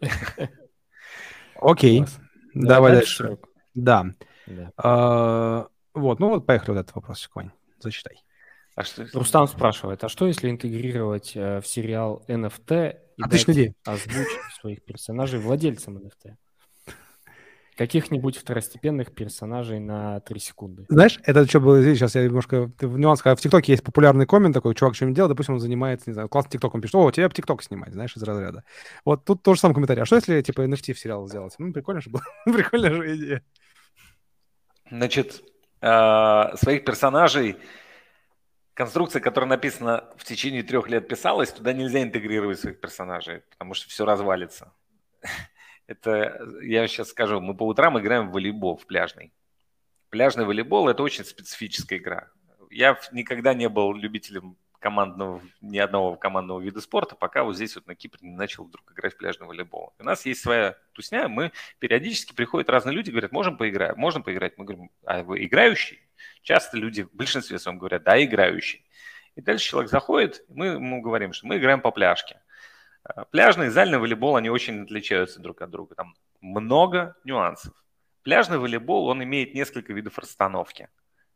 [1.56, 2.04] Окей.
[2.54, 3.38] Давай дальше.
[3.74, 4.06] Да.
[4.76, 8.24] А, Вот, ну вот поехали вот этот вопрос, Вань, зачитай.
[8.74, 9.06] А что...
[9.12, 13.74] Рустам спрашивает, а что если интегрировать э, в сериал NFT и Отличная идея.
[13.84, 16.34] озвучить своих персонажей владельцам NFT?
[17.76, 20.86] Каких-нибудь второстепенных персонажей на 3 секунды.
[20.88, 24.26] Знаешь, это что было здесь, сейчас я немножко в нюанс, когда в ТикТоке есть популярный
[24.26, 27.10] коммент такой, чувак что-нибудь делает, допустим, он занимается, не знаю, классный ТикТок, он пишет, о,
[27.10, 28.62] тебе ТикТок снимать, знаешь, из разряда.
[29.04, 30.02] Вот тут тоже самый комментарий.
[30.02, 31.54] А что если, типа, NFT в сериал сделать?
[31.58, 32.22] Ну, прикольно же было.
[32.44, 33.42] Прикольная же идея.
[34.90, 35.42] Значит,
[35.80, 37.56] э, своих персонажей
[38.74, 43.88] конструкция, которая написана в течение трех лет писалась, туда нельзя интегрировать своих персонажей, потому что
[43.88, 44.72] все развалится.
[45.86, 49.32] Это, я сейчас скажу, мы по утрам играем в волейбол, в пляжный.
[50.08, 52.30] Пляжный волейбол– это очень специфическая игра.
[52.70, 57.86] Я никогда не был любителем командного, ни одного командного вида спорта, пока вот здесь вот
[57.86, 59.94] на Кипре не начал вдруг играть в пляжный волейбол.
[59.98, 64.58] У нас есть своя тусня, мы периодически приходят разные люди, говорят, можем поиграть, можно поиграть.
[64.58, 66.00] Мы говорим, а вы играющий?
[66.42, 68.84] Часто люди в большинстве своем говорят, да, играющий.
[69.36, 72.40] И дальше человек заходит, мы ему говорим, что мы играем по пляжке.
[73.04, 75.94] А, пляжный и зальный волейбол, они очень отличаются друг от друга.
[75.94, 77.72] Там много нюансов.
[78.22, 80.88] Пляжный волейбол, он имеет несколько видов расстановки.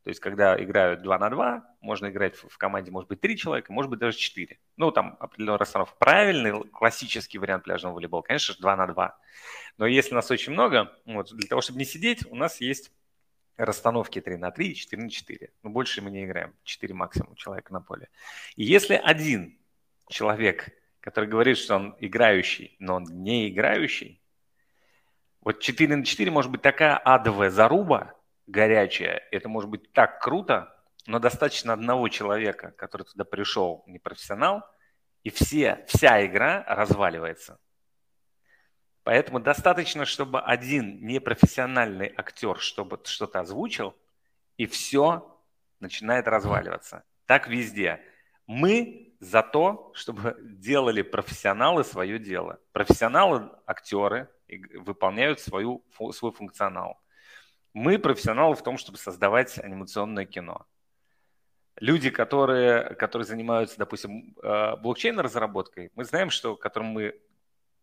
[0.05, 3.73] То есть, когда играют 2 на 2, можно играть в команде, может быть, 3 человека,
[3.73, 4.59] может быть, даже 4.
[4.79, 5.95] Ну, там определенная расстановка.
[5.99, 9.19] Правильный, классический вариант пляжного волейбола, конечно же, 2 на 2.
[9.77, 12.91] Но если нас очень много, вот, для того, чтобы не сидеть, у нас есть
[13.59, 15.53] расстановки 3 на 3 4 на 4.
[15.63, 16.55] Но больше мы не играем.
[16.63, 18.09] 4 максимум человека на поле.
[18.57, 19.59] И если один
[20.09, 20.71] человек,
[21.09, 24.21] который говорит, что он играющий, но он не играющий,
[25.41, 28.15] вот 4 на 4 может быть такая адовая заруба,
[28.47, 30.71] горячее, это может быть так круто,
[31.07, 34.63] но достаточно одного человека, который туда пришел, не профессионал,
[35.23, 37.59] и все, вся игра разваливается.
[39.03, 43.97] Поэтому достаточно, чтобы один непрофессиональный актер чтобы что-то озвучил,
[44.59, 45.41] и все
[45.81, 47.03] начинает разваливаться.
[47.25, 48.03] Так везде.
[48.47, 52.61] Мы за то, чтобы делали профессионалы свое дело.
[52.73, 54.29] Профессионалы, актеры
[54.75, 57.01] выполняют свою, свой функционал.
[57.75, 60.67] Мы профессионалы в том, чтобы создавать анимационное кино.
[61.77, 67.21] Люди, которые, которые занимаются, допустим, э, блокчейн-разработкой, мы знаем, что которым мы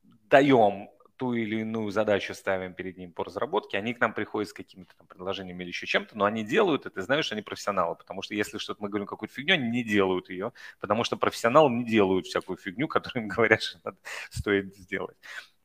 [0.04, 4.54] даем ту или иную задачу ставим перед ним по разработке, они к нам приходят с
[4.54, 8.34] какими-то там предложениями или еще чем-то, но они делают это, знаешь, они профессионалы, потому что
[8.34, 12.28] если что-то мы говорим какую-то фигню, они не делают ее, потому что профессионалы не делают
[12.28, 13.98] всякую фигню, которую им говорят, что надо,
[14.30, 15.18] стоит сделать.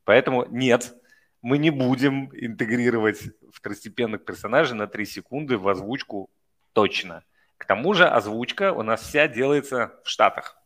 [0.04, 0.94] Поэтому нет,
[1.42, 3.22] мы не будем интегрировать
[3.52, 6.30] второстепенных персонажей на 3 секунды в озвучку
[6.72, 7.24] точно.
[7.56, 10.59] К тому же озвучка у нас вся делается в Штатах.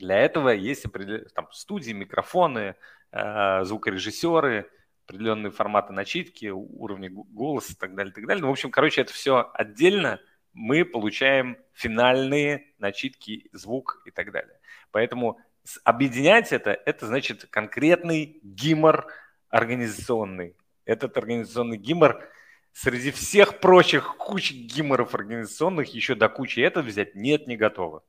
[0.00, 0.86] Для этого есть
[1.34, 2.74] там, студии, микрофоны,
[3.12, 4.70] э, звукорежиссеры,
[5.04, 8.40] определенные форматы начитки, уровни голоса и так далее, так далее.
[8.40, 10.18] Ну, в общем, короче, это все отдельно.
[10.54, 14.58] Мы получаем финальные начитки, звук и так далее.
[14.90, 15.38] Поэтому
[15.84, 19.06] объединять это, это значит конкретный гимор
[19.50, 20.56] организационный.
[20.86, 22.26] Этот организационный гимор
[22.72, 28.02] среди всех прочих куч гиморов организационных еще до кучи это взять нет, не готово.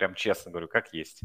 [0.00, 1.20] Прям честно говорю, как есть.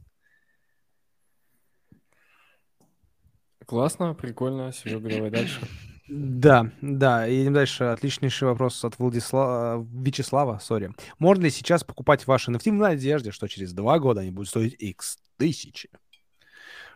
[3.65, 4.73] Классно, прикольно.
[4.73, 5.61] Серега, давай дальше.
[6.09, 7.85] Да, да, едем дальше.
[7.85, 10.91] Отличнейший вопрос от Владислава, Вячеслава, сори.
[11.19, 14.75] Можно ли сейчас покупать ваши NFT в надежде, что через два года они будут стоить
[14.77, 15.89] x тысячи?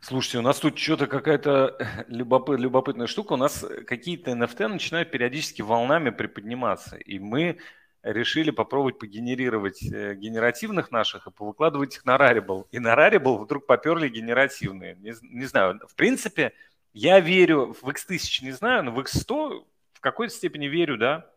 [0.02, 1.78] Слушайте, у нас тут что-то какая-то
[2.10, 3.34] любопыт, любопытная штука.
[3.34, 6.98] У нас какие-то NFT начинают периодически волнами приподниматься.
[6.98, 7.58] И мы
[8.04, 12.66] решили попробовать погенерировать э, генеративных наших и повыкладывать их на Rarible.
[12.72, 14.96] И на Rarible вдруг поперли генеративные.
[14.96, 16.54] Не, не знаю, в принципе,
[16.94, 21.30] я верю в X1000, не знаю, но в X100 в какой-то степени верю, да.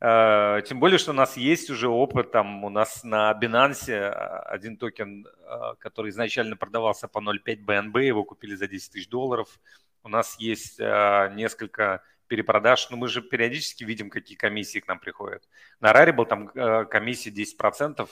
[0.00, 4.08] Э, тем более, что у нас есть уже опыт, там у нас на Binance э,
[4.08, 5.26] один токен,
[5.78, 9.48] который изначально продавался по 0,5 BNB, его купили за 10 тысяч долларов.
[10.04, 12.02] У нас есть несколько
[12.32, 15.46] перепродаж, но мы же периодически видим, какие комиссии к нам приходят.
[15.80, 16.48] На Rarible там
[16.88, 18.08] комиссия 10%,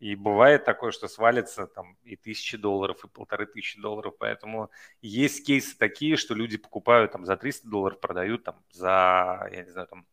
[0.00, 4.14] и бывает такое, что свалится там и тысячи долларов, и полторы тысячи долларов.
[4.18, 4.72] Поэтому
[5.02, 9.70] есть кейсы такие, что люди покупают там за 300 долларов, продают там за, я не
[9.70, 10.04] знаю, там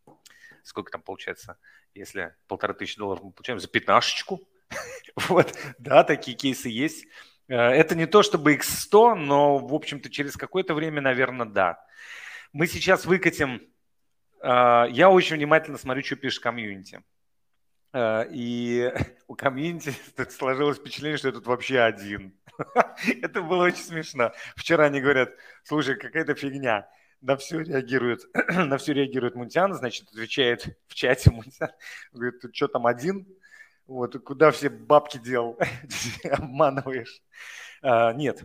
[0.62, 1.58] сколько там получается,
[1.96, 4.48] если полторы тысячи долларов мы получаем за пятнашечку.
[5.30, 7.08] вот, да, такие кейсы есть.
[7.48, 11.84] Э, это не то чтобы X100, но, в общем-то, через какое-то время, наверное, да.
[12.53, 13.61] Мы сейчас выкатим...
[14.41, 17.03] Э, я очень внимательно смотрю, что пишет комьюнити.
[17.94, 18.91] Э, и
[19.28, 19.94] у комьюнити
[20.30, 22.38] сложилось впечатление, что я тут вообще один.
[23.22, 24.34] Это было очень смешно.
[24.56, 25.32] Вчера они говорят,
[25.64, 26.88] слушай, какая-то фигня.
[27.22, 31.72] на все реагирует, на все реагирует Мунтян, значит, отвечает в чате Мунтян,
[32.11, 33.28] говорит, ты что там один?
[33.86, 35.57] Вот, куда все бабки дел?
[36.24, 37.22] Обманываешь.
[37.82, 38.44] А, нет,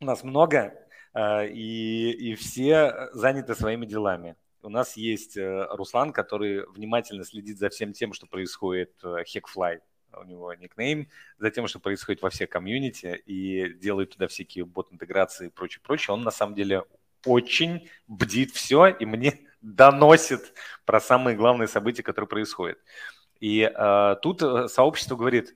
[0.00, 0.74] у нас много,
[1.16, 4.36] и, и все заняты своими делами.
[4.66, 9.80] У нас есть э, Руслан, который внимательно следит за всем тем, что происходит в Hackfly.
[10.12, 15.46] У него никнейм, за тем, что происходит во всех комьюнити, и делает туда всякие бот-интеграции
[15.46, 16.14] и прочее, прочее.
[16.14, 16.84] Он на самом деле
[17.24, 20.52] очень бдит все и мне доносит
[20.84, 22.78] про самые главные события, которые происходят.
[23.38, 25.54] И э, тут э, сообщество говорит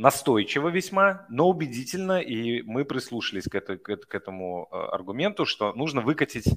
[0.00, 6.00] настойчиво весьма, но убедительно, и мы прислушались к, это, к, этому э, аргументу, что нужно
[6.00, 6.52] выкатить э,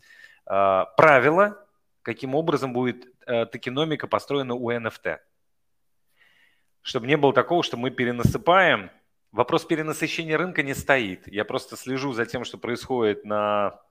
[0.98, 1.66] правила,
[2.02, 5.18] каким образом будет э, токеномика построена у NFT.
[6.82, 8.90] Чтобы не было такого, что мы перенасыпаем–
[9.34, 11.28] Вопрос перенасыщения рынка не стоит.
[11.28, 13.82] Я просто слежу за тем, что происходит на,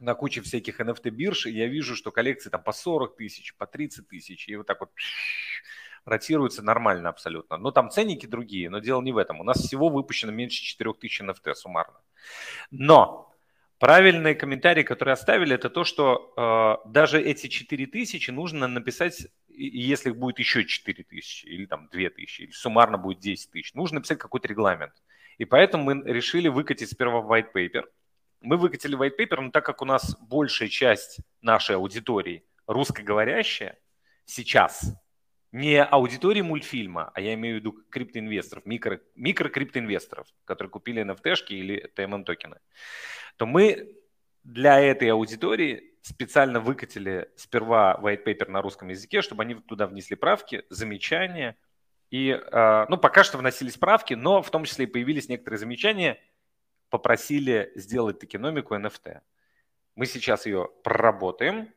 [0.00, 4.08] на куче всяких NFT-бирж, и я вижу, что коллекции там по 40 тысяч, по 30
[4.08, 4.88] тысяч, и вот так вот
[6.04, 7.56] ротируются нормально абсолютно.
[7.56, 9.40] Но там ценники другие, но дело не в этом.
[9.40, 12.00] У нас всего выпущено меньше 4 тысяч NFT суммарно.
[12.70, 13.32] Но
[13.78, 16.32] правильные комментарии, которые оставили, это то, что
[16.84, 22.10] э, даже эти 4 тысячи нужно написать если будет еще 4 тысячи, или там 2
[22.10, 24.92] тысячи, или суммарно будет 10 тысяч, нужно написать какой-то регламент.
[25.38, 27.84] И поэтому мы решили выкатить сперва white paper.
[28.40, 33.78] Мы выкатили white paper, но так как у нас большая часть нашей аудитории русскоговорящая
[34.24, 34.94] сейчас,
[35.52, 41.92] не аудитории мультфильма, а я имею в виду криптоинвесторов, микро, микрокриптоинвесторов, которые купили NFT-шки или
[41.94, 42.58] TMM токены,
[43.36, 43.94] то мы
[44.44, 50.16] для этой аудитории специально выкатили сперва white paper на русском языке, чтобы они туда внесли
[50.16, 51.56] правки, замечания.
[52.10, 56.18] И, а, ну, пока что вносились правки, но в том числе и появились некоторые замечания,
[56.88, 59.20] попросили сделать токеномику NFT.
[59.96, 61.72] Мы сейчас ее проработаем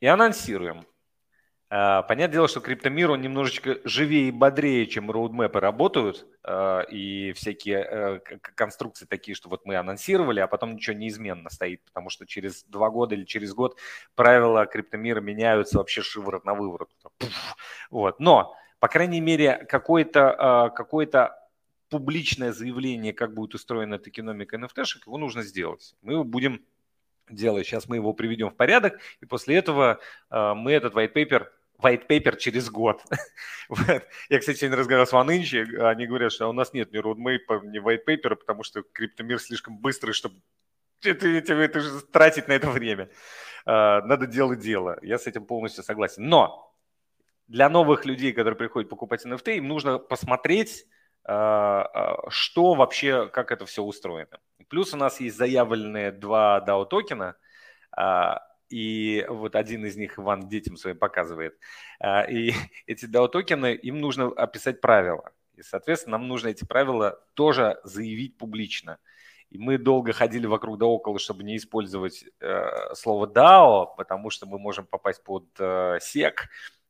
[0.00, 0.86] и анонсируем.
[1.76, 7.32] А, понятное дело, что криптомир, он немножечко живее и бодрее, чем роудмэпы работают, а, и
[7.32, 8.20] всякие э,
[8.54, 12.90] конструкции такие, что вот мы анонсировали, а потом ничего неизменно стоит, потому что через два
[12.90, 13.76] года или через год
[14.14, 16.90] правила криптомира меняются вообще шиворот на выворот.
[17.90, 18.20] Вот.
[18.20, 21.08] Но, по крайней мере, какое-то какое
[21.88, 25.96] публичное заявление, как будет устроена эта экономика NFT, его нужно сделать.
[26.02, 26.64] Мы его будем
[27.28, 27.66] делать.
[27.66, 29.98] Сейчас мы его приведем в порядок, и после этого
[30.30, 31.48] мы этот white paper
[31.82, 33.02] white paper через год.
[34.28, 37.80] Я, кстати, сегодня разговаривал с Ванынчи, они говорят, что у нас нет ни roadmap, ни
[37.80, 40.36] white paper, потому что криптомир слишком быстрый, чтобы
[41.02, 43.10] это, это, это же тратить на это время.
[43.66, 44.98] А, надо делать дело.
[45.02, 46.28] Я с этим полностью согласен.
[46.28, 46.74] Но
[47.46, 50.86] для новых людей, которые приходят покупать NFT, им нужно посмотреть,
[51.24, 54.38] а, а, что вообще, как это все устроено.
[54.68, 57.36] Плюс у нас есть заявленные два DAO токена,
[58.74, 61.56] и вот один из них Иван детям своим показывает.
[62.00, 62.52] А, и
[62.86, 65.30] эти DAO-токены, им нужно описать правила.
[65.54, 68.98] И, соответственно, нам нужно эти правила тоже заявить публично.
[69.50, 74.46] И мы долго ходили вокруг да около, чтобы не использовать э, слово DAO, потому что
[74.46, 76.34] мы можем попасть под э, SEC,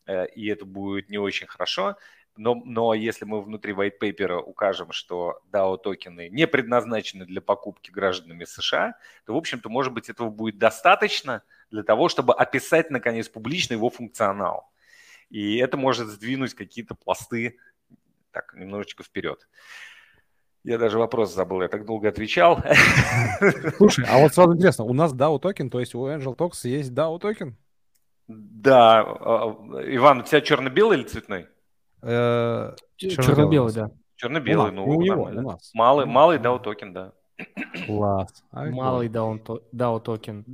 [0.06, 1.98] э, и это будет не очень хорошо.
[2.34, 7.90] Но, но если мы внутри white paper укажем, что DAO токены не предназначены для покупки
[7.90, 8.94] гражданами США,
[9.26, 13.90] то, в общем-то, может быть, этого будет достаточно для того, чтобы описать, наконец, публично его
[13.90, 14.70] функционал.
[15.30, 17.56] И это может сдвинуть какие-то пласты
[18.30, 19.48] так немножечко вперед.
[20.64, 22.58] Я даже вопрос забыл, я так долго отвечал.
[23.76, 26.90] Слушай, а вот сразу интересно, у нас DAO токен, то есть у Angel Talks есть
[26.90, 27.56] DAO токен?
[28.26, 29.00] Да.
[29.00, 31.48] А, Иван, у тебя черно-белый или цветной?
[32.00, 33.90] Э, черно-белый, да.
[34.16, 35.70] Черно-белый, ну, у него, у нас.
[35.74, 37.12] Малый, малый DAO токен, да.
[37.86, 38.44] Класс.
[38.52, 39.62] Малый DAO токен.
[39.72, 40.44] DAO токен.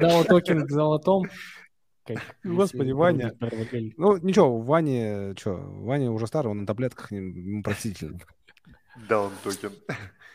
[0.00, 1.24] DAO токен к золотом.
[2.44, 3.34] Господи, Ваня.
[3.96, 7.10] Ну, ничего, Ваня, что, Ваня уже старый, он на таблетках,
[7.64, 8.18] простительно.
[9.08, 9.72] DAO токен.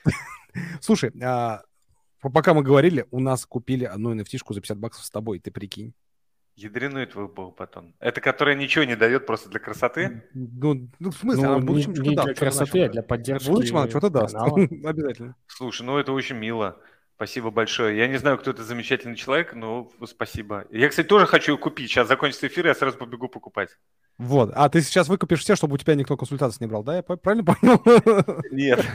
[0.81, 1.63] Слушай, а,
[2.21, 5.93] пока мы говорили, у нас купили одну nft за 50 баксов с тобой, ты прикинь.
[6.55, 7.93] Ядреной твой был батон.
[7.99, 10.23] Это которая ничего не дает просто для красоты?
[10.33, 13.47] Ну, ну в смысле, ну, она в будущем не, не для красоты, а для поддержки
[13.47, 14.35] В будущем она что-то даст,
[14.85, 15.35] обязательно.
[15.47, 16.79] Слушай, ну это очень мило.
[17.15, 17.97] Спасибо большое.
[17.97, 20.65] Я не знаю, кто это замечательный человек, но спасибо.
[20.69, 21.89] Я, кстати, тоже хочу купить.
[21.89, 23.77] Сейчас закончится эфир, я сразу побегу покупать.
[24.17, 24.51] Вот.
[24.53, 26.95] А ты сейчас выкупишь все, чтобы у тебя никто консультации не брал, да?
[26.97, 27.81] Я правильно понял?
[28.51, 28.85] Нет.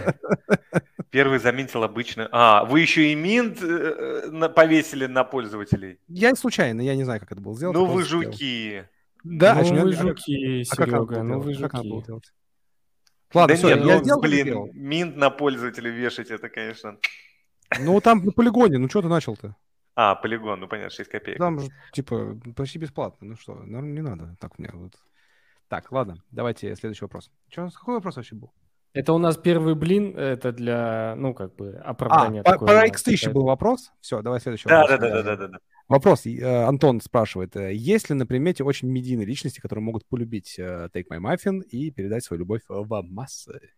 [1.10, 2.28] Первый заметил обычно.
[2.32, 5.98] А, вы еще и минт э, повесили на пользователей?
[6.08, 7.80] Я случайно, я не знаю, как это было сделано.
[7.80, 8.84] Ну вы жуки.
[9.24, 12.22] Да, ну вы жуки, а Серега, ну вы жуки.
[13.32, 16.96] Ладно, да все, нет, я ну, сделал, блин, минт на пользователей вешать, это, конечно...
[17.78, 19.54] Ну, там на полигоне, ну что ты начал-то?
[19.94, 21.38] А, полигон, ну понятно, 6 копеек.
[21.38, 23.28] Там же, типа, почти бесплатно.
[23.28, 24.94] Ну что, ну, не надо так мне вот.
[25.70, 27.30] Так, ладно, давайте следующий вопрос.
[27.48, 28.52] Че, какой вопрос вообще был?
[28.92, 32.42] Это у нас первый блин, это для, ну, как бы, оправдания.
[32.44, 33.92] А, по, X1000 был вопрос?
[34.00, 34.98] Все, давай следующий да, вопрос.
[34.98, 35.58] Да, да, да, да, да.
[35.86, 36.26] Вопрос.
[36.26, 40.88] Э, Антон спрашивает, э, есть ли на примете очень медийные личности, которые могут полюбить э,
[40.92, 43.70] Take My Muffin и передать свою любовь в массы?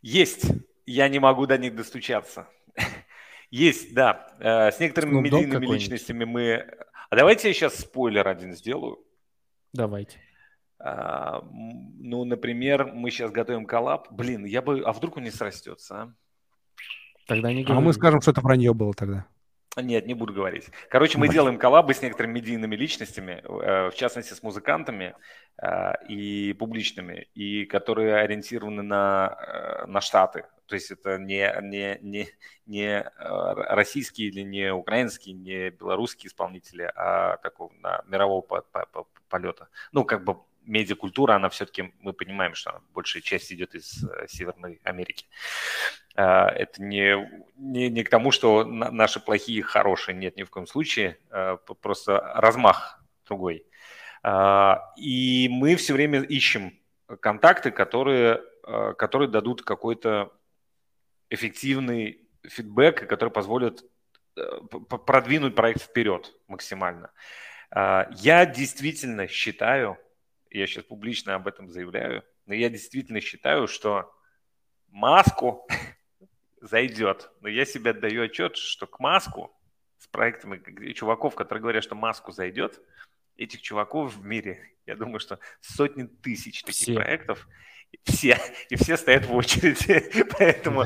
[0.00, 0.46] Есть.
[0.86, 2.48] Я не могу до них достучаться.
[3.50, 4.34] Есть, да.
[4.40, 6.66] С некоторыми медийными личностями мы...
[7.10, 8.98] А давайте я сейчас спойлер один сделаю.
[9.74, 10.23] Давайте.
[10.86, 14.08] А, ну, например, мы сейчас готовим коллаб.
[14.10, 14.82] Блин, я бы...
[14.82, 16.12] А вдруг он не срастется, а?
[17.26, 17.78] Тогда не говорим.
[17.78, 19.24] А мы скажем, что это вранье было тогда.
[19.78, 20.68] Нет, не буду говорить.
[20.90, 25.14] Короче, мы делаем коллабы с некоторыми медийными личностями, э, в частности с музыкантами
[25.56, 30.44] э, и публичными, и которые ориентированы на, э, на Штаты.
[30.66, 32.28] То есть это не, не, не,
[32.66, 38.64] не российские или не украинские, не белорусские исполнители, а такого на мирового
[39.28, 39.68] полета.
[39.92, 44.80] Ну, как бы медиакультура, она все-таки, мы понимаем, что большая часть идет из э, Северной
[44.84, 45.26] Америки.
[46.16, 50.66] А, это не, не, не к тому, что наши плохие хорошие, нет, ни в коем
[50.66, 53.66] случае, а, просто размах другой.
[54.22, 56.78] А, и мы все время ищем
[57.20, 58.42] контакты, которые,
[58.96, 60.32] которые дадут какой-то
[61.28, 63.84] эффективный фидбэк, который позволит
[64.36, 67.10] э, продвинуть проект вперед максимально.
[67.76, 69.98] Я действительно считаю,
[70.58, 74.14] я сейчас публично об этом заявляю, но я действительно считаю, что
[74.88, 75.66] маску
[76.60, 77.30] зайдет.
[77.40, 79.54] Но я себе отдаю отчет, что к маску
[79.98, 82.80] с проектами чуваков, которые говорят, что маску зайдет,
[83.36, 86.94] этих чуваков в мире, я думаю, что сотни тысяч таких все.
[86.94, 87.48] проектов,
[88.04, 90.24] все, и все стоят в очереди.
[90.38, 90.84] Поэтому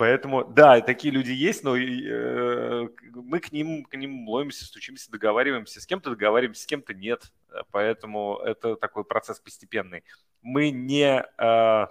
[0.00, 5.78] Поэтому, да, такие люди есть, но э, мы к ним, к ним ломимся, стучимся, договариваемся.
[5.78, 7.30] С кем-то договариваемся, с кем-то нет.
[7.70, 10.02] Поэтому это такой процесс постепенный.
[10.40, 11.86] Мы не, э,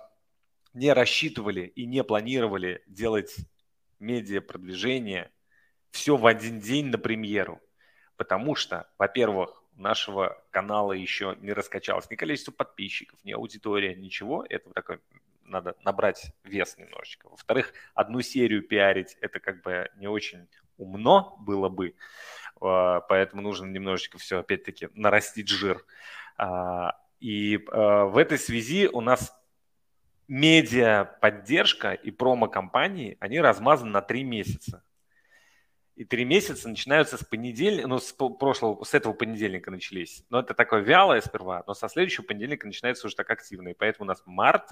[0.74, 3.36] не рассчитывали и не планировали делать
[4.00, 5.30] медиа-продвижение
[5.92, 7.62] все в один день на премьеру.
[8.18, 14.44] Потому что, во-первых, нашего канала еще не раскачалось ни количество подписчиков, ни аудитория, ничего.
[14.50, 15.00] Это такой
[15.50, 17.30] надо набрать вес немножечко.
[17.30, 20.48] Во-вторых, одну серию пиарить это как бы не очень
[20.78, 21.96] умно было бы,
[22.62, 25.86] а, поэтому нужно немножечко все опять-таки нарастить жир.
[26.38, 29.36] А, и а, в этой связи у нас
[30.28, 34.84] медиа поддержка и промо-компании, они размазаны на три месяца.
[35.96, 40.24] И три месяца начинаются с понедельника, ну, с прошлого, с этого понедельника начались.
[40.30, 43.70] Но это такое вялое сперва, но со следующего понедельника начинается уже так активно.
[43.70, 44.70] И поэтому у нас март,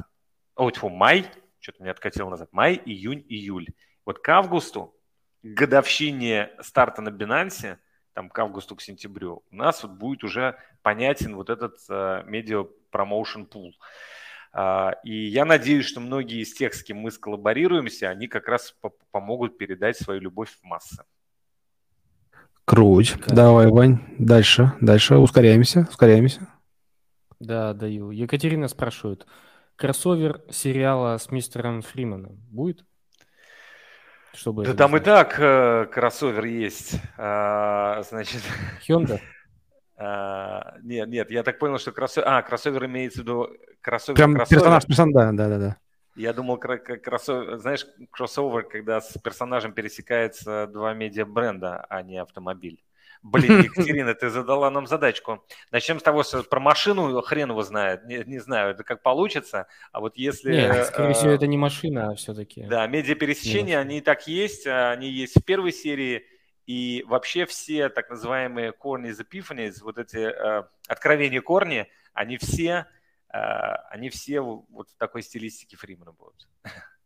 [0.57, 1.25] о, тьфу, май,
[1.59, 3.67] что-то меня откатило назад, май, июнь, июль.
[4.05, 4.95] Вот к августу,
[5.43, 7.77] к годовщине старта на Binance,
[8.13, 12.27] там к августу, к сентябрю, у нас вот будет уже понятен вот этот uh,
[12.91, 13.71] Promotion Pool.
[14.55, 18.75] Uh, и я надеюсь, что многие из тех, с кем мы сколлаборируемся, они как раз
[19.11, 21.03] помогут передать свою любовь в массы.
[22.65, 23.15] Круть.
[23.27, 23.35] Да.
[23.35, 26.47] Давай, Вань, дальше, дальше, ускоряемся, ускоряемся.
[27.39, 28.11] Да, даю.
[28.11, 29.27] Екатерина спрашивает,
[29.77, 32.83] кроссовер сериала с мистером Фриманом будет?
[34.33, 35.01] Чтобы да там знать.
[35.01, 36.99] и так э, кроссовер есть.
[37.17, 38.41] А, значит...
[38.87, 39.19] Hyundai?
[39.95, 42.27] А, нет, нет, я так понял, что кроссовер...
[42.27, 43.49] А, кроссовер имеется в виду...
[43.81, 44.59] Кроссовер, Прям кроссовер.
[44.59, 45.57] персонаж, персонаж, да, да, да.
[45.57, 45.77] да.
[46.15, 52.83] Я думал, кроссовер, знаешь, кроссовер, когда с персонажем пересекается два медиа-бренда, а не автомобиль.
[53.31, 55.43] Блин, Екатерина, ты задала нам задачку.
[55.71, 58.05] Начнем с того, что про машину хрен его знает.
[58.05, 59.67] Не, не знаю, это как получится.
[59.91, 60.51] А вот если...
[60.51, 62.63] Нет, скорее всего, это не машина, а все-таки...
[62.63, 64.65] Да, медиапересечения, они и так есть.
[64.67, 66.25] А они есть в первой серии.
[66.65, 72.87] И вообще все так называемые корни из Epiphanies, вот эти э, откровения корни, они все,
[73.31, 73.37] э,
[73.89, 76.49] они все вот в такой стилистике Фримана будут.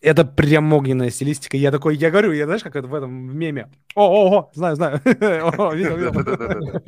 [0.00, 1.58] Это прям огненная стилистика.
[1.58, 3.70] Я такой, я говорю, я знаешь, как это в этом меме.
[3.94, 5.00] О, о, о, знаю, знаю.
[5.04, 6.80] видел, видел.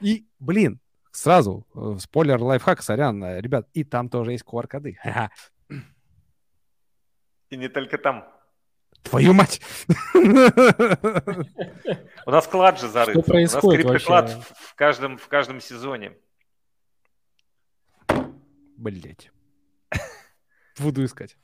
[0.00, 0.80] И, блин,
[1.12, 4.98] сразу, э, спойлер, лайфхак, сорян, э, ребят, и там тоже есть QR-коды.
[7.50, 8.24] И не только там.
[9.02, 9.60] Твою мать!
[10.14, 10.20] У
[12.30, 13.16] нас клад же зарыт.
[13.16, 16.16] Что происходит У нас криптоклад в каждом, в каждом сезоне.
[18.76, 19.30] Блять.
[20.78, 21.36] Буду искать.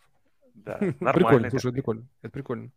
[0.57, 0.79] Да,
[1.13, 2.09] прикольно, слушай, это прикольно.
[2.23, 2.71] Это прикольно.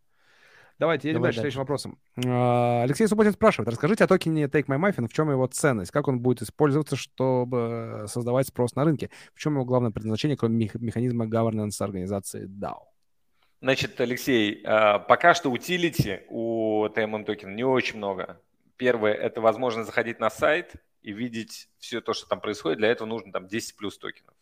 [0.80, 1.56] Давайте едем Давай дальше, дальше.
[1.56, 2.00] следующим вопросом.
[2.26, 6.08] А, Алексей Субботин спрашивает, расскажите о токене Take My Muffin, в чем его ценность, как
[6.08, 11.26] он будет использоваться, чтобы создавать спрос на рынке, в чем его главное предназначение, кроме механизма
[11.26, 12.84] governance организации DAO?
[13.62, 18.42] Значит, Алексей, а, пока что утилити у TMM токена не очень много.
[18.78, 22.78] Первое– это возможность заходить на сайт и видеть все то, что там происходит.
[22.78, 24.34] Для этого нужно там 10 плюс токенов.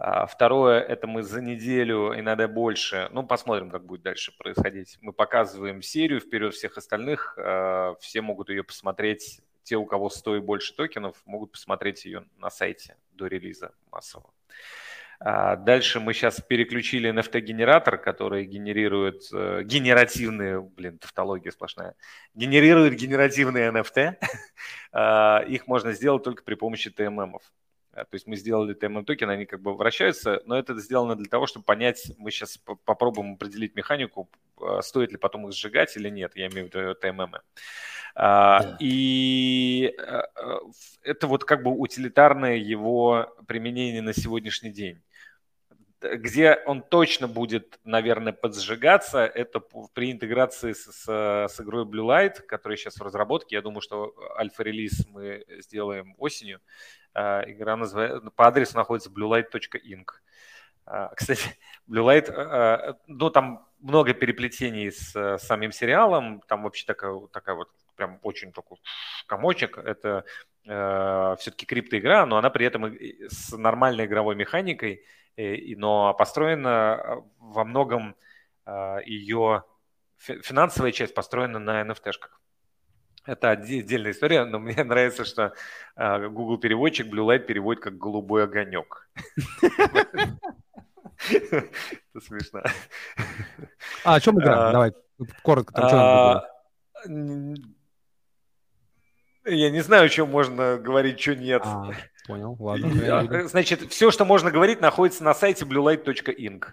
[0.00, 4.96] А, второе– это мы за неделю, иногда больше, ну, посмотрим, как будет дальше происходить.
[5.00, 10.36] Мы показываем серию вперед всех остальных, а, все могут ее посмотреть, те, у кого 100
[10.36, 14.32] и больше токенов, могут посмотреть ее на сайте до релиза массового.
[15.18, 21.96] А дальше мы сейчас переключили NFT-генератор, который генерирует э, генеративные, блин, тавтология сплошная,
[22.34, 24.14] генерирует генеративные NFT.
[25.48, 27.42] Их можно сделать только при помощи TMM-ов.
[27.98, 31.28] А, то есть мы сделали TMM токены, они как бы вращаются, но это сделано для
[31.28, 34.28] того, чтобы понять, мы сейчас попробуем определить механику,
[34.80, 37.40] стоит ли потом их сжигать или нет, я имею в виду TMM.
[38.14, 38.76] Да.
[38.80, 39.94] И
[41.02, 45.00] это вот как бы утилитарное его применение на сегодняшний день
[46.00, 49.60] где он точно будет, наверное, подсжигаться, это
[49.94, 53.56] при интеграции с, с, с игрой Blue Light, которая сейчас в разработке.
[53.56, 56.60] Я думаю, что альфа-релиз мы сделаем осенью.
[57.18, 60.06] А, игра называется, по адресу находится bluelight.inc.
[60.86, 61.58] А, кстати,
[61.90, 67.68] Blue Light, а, ну, там много переплетений с самим сериалом, там вообще такая, такая вот
[67.96, 68.78] прям очень такой
[69.26, 69.78] комочек.
[69.78, 70.24] Это
[70.66, 72.96] э, все-таки криптоигра, но она при этом
[73.28, 75.04] с нормальной игровой механикой–
[75.38, 78.16] Э, но построена а, во многом
[78.66, 79.62] а, ее
[80.16, 82.40] финансовая часть построена на NFT-шках.
[83.28, 85.52] Это отдельная история, но мне нравится, что
[85.96, 89.10] а, Google переводчик Blue Light переводит как голубой огонек.
[89.60, 90.38] Это
[92.22, 92.62] смешно.
[94.02, 94.72] А о чем игра?
[94.72, 94.92] Давай,
[95.42, 96.48] коротко.
[99.44, 101.62] Я не знаю, что можно говорить, что нет.
[102.26, 103.46] Понял, ладно.
[103.46, 106.64] Значит, все, что можно говорить, находится на сайте bluelight.inc.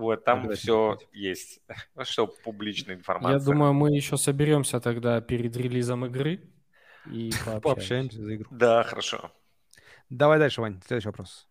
[0.00, 0.96] Вот, там Обязательно.
[0.96, 1.60] все есть.
[2.02, 3.38] Что публичная информация.
[3.38, 6.40] Я думаю, мы еще соберемся тогда перед релизом игры
[7.06, 8.48] и пообщаемся, пообщаемся за игру.
[8.50, 9.30] Да, хорошо.
[10.08, 11.46] Давай дальше, Вань, следующий вопрос.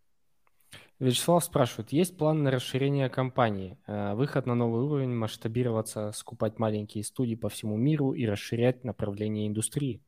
[0.99, 7.05] Вячеслав спрашивает, есть план на расширение компании, э, выход на новый уровень, масштабироваться, скупать маленькие
[7.05, 10.01] студии по всему миру и расширять направление индустрии?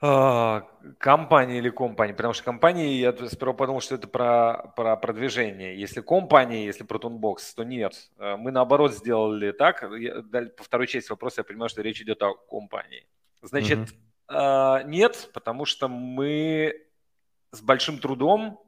[0.00, 0.68] А,
[0.98, 2.14] компания или компания?
[2.14, 5.78] Потому что компании, я сперва подумал, что это про, про продвижение.
[5.78, 8.10] Если компания, если Protonbox, то нет.
[8.16, 9.82] А, мы наоборот сделали так.
[9.98, 10.22] Я,
[10.56, 13.06] по второй части вопроса я понимаю, что речь идет о компании.
[13.42, 13.94] Значит,
[14.28, 14.84] mm-hmm.
[14.86, 16.74] нет, потому что мы
[17.52, 18.60] с большим трудом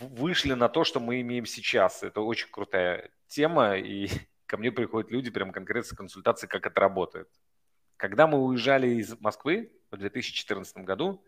[0.00, 2.02] вышли на то, что мы имеем сейчас.
[2.02, 4.08] Это очень крутая тема, и
[4.46, 7.28] ко мне приходят люди прям конкретно с консультацией, как это работает.
[7.98, 11.22] Когда мы уезжали из Москвы в 2014 году,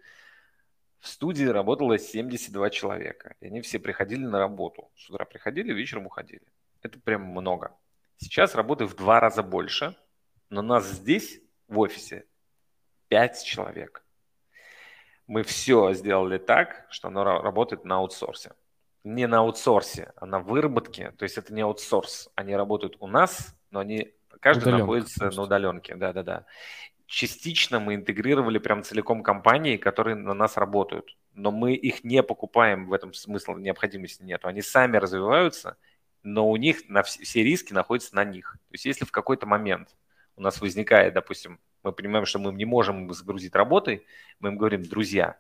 [1.01, 3.35] в студии работало 72 человека.
[3.41, 4.89] И они все приходили на работу.
[4.95, 6.47] С утра приходили, вечером уходили.
[6.81, 7.77] Это прям много.
[8.19, 9.97] Сейчас работы в два раза больше,
[10.49, 12.27] но нас здесь, в офисе,
[13.09, 14.05] 5 человек.
[15.27, 18.53] Мы все сделали так, что оно работает на аутсорсе.
[19.03, 21.11] Не на аутсорсе, а на выработке.
[21.13, 22.31] То есть это не аутсорс.
[22.37, 25.41] Они работают у нас, но они Каждый Удаленка, находится просто.
[25.41, 26.47] на удаленке, да-да-да.
[27.07, 32.87] Частично мы интегрировали прям целиком компании, которые на нас работают, но мы их не покупаем,
[32.87, 34.45] в этом смысла необходимости нет.
[34.45, 35.77] Они сами развиваются,
[36.23, 38.53] но у них на все, все риски находятся на них.
[38.69, 39.97] То есть если в какой-то момент
[40.37, 44.07] у нас возникает, допустим, мы понимаем, что мы не можем загрузить работой,
[44.39, 45.37] мы им говорим, друзья,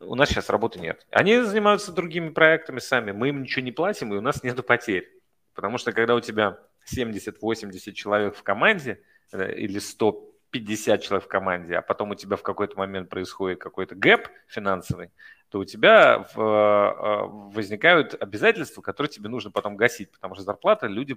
[0.00, 1.06] у нас сейчас работы нет.
[1.10, 5.08] Они занимаются другими проектами сами, мы им ничего не платим, и у нас нет потерь.
[5.54, 6.58] Потому что когда у тебя
[6.92, 9.02] 70-80 человек в команде
[9.32, 13.94] э, или 150 человек в команде, а потом у тебя в какой-то момент происходит какой-то
[13.94, 15.10] гэп финансовый,
[15.50, 20.86] то у тебя в, э, возникают обязательства, которые тебе нужно потом гасить, потому что зарплата
[20.86, 21.16] люди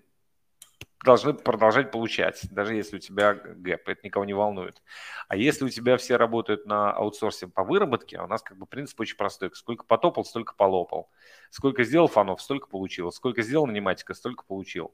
[1.04, 4.82] должны продолжать получать, даже если у тебя гэп, это никого не волнует.
[5.28, 8.66] А если у тебя все работают на аутсорсе по выработке, а у нас как бы
[8.66, 9.52] принцип очень простой.
[9.54, 11.10] Сколько потопал, столько полопал.
[11.50, 13.12] Сколько сделал фанов, столько получил.
[13.12, 14.94] Сколько сделал аниматика, столько получил.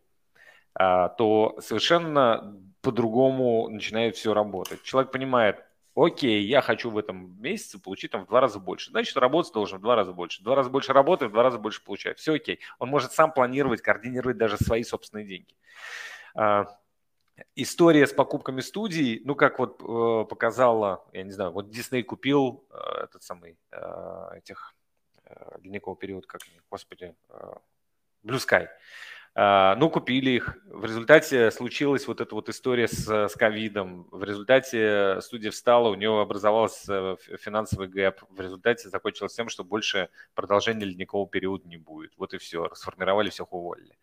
[0.79, 4.83] А, то совершенно по-другому начинает все работать.
[4.83, 8.91] Человек понимает, окей, я хочу в этом месяце получить там в два раза больше.
[8.91, 10.41] Значит, работать должен в два раза больше.
[10.41, 12.19] В два раза больше работает, в два раза больше получает.
[12.19, 12.59] Все окей.
[12.77, 15.55] Он может сам планировать, координировать даже свои собственные деньги.
[16.35, 16.67] А,
[17.55, 22.63] история с покупками студий, ну, как вот э, показала, я не знаю, вот Дисней купил
[22.69, 24.75] э, этот самый, э, этих,
[25.23, 27.53] э, ледниковый период, как, господи, э,
[28.23, 28.67] Blue Sky.
[29.39, 30.57] А, ну, купили их.
[30.65, 34.07] В результате случилась вот эта вот история с, с ковидом.
[34.09, 38.21] В результате студия встала, у нее образовался финансовый гэп.
[38.31, 42.13] В результате закончилось тем, что больше продолжения ледникового периода не будет.
[42.17, 42.65] Вот и все.
[42.65, 43.95] Расформировали, всех уволили.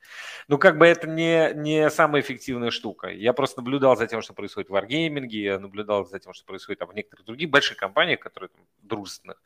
[0.46, 3.08] Ну, как бы это не, не самая эффективная штука.
[3.08, 6.78] Я просто наблюдал за тем, что происходит в Wargaming, я наблюдал за тем, что происходит
[6.78, 9.42] там, в некоторых других больших компаниях, которые там, дружественных.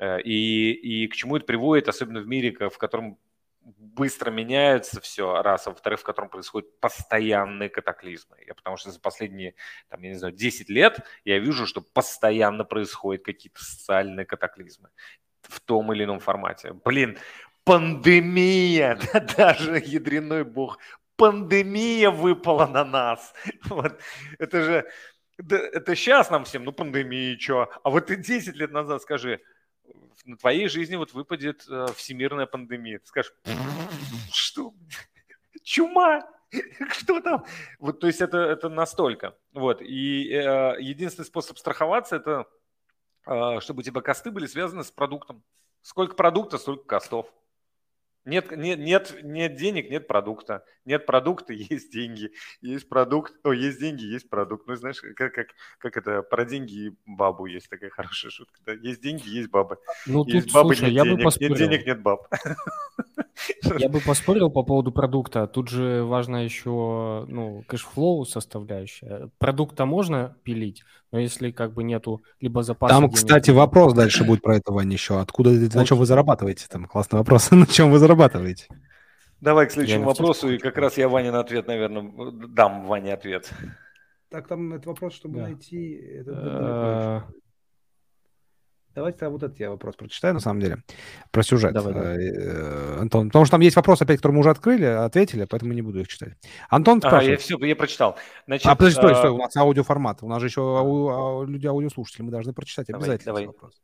[0.00, 3.18] Э, и, и к чему это приводит, особенно в мире, в котором
[3.76, 8.36] быстро меняется все, раз, а во-вторых, в котором происходят постоянные катаклизмы.
[8.46, 9.54] Я потому что за последние,
[9.88, 14.90] там, я не знаю, 10 лет я вижу, что постоянно происходят какие-то социальные катаклизмы
[15.42, 16.74] в том или ином формате.
[16.84, 17.18] Блин,
[17.64, 20.78] пандемия, да, даже ядреной бог,
[21.16, 23.34] пандемия выпала на нас.
[23.68, 24.00] Вот.
[24.38, 24.88] Это же,
[25.36, 27.70] это, это сейчас нам всем, ну пандемия, что?
[27.82, 29.40] А вот ты 10 лет назад скажи,
[30.24, 32.98] на твоей жизни вот выпадет э, всемирная пандемия.
[32.98, 33.32] Ты скажешь,
[34.30, 34.74] что?
[35.62, 36.28] Чума?
[36.90, 37.44] Что там?
[37.78, 39.36] Вот, то есть это, это настолько.
[39.52, 39.82] Вот.
[39.82, 42.46] И э, единственный способ страховаться– это
[43.26, 45.42] э, чтобы у тебя косты были связаны с продуктом.
[45.82, 47.32] Сколько продукта, столько костов.
[48.28, 50.62] Нет, нет, нет, нет денег, нет продукта.
[50.84, 52.30] Нет продукта, есть деньги.
[52.60, 54.66] Есть продукт, о, есть деньги, есть продукт.
[54.66, 55.46] Ну, знаешь, как, как,
[55.78, 58.60] как это, про деньги и бабу есть такая хорошая шутка.
[58.66, 58.72] Да?
[58.72, 59.78] Есть деньги, есть бабы.
[60.06, 61.16] Ну, есть тут, бабы, слушай, нет я денег.
[61.18, 61.50] бы поспорил.
[61.50, 62.28] Нет денег, нет баб.
[63.78, 65.46] Я бы поспорил по поводу продукта.
[65.46, 69.30] Тут же важно еще, ну, cash flow составляющая.
[69.38, 74.24] Продукта можно пилить, но если как бы нету либо запаса Там, денег, кстати, вопрос дальше
[74.24, 75.20] будет про это, Вань, еще.
[75.20, 76.66] Откуда, на чем вы зарабатываете?
[76.68, 77.50] Там классный вопрос.
[77.58, 78.66] На чем вы зарабатываете?
[79.40, 82.10] Давай к следующему Я вопросу, и как раз я Ване на ответ, наверное,
[82.48, 83.52] дам Ване ответ.
[84.30, 85.42] Так, там это вопрос, чтобы Да.
[85.44, 86.22] найти...
[88.98, 90.82] Э, Давайте тогда вот этот я вопрос прочитаю, на самом деле,
[91.30, 91.72] про сюжет.
[91.72, 92.16] Давай, давай.
[92.18, 95.82] Э, Антон, потому что там есть вопросы, опять, которые мы уже открыли, ответили, поэтому не
[95.82, 96.34] буду их читать.
[96.68, 97.40] Антон А, я спрашивает.
[97.40, 98.18] все, я прочитал.
[98.46, 100.22] Значит, А, подожди, стой, а, стой, у нас аудиоформат.
[100.22, 103.42] У нас же еще ау- ау- люди аудиослушатели, мы должны прочитать Давай, обязательно давай.
[103.44, 103.78] эти вопросы.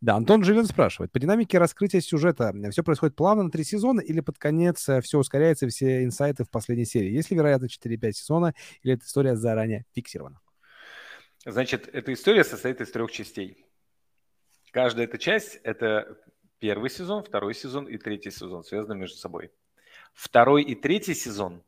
[0.00, 1.12] Да, Антон Жилин спрашивает.
[1.12, 5.68] По динамике раскрытия сюжета все происходит плавно на три сезона или под конец все ускоряется,
[5.68, 7.10] все инсайты в последней серии?
[7.10, 10.40] Есть ли вероятность 4-5 сезона или эта история заранее фиксирована?
[11.44, 13.66] Значит, эта история состоит из трех частей.
[14.72, 16.18] Каждая эта часть– это
[16.58, 19.52] первый сезон, второй сезон и третий сезон, связаны между собой.
[20.14, 21.62] Второй и третий сезон,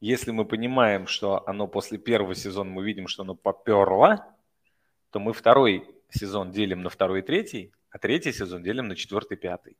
[0.00, 4.26] если мы понимаем, что оно после первого сезона, мы видим, что оно поперло,
[5.10, 9.34] то мы второй сезон делим на второй и третий, а третий сезон делим на четвертый
[9.36, 9.76] и пятый.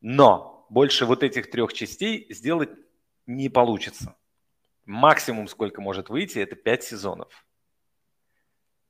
[0.00, 2.70] Но больше вот этих трех частей сделать
[3.26, 4.16] не получится.
[4.86, 7.46] Максимум, сколько может выйти, это пять сезонов.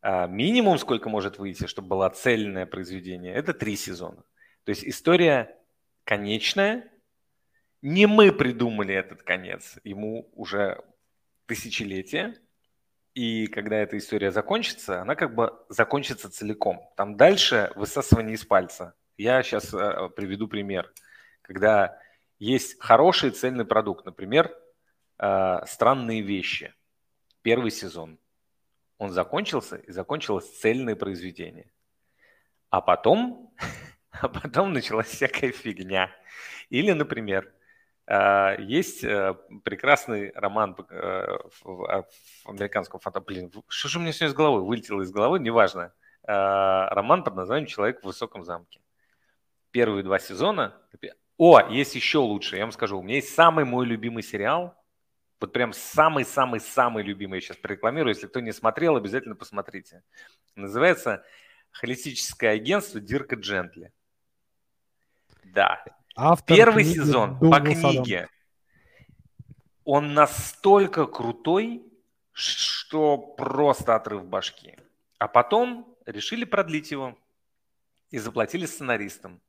[0.00, 4.22] А минимум, сколько может выйти, чтобы было цельное произведение, это три сезона.
[4.64, 5.56] То есть история
[6.04, 6.90] конечная.
[7.82, 10.82] Не мы придумали этот конец, ему уже
[11.46, 12.34] тысячелетие.
[13.14, 16.80] И когда эта история закончится, она как бы закончится целиком.
[16.96, 18.94] Там дальше высасывание из пальца.
[19.16, 20.92] Я сейчас э, приведу пример.
[21.42, 21.98] Когда
[22.38, 24.54] есть хороший цельный продукт, например,
[25.18, 26.74] э, «Странные вещи»,
[27.42, 28.18] первый сезон.
[28.98, 31.70] Он закончился, и закончилось цельное произведение.
[32.70, 33.54] А потом,
[34.10, 36.10] а потом началась всякая фигня.
[36.68, 37.52] Или, например,
[38.06, 39.34] э, есть э,
[39.64, 42.06] прекрасный роман э, в,
[42.44, 43.20] американском фото...
[43.20, 44.66] Блин, что же у меня сегодня из головы?
[44.66, 45.92] Вылетело из головы, неважно.
[46.24, 48.80] Роман под названием «Человек в высоком замке».
[49.70, 50.74] Первые два сезона...
[51.38, 52.98] О, есть еще лучше, я вам скажу.
[52.98, 54.74] У меня есть самый мой любимый сериал.
[55.40, 58.14] Вот прям самый-самый-самый любимый я сейчас прорекламирую.
[58.14, 60.02] Если кто не смотрел, обязательно посмотрите.
[60.56, 61.24] Называется
[61.70, 63.92] «Холистическое агентство Дирка Джентли».
[65.44, 65.82] Да,
[66.20, 68.28] Автор Первый сезон по книге.
[69.84, 71.84] Он настолько крутой,
[72.32, 74.76] что просто отрыв башки.
[75.18, 77.16] А потом решили продлить его
[78.10, 79.40] и заплатили сценаристам.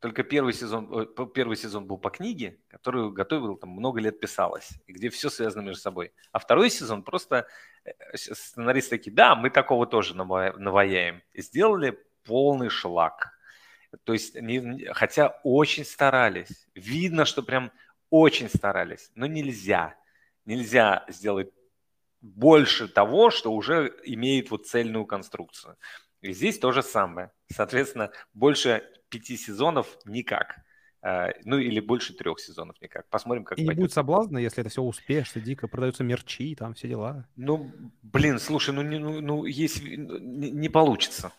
[0.00, 4.70] Только первый сезон, п- первый сезон был по книге, которую готовил, там много лет писалось,
[4.86, 6.12] где все связано между собой.
[6.30, 7.48] А второй сезон просто
[7.84, 11.22] э, с- сценаристы такие, да, мы такого тоже нава- наваяем.
[11.32, 13.32] И сделали полный шлак.
[14.04, 16.68] То есть, не- хотя очень старались.
[16.74, 17.72] Видно, что прям
[18.10, 19.10] очень старались.
[19.16, 19.96] Но нельзя.
[20.44, 21.50] Нельзя сделать
[22.20, 25.76] больше того, что уже имеет вот цельную конструкцию.
[26.20, 27.30] И здесь то же самое.
[27.52, 30.56] Соответственно, больше пяти сезонов никак.
[31.02, 33.08] Э, Ну или больше трех сезонов никак.
[33.08, 33.82] Посмотрим, как И не пойдет.
[33.82, 37.28] будет соблазна, если это все успешно, дико продаются мерчи, там все дела.
[37.36, 37.70] Ну,
[38.02, 41.32] блин, слушай, ну, не, ну, ну есть, не, не получится.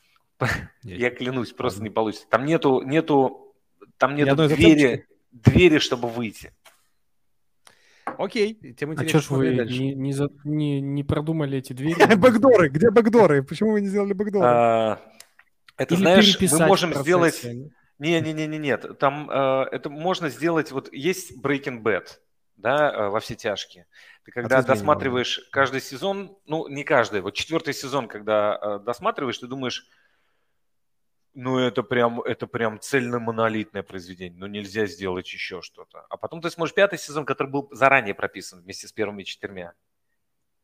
[0.84, 1.90] Я клянусь, просто Ладно.
[1.90, 2.28] не получится.
[2.30, 3.54] Там нету, нету,
[3.98, 6.54] там нету двери, двери, чтобы выйти.
[8.20, 9.06] Окей, тем интереснее.
[9.06, 12.16] А что ж вы не, не, за, не, не продумали эти двери?
[12.18, 13.44] Бэкдоры, где бэкдоры?
[13.44, 14.46] Почему вы не сделали бэкдоры?
[14.46, 15.02] А,
[15.78, 17.46] это, Или знаешь, мы можем сделать...
[17.98, 22.08] Не-не-не, нет, там э, это можно сделать, вот есть Breaking Bad,
[22.56, 23.88] да, э, во все тяжкие.
[24.24, 25.52] Ты когда досматриваешь можно.
[25.52, 29.86] каждый сезон, ну, не каждый, вот четвертый сезон, когда э, досматриваешь, ты думаешь,
[31.40, 36.06] ну, это прям, это прям цельно-монолитное произведение, ну, нельзя сделать еще что-то.
[36.10, 39.74] А потом ты смотришь пятый сезон, который был заранее прописан вместе с первыми четырьмя.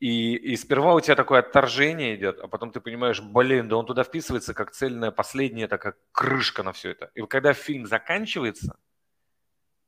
[0.02, 3.86] И, и сперва у тебя такое отторжение идет, а потом ты понимаешь, блин, да он
[3.86, 7.10] туда вписывается как цельная последняя такая крышка на все это.
[7.16, 8.78] И когда фильм заканчивается,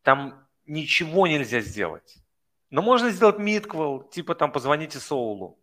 [0.03, 2.15] там ничего нельзя сделать.
[2.69, 5.59] Но можно сделать мидквел, типа там «Позвоните Соулу».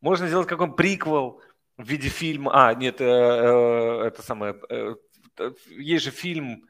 [0.00, 1.40] Можно сделать какой-нибудь приквел
[1.76, 2.68] в виде фильма.
[2.68, 4.60] А, нет, э, э, это самое...
[4.68, 4.94] Э,
[5.70, 6.68] есть же фильм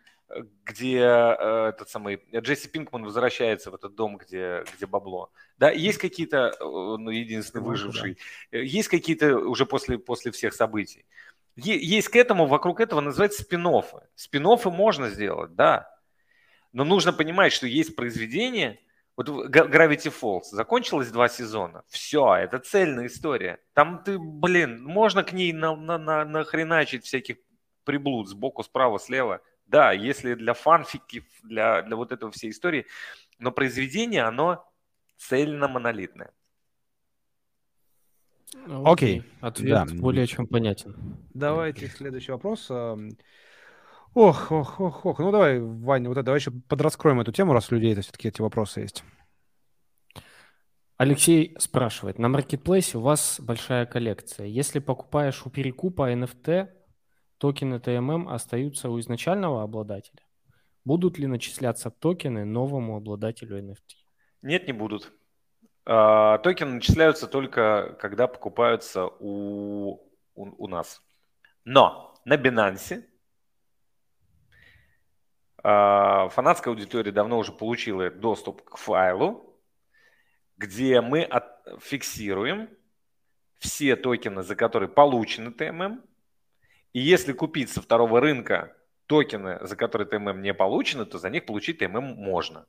[0.65, 5.31] где э, этот самый Джесси Пинкман возвращается в этот дом, где, где бабло.
[5.59, 8.19] Да, есть какие-то, э, ну, единственный выживший,
[8.51, 8.59] да.
[8.59, 11.05] Э, есть какие-то уже после, после всех событий.
[11.57, 14.01] Есть к этому, вокруг этого называется спин-оффы.
[14.15, 15.95] спин можно сделать, да.
[16.73, 18.81] Но нужно понимать, что есть произведение,
[19.17, 23.59] вот Gravity Falls, закончилось два сезона, все, это цельная история.
[23.75, 27.37] Там ты, блин, можно к ней на, на, на, нахреначить всяких
[27.85, 29.41] приблуд сбоку, справа, слева–
[29.73, 32.87] да, если для фанфики, для, для вот этого всей истории,
[33.39, 34.65] но произведение, оно
[35.17, 36.31] цельно-монолитное.
[38.85, 39.21] Окей.
[39.21, 39.25] Okay.
[39.41, 39.95] Ответ да.
[39.95, 40.95] более чем понятен.
[41.33, 42.71] Давайте следующий вопрос.
[44.15, 45.19] Ох, ох, ох, ох.
[45.19, 48.29] Ну давай, Ваня, вот это, давай еще подраскроем эту тему, раз у людей это все-таки
[48.29, 49.05] эти вопросы есть.
[50.99, 54.47] Алексей спрашивает, на маркетплейсе у вас большая коллекция.
[54.47, 56.69] Если покупаешь у перекупа NFT,
[57.39, 60.23] токены ТММ остаются у изначального обладателя?
[60.85, 63.97] Будут ли начисляться токены новому обладателю NFT?
[64.43, 65.11] Нет, не будут.
[65.87, 69.95] А, токены начисляются только, когда покупаются у,
[70.35, 71.01] у, у нас.
[71.65, 73.05] Но на Binance
[75.63, 79.59] фанатская аудитория давно уже получила доступ к файлу,
[80.57, 81.45] где мы от,
[81.81, 82.69] фиксируем
[83.59, 86.03] все токены, за которые получены ТММ,
[86.93, 88.77] и если купить со второго рынка
[89.07, 92.67] токены, за которые ТММ не получены, то за них получить ТММ можно.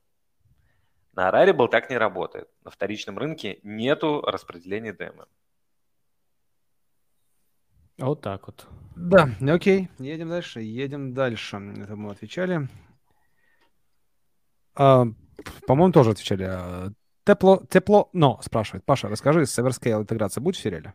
[1.14, 2.50] На Rarible так не работает.
[2.64, 5.26] На вторичном рынке нету распределения ТММ.
[8.00, 8.68] Вот так вот.
[8.96, 9.90] Да, окей.
[10.00, 10.62] Едем дальше.
[10.62, 11.58] Едем дальше.
[11.58, 12.68] Это мы отвечали.
[14.76, 15.06] А,
[15.68, 16.48] по-моему, тоже отвечали.
[16.50, 16.90] А,
[17.26, 18.86] тепло, тепло, но, спрашивает.
[18.86, 20.94] Паша, расскажи, с Everscale интеграция будет в сериале?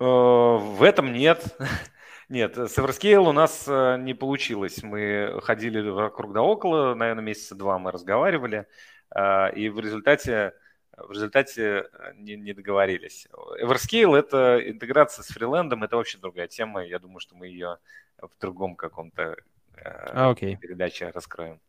[0.00, 1.56] Э, в этом нет.
[2.30, 4.84] Нет, с Everscale у нас э, не получилось.
[4.84, 8.68] Мы ходили вокруг да около, наверное, месяца два мы разговаривали,
[9.12, 10.52] э, и в результате,
[10.96, 13.26] в результате э, не, не договорились.
[13.60, 16.84] Everscale– это интеграция с фрилендом, это вообще другая тема.
[16.84, 17.78] Я думаю, что мы ее
[18.22, 19.34] в другом каком-то
[19.82, 20.56] а, okay.
[20.56, 21.60] передаче раскроем.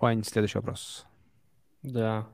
[0.00, 1.06] Вань, следующий вопрос.
[1.82, 2.26] Да,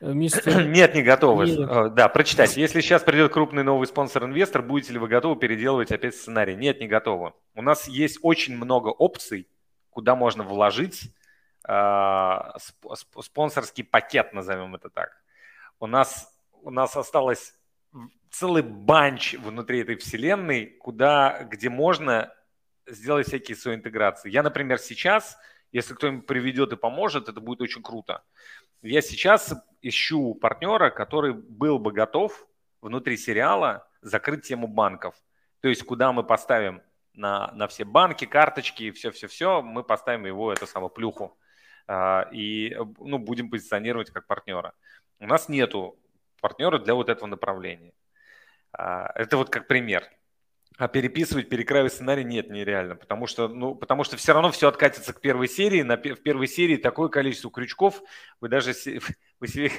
[0.00, 0.66] Э, мистер...
[0.66, 1.46] Нет, не готовы.
[1.46, 1.70] Нет.
[1.70, 2.60] Э, да, прочитайте.
[2.60, 6.54] Если сейчас придет крупный новый спонсор-инвестор, будете ли вы готовы переделывать опять сценарий?
[6.54, 7.32] Нет, не готовы.
[7.54, 9.48] У нас есть очень много опций,
[9.90, 11.14] куда можно вложить
[11.68, 12.38] э,
[13.20, 15.10] спонсорский пакет, назовем это так.
[15.78, 17.54] У нас, у нас осталось
[18.30, 22.32] целый банч внутри этой вселенной, куда, где можно
[22.86, 24.30] сделать всякие свои интеграции.
[24.30, 25.38] Я, например, сейчас,
[25.76, 28.24] если кто-нибудь приведет и поможет, это будет очень круто.
[28.80, 32.46] Я сейчас ищу партнера, который был бы готов
[32.80, 35.14] внутри сериала закрыть тему банков.
[35.60, 36.80] То есть куда мы поставим
[37.12, 41.36] на, на все банки, карточки и все-все-все, мы поставим его, это самое, плюху.
[41.86, 44.72] А, и ну, будем позиционировать как партнера.
[45.20, 45.98] У нас нету
[46.40, 47.92] партнера для вот этого направления.
[48.72, 50.08] А, это вот как пример.
[50.78, 55.14] А переписывать, перекраивать сценарий нет, нереально, потому что, ну, потому что все равно все откатится
[55.14, 55.80] к первой серии.
[55.80, 58.02] На, в первой серии такое количество крючков,
[58.40, 58.74] вы даже
[59.40, 59.72] вы себе,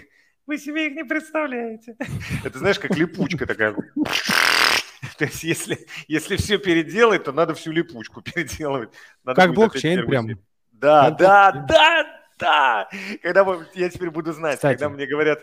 [0.47, 1.95] вы себе их не представляете.
[2.43, 3.75] Это знаешь, как липучка такая.
[5.19, 8.89] То есть если, если все переделать, то надо всю липучку переделывать.
[9.23, 10.27] Надо как блокчейн прям.
[10.71, 11.67] Да, как да, блокчейн.
[11.67, 12.89] да, да.
[13.21, 14.73] Когда мы, я теперь буду знать, Кстати.
[14.73, 15.41] когда мне говорят,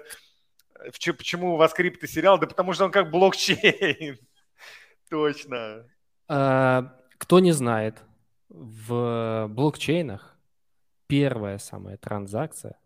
[1.17, 4.19] почему у вас криптосериал, да потому что он как блокчейн.
[5.11, 5.87] Точно.
[6.29, 8.03] А, кто не знает,
[8.49, 10.37] в блокчейнах
[11.07, 12.79] первая самая транзакция,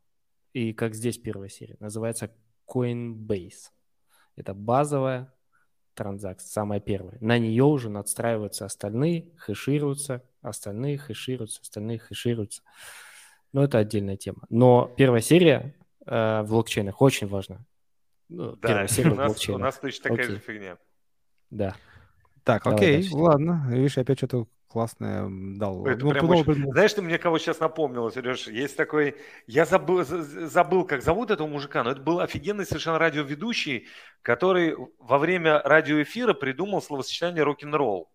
[0.53, 2.31] и как здесь первая серия, называется
[2.67, 3.71] Coinbase.
[4.37, 5.33] Это базовая
[5.95, 7.19] транзакция, самая первая.
[7.21, 12.63] На нее уже надстраиваются остальные, хэшируются, остальные хэшируются, остальные хэшируются.
[13.53, 14.43] Но это отдельная тема.
[14.49, 15.75] Но первая серия
[16.07, 17.01] э, в блокчейнах.
[17.01, 17.65] Очень важно.
[18.29, 20.37] Ну, да, у нас, у нас точно такая окей.
[20.37, 20.79] же фигня.
[21.51, 21.77] Да.
[22.49, 23.15] Так, Давай окей, дальше.
[23.15, 23.67] ладно.
[23.69, 25.85] Видишь, опять что-то классное дал.
[25.87, 26.73] Это ну, прям очень...
[26.73, 28.49] Знаешь, ты мне кого сейчас напомнил, Сереж?
[28.49, 29.17] Есть такой...
[29.47, 33.87] Я забыл, забыл, как зовут этого мужика, но это был офигенный совершенно радиоведущий,
[34.23, 38.11] который во время радиоэфира придумал словосочетание рок-н-ролл.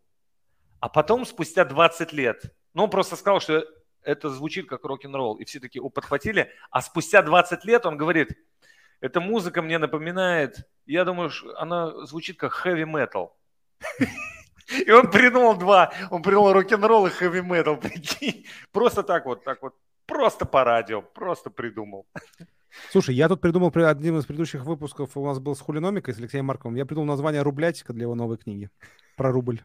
[0.80, 3.64] А потом, спустя 20 лет, ну, он просто сказал, что
[4.02, 6.50] это звучит как рок-н-ролл, и все такие о, подхватили.
[6.72, 8.30] А спустя 20 лет он говорит,
[9.00, 13.30] эта музыка мне напоминает, я думаю, она звучит как heavy metal.
[14.86, 15.94] И он придумал два.
[16.10, 17.80] Он придумал рок-н-ролл и хэви-метал.
[18.72, 19.76] Просто так вот, так вот.
[20.06, 21.02] Просто по радио.
[21.02, 22.06] Просто придумал.
[22.92, 26.18] Слушай, я тут придумал при одним из предыдущих выпусков, у нас был с Хулиномикой, с
[26.18, 28.70] Алексеем Марковым, я придумал название «Рублятика» для его новой книги
[29.16, 29.62] про рубль.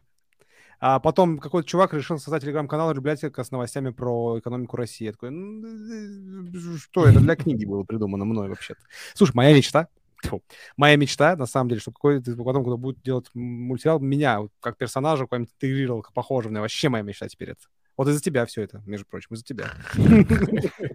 [0.79, 5.05] А потом какой-то чувак решил создать телеграм-канал «Рублятика» с новостями про экономику России.
[5.05, 8.79] Я такой, ну, что это для книги было придумано мной вообще-то?
[9.13, 9.87] Слушай, моя мечта
[10.21, 10.43] Тьфу.
[10.77, 15.23] Моя мечта, на самом деле, чтобы какой-то потом, когда будет делать мультсериал, меня как персонажа
[15.23, 17.61] какой-нибудь интегрировал, похожего на вообще моя мечта теперь это.
[17.97, 19.71] Вот из-за тебя все это, между прочим, из-за тебя.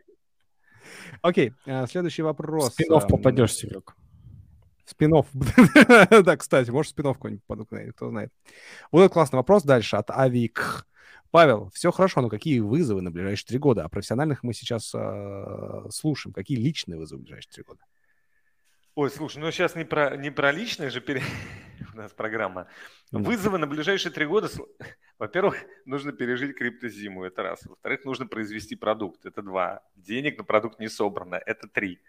[1.22, 2.72] Окей, а, следующий вопрос.
[2.72, 3.96] Спинов попадешь, Серег.
[4.84, 5.26] Спинов.
[6.24, 8.30] да, кстати, может, спинов какой-нибудь кто знает.
[8.92, 10.86] Вот этот классный вопрос дальше от Авик.
[11.30, 13.84] Павел, все хорошо, но какие вызовы на ближайшие три года?
[13.84, 16.32] А профессиональных мы сейчас э, слушаем.
[16.32, 17.80] Какие личные вызовы в ближайшие три года?
[18.96, 21.20] Ой, слушай, ну сейчас не про, не про личное же пере...
[21.94, 22.68] у нас программа.
[23.10, 24.48] Вызовы на ближайшие три года.
[25.18, 27.66] Во-первых, нужно пережить криптозиму, это раз.
[27.66, 29.82] Во-вторых, нужно произвести продукт, это два.
[29.96, 32.00] Денег на продукт не собрано, это три.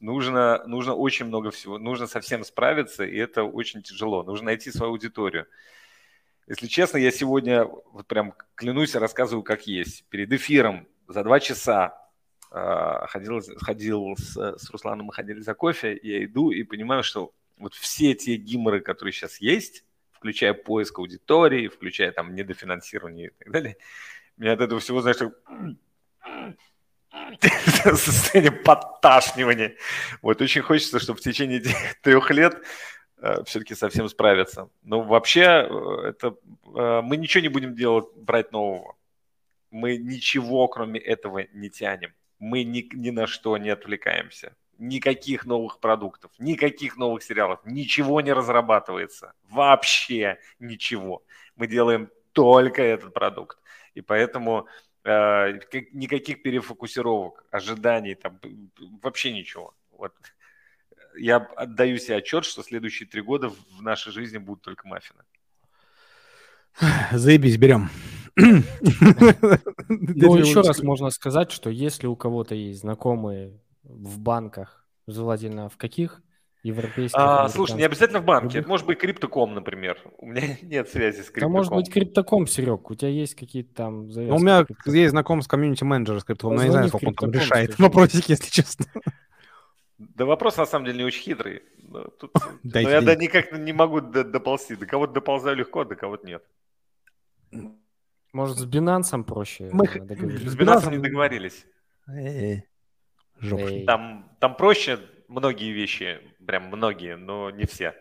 [0.00, 4.22] Нужно, нужно очень много всего, нужно совсем справиться, и это очень тяжело.
[4.22, 5.46] Нужно найти свою аудиторию.
[6.46, 10.04] Если честно, я сегодня вот прям клянусь, рассказываю как есть.
[10.10, 12.03] Перед эфиром за два часа
[12.54, 17.74] ходил, ходил с, с Русланом, мы ходили за кофе, я иду и понимаю, что вот
[17.74, 23.76] все те гиморы, которые сейчас есть, включая поиск аудитории, включая там недофинансирование и так далее,
[24.36, 25.18] меня от этого всего, знаешь,
[27.98, 29.76] состояние подташнивания.
[30.22, 31.62] Вот очень хочется, чтобы в течение
[32.02, 32.62] трех лет
[33.18, 34.70] э, все-таки совсем справиться.
[34.82, 36.36] Но вообще э, это
[36.74, 38.96] э, мы ничего не будем делать, брать нового.
[39.70, 44.56] Мы ничего, кроме этого, не тянем мы ни, ни на что не отвлекаемся.
[44.78, 49.32] Никаких новых продуктов, никаких новых сериалов, ничего не разрабатывается.
[49.48, 51.22] Вообще ничего.
[51.56, 53.58] Мы делаем только этот продукт.
[53.94, 54.66] И поэтому
[55.04, 55.60] э,
[55.92, 58.40] никаких перефокусировок, ожиданий, там,
[59.02, 59.74] вообще ничего.
[59.92, 60.12] Вот.
[61.16, 65.22] Я отдаю себе отчет, что следующие три года в нашей жизни будут только маффины.
[67.12, 67.88] Заебись, берем.
[68.36, 75.76] Ну, еще раз можно сказать, что если у кого-то есть знакомые в банках, желательно в
[75.76, 76.22] каких
[76.62, 77.18] европейских...
[77.18, 78.58] А, слушай, не обязательно в банке.
[78.58, 79.98] Это может быть криптоком, например.
[80.18, 81.42] У меня нет связи с криптоком.
[81.42, 82.90] Это может быть криптоком, Серег.
[82.90, 84.30] У тебя есть какие-то там завязки?
[84.30, 87.14] Ну, у меня есть знаком с комьюнити-менеджером с криптоком, но я не знаю, сколько он
[87.14, 88.86] там решает вопросики, если честно.
[89.98, 91.62] Да вопрос на самом деле не очень хитрый.
[91.82, 92.32] Но, тут,
[92.62, 94.74] но я да, никак не могу доползти.
[94.74, 96.42] До кого-то доползаю легко, до кого-то нет.
[98.34, 99.86] Может, с Binance проще Мы...
[99.86, 100.50] договориться?
[100.50, 101.66] С Binance не договорились.
[103.86, 104.98] Там, там проще
[105.28, 107.94] многие вещи, прям многие, но не все.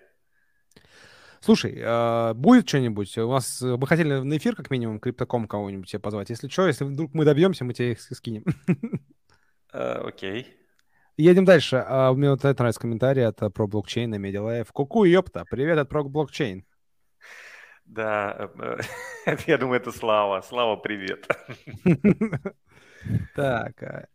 [1.39, 3.15] Слушай, э, будет что-нибудь?
[3.19, 6.31] У вас мы хотели на эфир как минимум криптоком кого-нибудь тебе позвать.
[6.31, 8.43] Если что, если вдруг мы добьемся, мы тебе их скинем.
[9.71, 10.55] Э, окей.
[11.17, 11.77] Едем дальше.
[11.77, 14.71] Uh, мне вот это нравится комментарий от про блокчейн на Медиалайф.
[14.71, 16.63] Ку-ку, ёпта, привет от про блокчейн.
[17.85, 18.77] Да, э,
[19.47, 20.41] я думаю, это Слава.
[20.41, 21.27] Слава, привет.
[23.35, 23.83] Так.
[23.83, 24.07] А,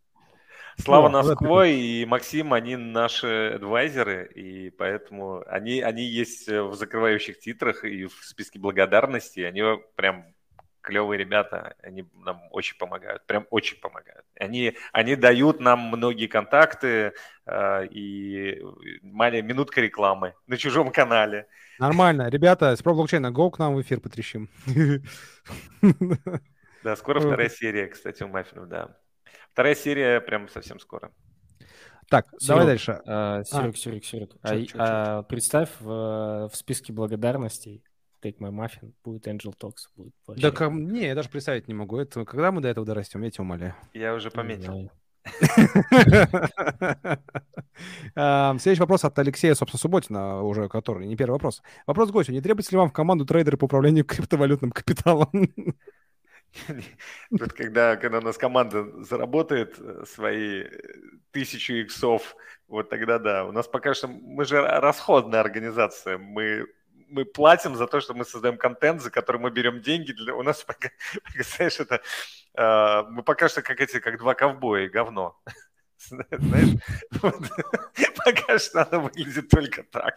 [0.79, 7.83] Слава Носквой и Максим, они наши адвайзеры, и поэтому они, они есть в закрывающих титрах
[7.83, 9.41] и в списке благодарности.
[9.41, 9.61] Они
[9.95, 10.33] прям
[10.81, 14.25] клевые ребята, они нам очень помогают, прям очень помогают.
[14.39, 17.13] Они, они дают нам многие контакты
[17.45, 18.61] э, и
[19.01, 21.47] маленькая минутка рекламы на чужом канале.
[21.79, 22.29] Нормально.
[22.29, 24.49] Ребята, с блокчейна, go к нам в эфир потрещим.
[26.83, 28.97] Да, скоро вторая серия, кстати, у Маффинов, да.
[29.51, 31.11] Вторая серия прям совсем скоро.
[32.09, 33.01] Так, Серег, давай дальше.
[33.05, 33.77] А, Серег, а.
[33.77, 34.31] Серег, Серег.
[34.41, 37.83] А, чё, чё, а, представь, в, в списке благодарностей
[38.21, 39.87] Take My Muffin будет Angel Talks.
[39.95, 41.97] Будет да, как, не, я даже представить не могу.
[41.97, 43.75] Это когда мы до этого дорастем, я тебя умоляю.
[43.93, 44.91] Я уже пометил.
[48.15, 51.61] Следующий вопрос от Алексея, собственно, Субботина, уже который, не первый вопрос.
[51.85, 52.31] Вопрос гостю.
[52.31, 55.29] Не требуется ли вам в команду трейдеры по управлению криптовалютным капиталом?
[57.37, 60.69] Тут, когда, когда у нас команда заработает э, свои э,
[61.31, 62.35] тысячу иксов
[62.67, 63.45] вот тогда да.
[63.45, 66.65] У нас пока что, мы же расходная организация, мы
[67.09, 70.11] мы платим за то, что мы создаем контент, за который мы берем деньги.
[70.11, 70.35] Для...
[70.35, 70.89] У нас пока,
[71.39, 72.01] знаешь, это...
[72.55, 75.39] Э, мы пока что как эти, как два ковбоя, говно.
[75.99, 76.79] Знаешь,
[77.21, 77.35] вот,
[78.25, 80.15] пока что она выглядит только так.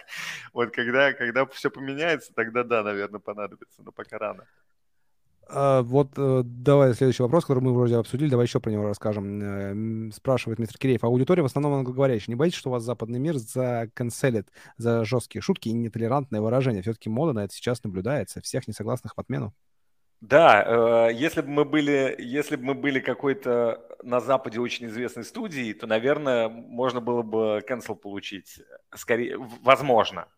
[0.52, 4.46] Вот когда, когда все поменяется, тогда да, наверное, понадобится, но пока рано.
[5.54, 10.08] А, вот э, давай следующий вопрос, который мы вроде обсудили, давай еще про него расскажем.
[10.08, 11.04] Э, спрашивает мистер Киреев.
[11.04, 12.32] Аудитория в основном англоговорящая.
[12.32, 14.48] Не боитесь, что вас западный мир заканцелит
[14.78, 16.80] за жесткие шутки и нетолерантное выражение?
[16.82, 18.40] Все-таки мода на это сейчас наблюдается.
[18.40, 19.52] Всех несогласных в отмену.
[20.22, 25.24] Да, э, если бы мы были, если бы мы были какой-то на Западе очень известной
[25.24, 28.58] студией, то, наверное, можно было бы cancel получить.
[28.94, 30.28] Скорее, возможно.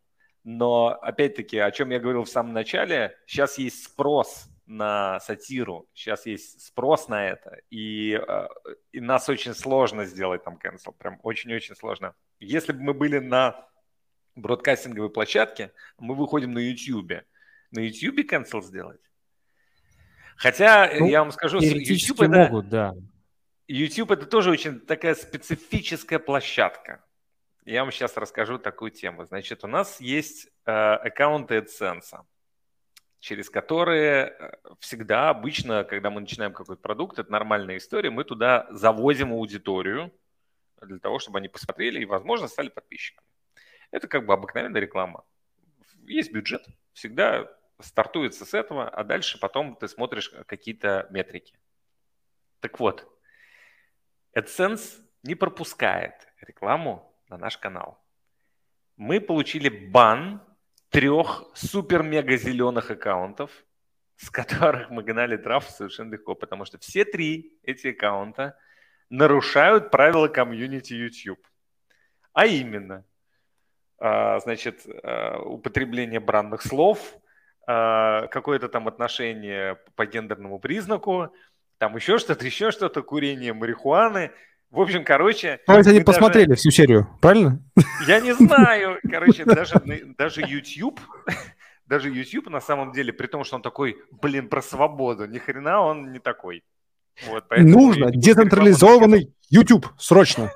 [0.42, 6.26] Но, опять-таки, о чем я говорил в самом начале, сейчас есть спрос на сатиру, сейчас
[6.26, 8.46] есть спрос на это, и, э,
[8.92, 12.14] и нас очень сложно сделать там cancel, прям очень-очень сложно.
[12.40, 13.68] Если бы мы были на
[14.36, 17.24] бродкастинговой площадке, мы выходим на YouTube.
[17.70, 19.00] На YouTube cancel сделать?
[20.36, 22.94] Хотя, ну, я вам скажу, YouTube это, могут, да.
[23.68, 27.04] YouTube это тоже очень такая специфическая площадка.
[27.64, 29.24] Я вам сейчас расскажу такую тему.
[29.24, 32.24] Значит, у нас есть э, аккаунты AdSense
[33.24, 38.66] через которые э, всегда обычно, когда мы начинаем какой-то продукт, это нормальная история, мы туда
[38.68, 40.12] завозим аудиторию
[40.82, 43.26] для того, чтобы они посмотрели и, возможно, стали подписчиками.
[43.90, 45.24] Это как бы обыкновенная реклама.
[46.02, 51.58] Есть бюджет, всегда стартуется с этого, а дальше потом ты смотришь какие-то метрики.
[52.60, 53.10] Так вот,
[54.36, 58.04] AdSense не пропускает рекламу на наш канал.
[58.98, 60.42] Мы получили бан
[60.94, 63.50] трех супер-мега зеленых аккаунтов,
[64.14, 68.56] с которых мы гнали траф совершенно легко, потому что все три эти аккаунта
[69.10, 71.44] нарушают правила комьюнити YouTube.
[72.32, 73.04] А именно,
[73.98, 77.18] а, значит, а, употребление бранных слов,
[77.66, 81.34] а, какое-то там отношение по гендерному признаку,
[81.78, 84.30] там еще что-то, еще что-то, курение марихуаны–
[84.74, 85.60] в общем, короче...
[85.66, 86.04] То есть они даже...
[86.04, 87.62] посмотрели всю серию, правильно?
[88.06, 88.98] Я не знаю.
[89.08, 89.80] Короче, даже,
[90.18, 91.00] даже YouTube,
[91.86, 95.80] даже YouTube на самом деле, при том, что он такой, блин, про свободу, ни хрена
[95.80, 96.64] он не такой.
[97.28, 100.50] Вот, Нужно децентрализованный YouTube, срочно.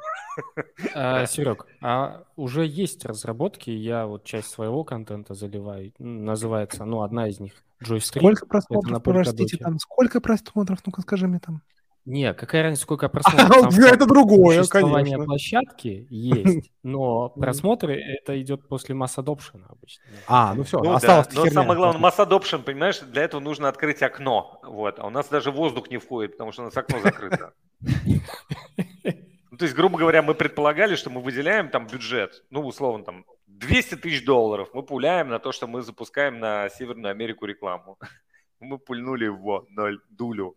[0.94, 7.28] А, Серег, а уже есть разработки, я вот часть своего контента заливаю, называется, ну, одна
[7.28, 8.20] из них, Joystream.
[8.20, 11.62] Сколько просмотров, простите, там, сколько просмотров, ну-ка скажи мне там.
[12.08, 13.78] Не, какая разница, сколько просмотров?
[13.78, 15.24] А, это другое, конечно.
[15.24, 20.04] площадки есть, но просмотры это идет после масс adoption обычно.
[20.26, 21.44] А, ну все, ну, осталось да.
[21.44, 24.58] Но самое главное, масс adoption, понимаешь, для этого нужно открыть окно.
[24.62, 24.98] Вот.
[24.98, 27.52] А у нас даже воздух не входит, потому что у нас окно закрыто.
[27.82, 33.24] Ну, то есть, грубо говоря, мы предполагали, что мы выделяем там бюджет, ну, условно, там,
[33.48, 37.98] 200 тысяч долларов мы пуляем на то, что мы запускаем на Северную Америку рекламу.
[38.60, 40.56] Мы пульнули в ноль дулю.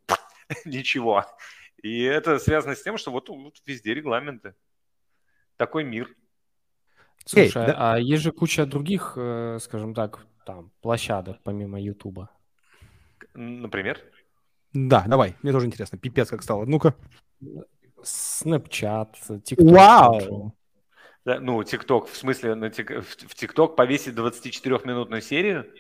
[0.66, 1.26] ничего.
[1.82, 4.56] И это связано с тем, что вот, вот везде регламенты.
[5.58, 6.10] Такой мир.
[7.26, 7.94] Слушай, hey, да.
[7.94, 12.30] а есть же куча других, э, скажем так, там, площадок помимо Ютуба.
[13.34, 14.00] Например?
[14.74, 15.98] Да, давай, мне тоже интересно.
[15.98, 16.66] Пипец как стало.
[16.66, 16.96] Ну-ка.
[18.04, 19.72] Snapchat, TikTok.
[19.72, 20.56] Вау!
[21.26, 25.72] Да, ну, TikTok, в смысле, на тик, в TikTok повесить 24-минутную серию?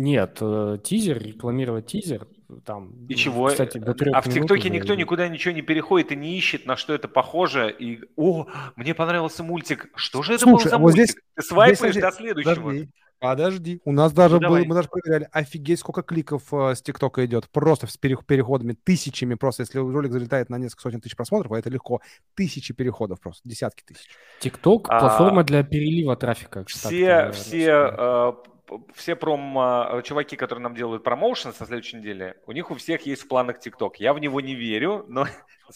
[0.00, 2.26] Нет, э, тизер, рекламировать тизер,
[2.64, 3.48] там, и чего?
[3.48, 6.76] Кстати, до трех а в ТикТоке никто никуда ничего не переходит и не ищет, на
[6.76, 7.70] что это похоже.
[7.78, 8.46] И, о,
[8.76, 9.90] мне понравился мультик.
[9.94, 11.04] Что же это Слушай, был за а вот мультик?
[11.04, 12.54] Здесь, Ты свайпаешь здесь, до следующего.
[12.54, 12.88] Подожди,
[13.20, 13.80] подожди.
[13.84, 17.50] У нас даже ну, был, мы даже проверяли, офигеть, сколько кликов э, с ТикТока идет.
[17.50, 19.64] Просто с переходами, тысячами просто.
[19.64, 22.00] Если ролик залетает на несколько сотен тысяч просмотров, а это легко.
[22.34, 24.08] Тысячи переходов просто, десятки тысяч.
[24.40, 26.64] ТикТок а, платформа для перелива трафика.
[26.66, 28.40] Все, все
[28.94, 33.22] все пром чуваки, которые нам делают промоушен со следующей недели, у них у всех есть
[33.22, 34.00] в планах ТикТок.
[34.00, 35.26] Я в него не верю, но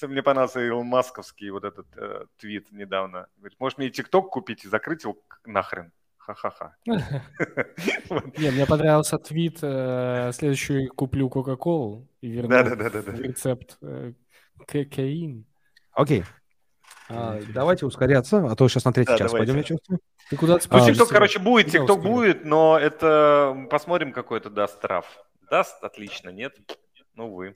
[0.03, 3.27] мне понравился Илон Масковский вот этот э, твит недавно.
[3.37, 5.93] Говорит, может мне ТикТок купить и закрыть его нахрен?
[6.19, 6.75] Ха-ха-ха.
[6.87, 9.59] Не, мне понравился твит.
[9.63, 14.15] Э, следующий куплю Кока-Колу и верну рецепт э,
[14.67, 15.45] кокаин.
[15.93, 16.25] Окей.
[17.09, 20.01] А, давайте ускоряться, а то сейчас на третий час пойдем, я чувствую.
[20.31, 25.07] Ты куда ну, TikTok, короче, будет, TikTok будет, но это посмотрим, какой это даст штраф.
[25.51, 26.57] Даст, отлично, нет?
[27.15, 27.55] Ну, вы.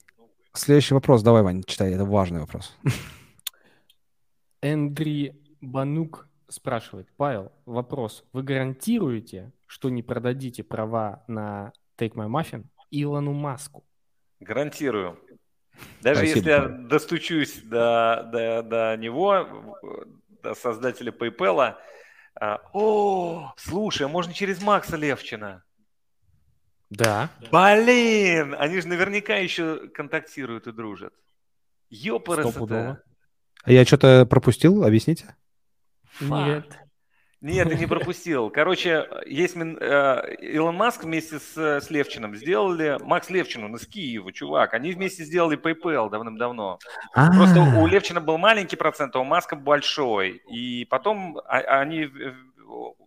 [0.53, 2.77] Следующий вопрос, давай, Ваня, читай, это важный вопрос.
[4.61, 8.23] Эндри Банук спрашивает, Павел, вопрос.
[8.33, 13.83] Вы гарантируете, что не продадите права на Take My Muffin Илону Маску?
[14.39, 15.19] Гарантирую.
[16.01, 19.77] Даже Спасибо, если я достучусь до, до, до него,
[20.55, 21.75] создателя PayPal.
[22.35, 25.63] А, о, слушай, а можно через Макса Левчина?
[26.89, 27.29] Да.
[27.51, 31.13] Блин, они же наверняка еще контактируют и дружат.
[31.89, 32.97] Ёпарасоте.
[33.63, 35.35] А я что-то пропустил, объясните?
[36.21, 36.65] Нет.
[37.41, 38.49] Нет, ты не пропустил.
[38.49, 44.33] Короче, есть э, Илон Маск вместе с, с Левчиным сделали, Макс Левчин, он из Киева,
[44.33, 46.79] чувак, они вместе сделали PayPal давным-давно.
[47.15, 47.33] А-а-а.
[47.33, 50.41] Просто у Левчина был маленький процент, а у Маска большой.
[50.51, 52.09] И потом а, они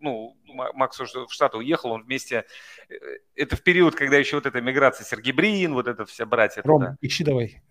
[0.01, 2.45] ну, Макс уже в Штаты уехал, он вместе...
[2.89, 2.95] Э,
[3.35, 6.63] это в период, когда еще вот эта миграция, Сергей Брин, вот это все братья.
[6.65, 6.97] Ром, туда.
[7.01, 7.63] ищи давай.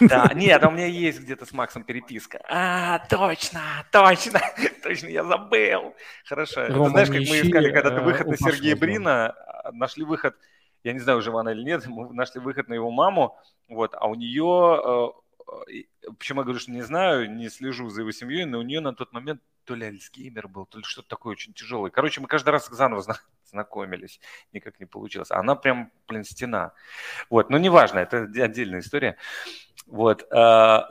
[0.00, 2.40] Да, нет, а у меня есть где-то с Максом переписка.
[2.48, 3.60] А, точно,
[3.92, 4.40] точно,
[4.82, 5.94] точно, я забыл.
[6.24, 6.66] Хорошо.
[6.68, 10.36] Рома, ты знаешь, как мы искали когда-то э, выход на Сергея Брина, а, нашли выход,
[10.84, 13.36] я не знаю, жива она или нет, мы нашли выход на его маму,
[13.68, 15.28] вот, а у нее э,
[16.18, 18.94] почему я говорю, что не знаю, не слежу за его семьей, но у нее на
[18.94, 21.90] тот момент то ли Альцгеймер был, то ли что-то такое очень тяжелое.
[21.90, 23.04] Короче, мы каждый раз заново
[23.44, 24.18] знакомились,
[24.54, 25.30] никак не получилось.
[25.30, 26.72] Она прям, блин, стена.
[27.28, 29.18] Вот, но неважно, это отдельная история.
[29.86, 30.88] Вот, а,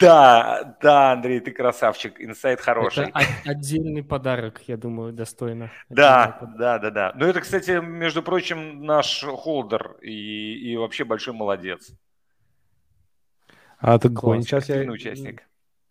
[0.00, 3.10] да, да, Андрей, ты красавчик, инсайт хороший.
[3.10, 5.70] Это отдельный подарок, я думаю, достойно.
[5.88, 7.12] Да, да, да, да.
[7.14, 11.92] Ну, это, кстати, между прочим, наш холдер и, и вообще большой молодец.
[13.78, 14.80] А ты Класс, сейчас я...
[14.90, 15.44] участник.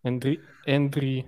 [0.04, 1.26] Эндри, Эндри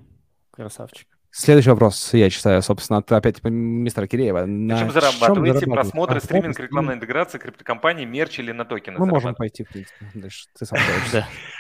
[0.60, 1.08] Красавчик.
[1.32, 4.46] Следующий вопрос, я читаю, собственно, от опять мистера Киреева.
[4.46, 5.62] На, чем зарабатываете?
[5.62, 9.00] Чем Просмотры, а, стриминг, рекламная интеграция, криптокомпании, мерч или на токены?
[9.00, 10.06] Мы можем пойти, в принципе.
[10.16, 10.78] Дальше ты сам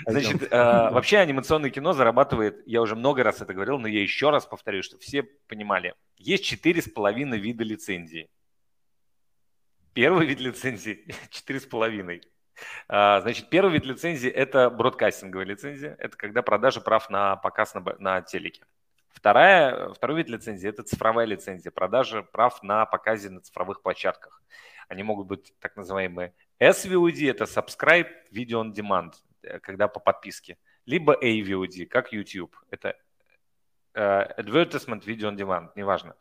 [0.05, 4.31] Значит, а, вообще анимационное кино зарабатывает, я уже много раз это говорил, но я еще
[4.31, 5.93] раз повторю, что все понимали.
[6.17, 8.27] Есть четыре с половиной вида лицензии.
[9.93, 12.21] Первый вид лицензии– четыре с половиной.
[12.89, 15.95] А, значит, первый вид лицензии– это бродкастинговая лицензия.
[15.99, 18.63] Это когда продажа прав на показ на, на телеке.
[19.09, 24.41] Вторая, второй вид лицензии– это цифровая лицензия, продажа прав на показе на цифровых площадках.
[24.87, 29.13] Они могут быть так называемые SVOD– это Subscribe Video on Demand,
[29.43, 32.55] э, когда по подписке, либо AVOD, как YouTube.
[32.71, 32.95] Это
[33.93, 36.15] uh, Advertisement Video on Demand, неважно.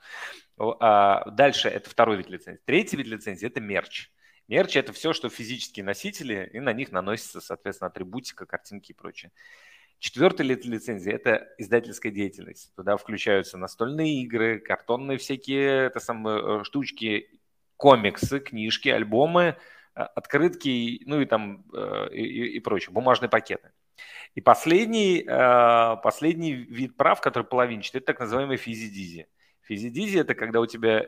[0.59, 2.61] Uh, дальше это второй вид лицензии.
[2.65, 4.11] Третий вид лицензии– это мерч.
[4.49, 9.31] Мерч– это все, что физические носители, и на них наносится, соответственно, атрибутика, картинки и прочее.
[10.01, 12.73] Четвертый вид лицензии– это издательская деятельность.
[12.77, 17.41] Туда включаются настольные игры, картонные всякие это самые, э, штучки,
[17.77, 19.57] комиксы, книжки, альбомы,
[19.97, 23.73] э, открытки, ну и там э, и, и прочее, бумажные пакеты.
[24.37, 29.27] И последний, последний вид прав, который половинчатый, это так называемый физи-дизи.
[29.63, 31.05] Физи-дизи– это когда у тебя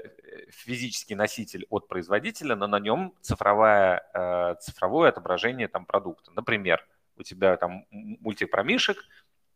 [0.48, 6.32] физический носитель от производителя, но на нем цифровое, цифровое отображение там, продукта.
[6.32, 6.84] Например,
[7.20, 9.04] у тебя там мультик про мишек,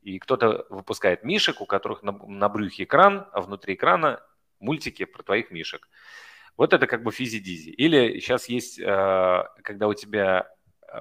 [0.02, 4.20] и кто-то выпускает мишек, у которых на, на брюхе экран, а внутри экрана
[4.60, 5.88] мультики про твоих мишек.
[6.56, 7.70] Вот это как бы физи-дизи.
[7.70, 10.48] Или сейчас есть, э, когда у тебя
[10.92, 11.00] э,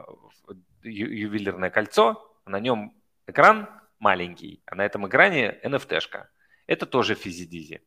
[0.84, 2.94] ювелирное кольцо, на нем
[3.28, 3.70] экран
[4.00, 6.28] маленький, а на этом экране NFT-шка.
[6.66, 7.82] Это тоже физи-дизи.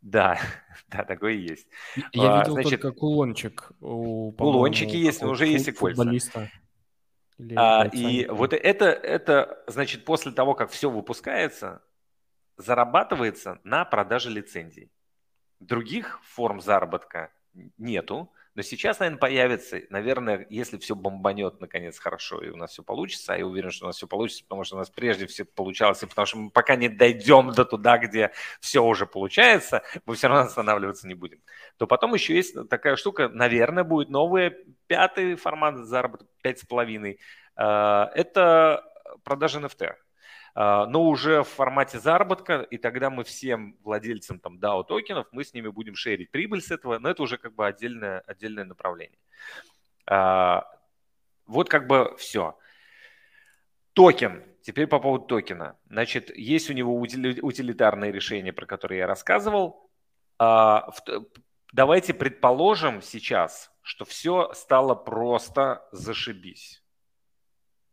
[0.00, 0.38] Да,
[0.88, 1.68] да, такое и есть.
[2.12, 3.72] Я а, видел Значит, только кулончик.
[3.80, 6.02] У, кулончики есть, но уже есть и кольца.
[6.02, 6.50] Футболиста.
[7.56, 11.82] А, и вот это, это, значит, после того, как все выпускается,
[12.56, 14.90] зарабатывается на продаже лицензий.
[15.60, 17.30] Других форм заработка
[17.78, 18.30] нету.
[18.58, 23.34] Но сейчас, наверное, появится, наверное, если все бомбанет наконец хорошо и у нас все получится,
[23.34, 26.02] а я уверен, что у нас все получится, потому что у нас прежде все получалось,
[26.02, 30.26] и потому что мы пока не дойдем до туда, где все уже получается, мы все
[30.26, 31.40] равно останавливаться не будем.
[31.76, 34.56] То потом еще есть такая штука, наверное, будет новый
[34.88, 37.20] пятый формат заработка, пять с половиной.
[37.54, 38.82] А, это
[39.22, 39.94] продажа NFT.
[40.54, 45.44] А, но уже в формате заработка, и тогда мы всем владельцам там DAO токенов, мы
[45.44, 49.18] с ними будем шерить прибыль с этого, но это уже как бы отдельное, отдельное направление.
[50.06, 50.64] А,
[51.46, 52.58] вот как бы все.
[53.92, 54.44] Токен.
[54.62, 55.78] Теперь по поводу токена.
[55.88, 59.90] Значит, есть у него утилитарные решения, про которые я рассказывал.
[61.72, 66.82] Давайте предположим сейчас, что все стало просто зашибись.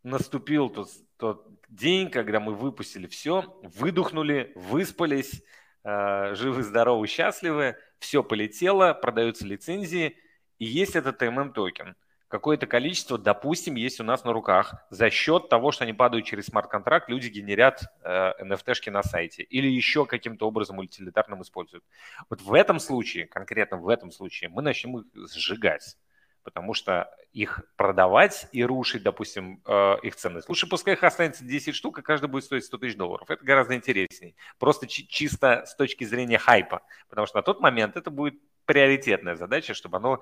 [0.03, 5.44] Наступил тот тот день, когда мы выпустили все, выдохнули, выспались,
[5.84, 10.18] э, живы, здоровы, счастливы, все полетело, продаются лицензии,
[10.60, 11.96] и есть этот ММ токен.
[12.28, 14.76] Какое-то количество, допустим, есть у нас на руках.
[14.90, 19.68] За счет того, что они падают через смарт-контракт, люди генерят э, NFT-шки на сайте или
[19.68, 21.84] еще каким-то образом утилитарным используют.
[22.30, 25.98] Вот в этом случае, конкретно в этом случае, мы начнем их сжигать
[26.45, 30.47] потому что их продавать и рушить, допустим, э, их ценность.
[30.47, 33.30] Лучше пускай их останется 10 штук, и каждый будет стоить 100 тысяч долларов.
[33.30, 34.38] Это гораздо интересней.
[34.59, 36.84] Просто чисто с точки зрения хайпа.
[37.09, 38.35] Потому что на тот момент это будет
[38.65, 40.22] приоритетная задача, чтобы оно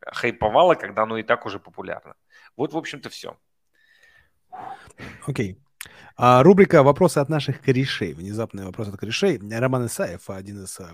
[0.00, 2.14] хайповало, когда оно и так уже популярно.
[2.56, 3.36] Вот, в общем-то, все.
[5.26, 5.52] Окей.
[5.52, 5.63] Okay.
[6.16, 8.14] А, рубрика «Вопросы от наших корешей».
[8.14, 9.40] Внезапный вопрос от корешей.
[9.50, 10.90] Роман Исаев, один из а,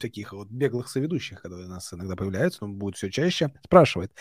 [0.00, 4.12] таких вот беглых соведущих, которые у нас иногда появляются, он будет все чаще, спрашивает.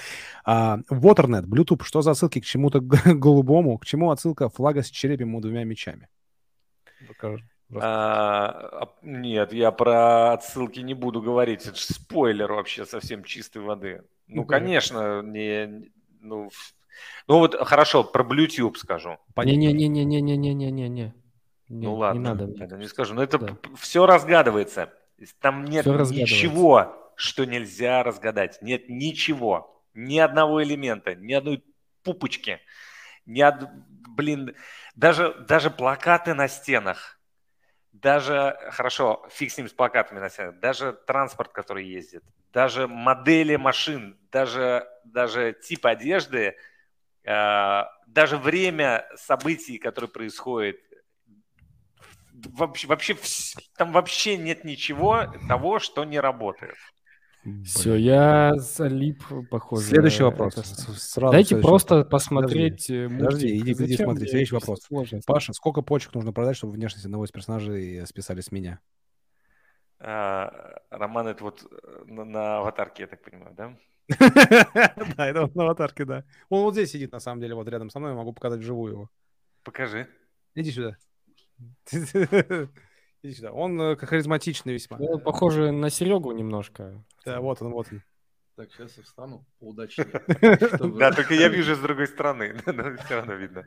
[0.46, 3.78] А, Waternet, Bluetooth, что за отсылки к чему-то голубому?
[3.78, 6.08] К чему отсылка флага с черепом и двумя мечами?
[7.74, 11.66] А, нет, я про отсылки не буду говорить.
[11.66, 14.04] Это же спойлер вообще совсем чистой воды.
[14.28, 16.50] Ну, ну конечно, не, ну,
[17.28, 19.18] ну вот хорошо, про Bluetooth скажу.
[19.36, 21.14] Не-не-не-не-не-не-не-не-не.
[21.70, 22.46] Ну ладно, не надо.
[22.46, 22.84] Мне.
[22.84, 23.14] не скажу.
[23.16, 23.58] Но это да.
[23.80, 24.94] все разгадывается.
[25.40, 28.62] Там нет ничего, что нельзя разгадать.
[28.62, 29.84] Нет ничего.
[29.94, 31.64] Ни одного элемента, ни одной
[32.04, 32.60] пупочки.
[33.26, 33.68] Ни од...
[34.10, 34.56] Блин,
[34.96, 37.20] даже, даже плакаты на стенах.
[37.92, 40.60] Даже, хорошо, фиг с ним с плакатами на стенах.
[40.60, 42.24] Даже транспорт, который ездит.
[42.54, 44.20] Даже модели машин.
[44.32, 46.56] Даже, даже тип одежды–
[47.26, 50.78] даже время событий, которые происходят,
[52.34, 53.18] вообще, вообще
[53.78, 56.76] там вообще нет ничего того, что не работает.
[57.64, 59.84] Все, я залип, похоже.
[59.84, 60.56] Следующий вопрос.
[60.56, 62.12] Сразу Дайте следующий просто вопрос.
[62.12, 64.28] посмотреть Подожди, Подожди иди, иди смотри.
[64.28, 64.82] Следующий вопрос.
[64.82, 65.20] Сложно.
[65.28, 68.80] Паша, сколько почек нужно продать, чтобы внешность одного из персонажей списали с меня?
[70.00, 73.78] А, Роман, это вот э, на, на аватарке, я так понимаю, да?
[75.18, 76.24] Да, это на аватарке, да.
[76.50, 78.12] Он вот здесь сидит, на самом деле, вот рядом со мной.
[78.12, 79.10] Я могу показать вживую его.
[79.64, 80.08] Покажи.
[80.54, 80.98] Иди сюда.
[81.92, 83.52] Иди сюда.
[83.52, 84.98] Он э, харизматичный весьма.
[85.00, 87.04] Ну, похоже на Серегу немножко.
[87.26, 88.02] Да, вот он, вот он.
[88.56, 90.08] Так, сейчас я встану поудачнее.
[90.98, 93.66] Да, только я вижу с другой стороны, но все равно видно.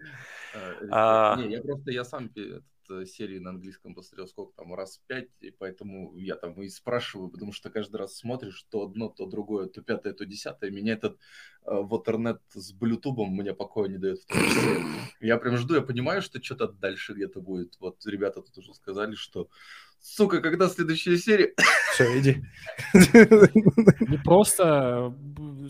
[0.90, 2.60] А, не, я просто, я сам Э,
[3.06, 7.52] серии на английском посмотрел сколько там, раз пять, и поэтому я там и спрашиваю, потому
[7.52, 10.70] что каждый раз смотришь то одно, то другое, то пятое, то десятое.
[10.70, 11.18] Меня этот
[11.64, 14.78] э, Waternet с блютубом мне покоя не дает в том числе.
[15.20, 17.76] Я прям жду, я понимаю, что что-то дальше где-то будет.
[17.80, 19.48] Вот ребята тут уже сказали, что
[20.00, 21.54] сука, когда следующая серия?
[21.92, 22.44] Все, иди.
[22.94, 25.12] Не просто,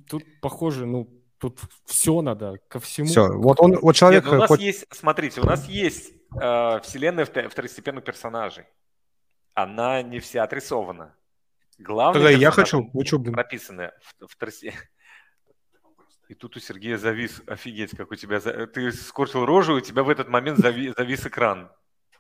[0.09, 3.07] тут похоже, ну, тут все надо, ко всему.
[3.09, 4.25] Все, вот он, вот человек...
[4.25, 4.61] Нет, ну, у нас хоть...
[4.61, 8.65] есть, смотрите, у нас есть э, вселенная второстепенных персонажей.
[9.55, 11.15] Она не вся отрисована.
[11.79, 12.91] Главное, Тогда я хочу.
[13.05, 13.35] Что, блин?
[13.35, 13.93] Прописаны
[14.29, 14.75] второсе...
[16.29, 18.39] И тут у Сергея завис, офигеть, как у тебя...
[18.41, 20.93] Ты скорчил рожу, у тебя в этот момент зави...
[20.95, 21.73] завис экран.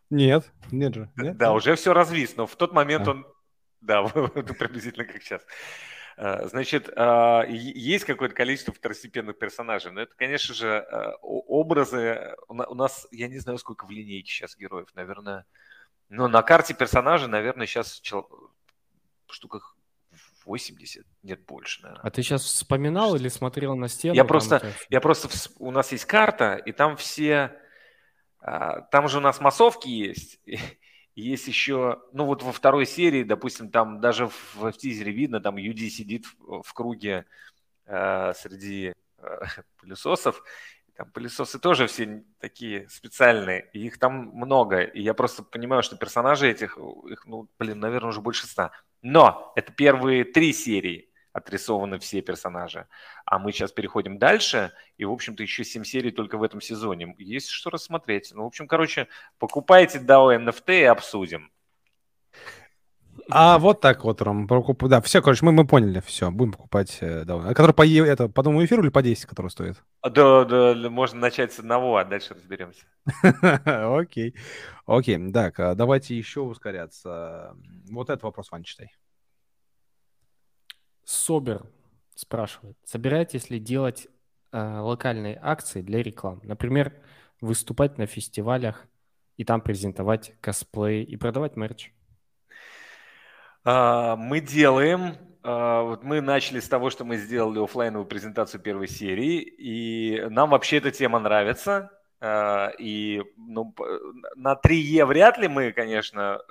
[0.08, 1.12] Нет, нет же.
[1.16, 1.36] Нет?
[1.36, 3.10] Да, уже все развис, но в тот момент а.
[3.10, 3.26] он...
[3.80, 5.42] Да, приблизительно как сейчас.
[6.20, 12.34] Э, значит, э, есть какое-то количество второстепенных персонажей, но это, конечно же, э, образы.
[12.48, 15.46] У нас, я не знаю, сколько в линейке сейчас героев, наверное.
[16.08, 19.76] Но на карте персонажей, наверное, сейчас в штуках
[20.44, 22.02] 80, нет больше, наверное.
[22.02, 24.16] А ты сейчас вспоминал или смотрел на стену?
[24.16, 25.28] Я просто, я просто,
[25.60, 27.56] у нас есть карта, и там все,
[28.40, 30.40] там же у нас массовки есть,
[31.20, 35.56] есть еще, ну вот во второй серии, допустим, там даже в, в тизере видно, там
[35.56, 37.26] Юди сидит в, в круге
[37.86, 39.40] э, среди э,
[39.80, 40.42] пылесосов.
[40.94, 44.82] Там пылесосы тоже все такие специальные, и их там много.
[44.82, 48.72] И я просто понимаю, что персонажи этих, их, ну, блин, наверное, уже больше ста.
[49.02, 52.86] Но это первые три серии отрисованы все персонажи.
[53.24, 57.14] А мы сейчас переходим дальше, и, в общем-то, еще 7 серий только в этом сезоне.
[57.18, 58.32] Есть что рассмотреть.
[58.34, 61.50] Ну, в общем, короче, покупайте DAO NFT и обсудим.
[63.30, 67.24] А вот так вот, Ром, да, все, короче, мы, мы поняли, все, будем покупать э,
[67.28, 69.82] А который по, это, по одному эфиру или по 10, который стоит?
[70.02, 72.86] Да, да, можно начать с одного, а дальше разберемся.
[73.98, 74.34] Окей,
[74.86, 77.54] окей, так, а давайте еще ускоряться.
[77.90, 78.94] Вот этот вопрос, Вань, читай.
[81.08, 81.62] Собер
[82.14, 84.08] спрашивает, собираетесь ли делать
[84.52, 86.42] э, локальные акции для рекламы?
[86.42, 86.92] Например,
[87.40, 88.84] выступать на фестивалях
[89.38, 91.92] и там презентовать косплей и продавать мерч?
[93.64, 95.16] А, мы делаем.
[95.42, 100.50] А, вот мы начали с того, что мы сделали офлайновую презентацию первой серии, и нам
[100.50, 101.90] вообще эта тема нравится.
[102.20, 103.74] А, и ну,
[104.36, 106.42] на 3Е вряд ли мы, конечно,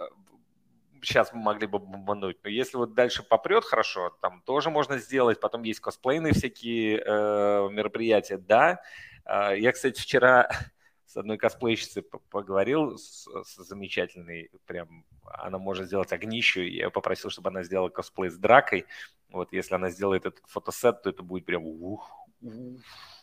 [1.02, 2.38] сейчас мы могли бы бомбануть.
[2.44, 5.40] Но если вот дальше попрет хорошо, там тоже можно сделать.
[5.40, 8.82] Потом есть косплейные всякие э, мероприятия, да.
[9.26, 10.50] Э, я, кстати, вчера
[11.06, 17.50] с одной косплейщицей поговорил, с, с замечательной, прям, она может сделать огнищу, я попросил, чтобы
[17.50, 18.86] она сделала косплей с дракой,
[19.30, 22.12] Вот если она сделает этот фотосет, то это будет прям ух,
[22.42, 22.82] ух,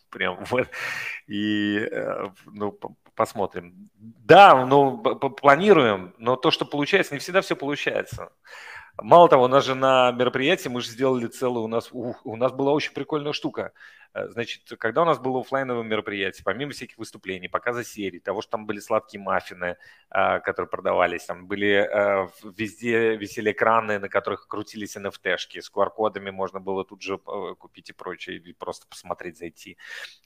[0.09, 0.69] прям вот.
[1.27, 2.77] И э, ну,
[3.15, 3.89] посмотрим.
[3.97, 8.31] Да, ну, планируем, но то, что получается, не всегда все получается.
[9.01, 12.35] Мало того, у нас же на мероприятии мы же сделали целую, у нас, у, у
[12.37, 13.73] нас была очень прикольная штука.
[14.13, 18.51] Э, значит, когда у нас было офлайновое мероприятие, помимо всяких выступлений, показа серий, того, что
[18.51, 19.75] там были сладкие маффины,
[20.09, 26.29] э, которые продавались, там были э, везде висели экраны, на которых крутились NFT-шки, с QR-кодами
[26.29, 29.77] можно было тут же купить и прочее, или просто посмотреть, зайти.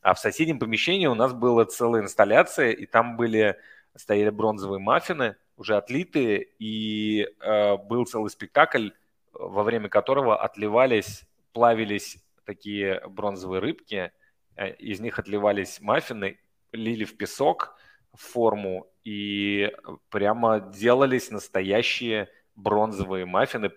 [0.02, 3.58] А в соседнем помещении у нас была целая инсталляция, и там были
[3.96, 8.92] стояли бронзовые маффины, уже отлитые, и э, был целый спектакль,
[9.34, 14.14] во время которого отливались, плавились такие бронзовые рыбки,
[14.56, 16.40] э, из них отливались маффины,
[16.72, 17.76] лили в песок
[18.14, 19.70] в форму, и
[20.10, 23.70] прямо делались настоящие бронзовые маффины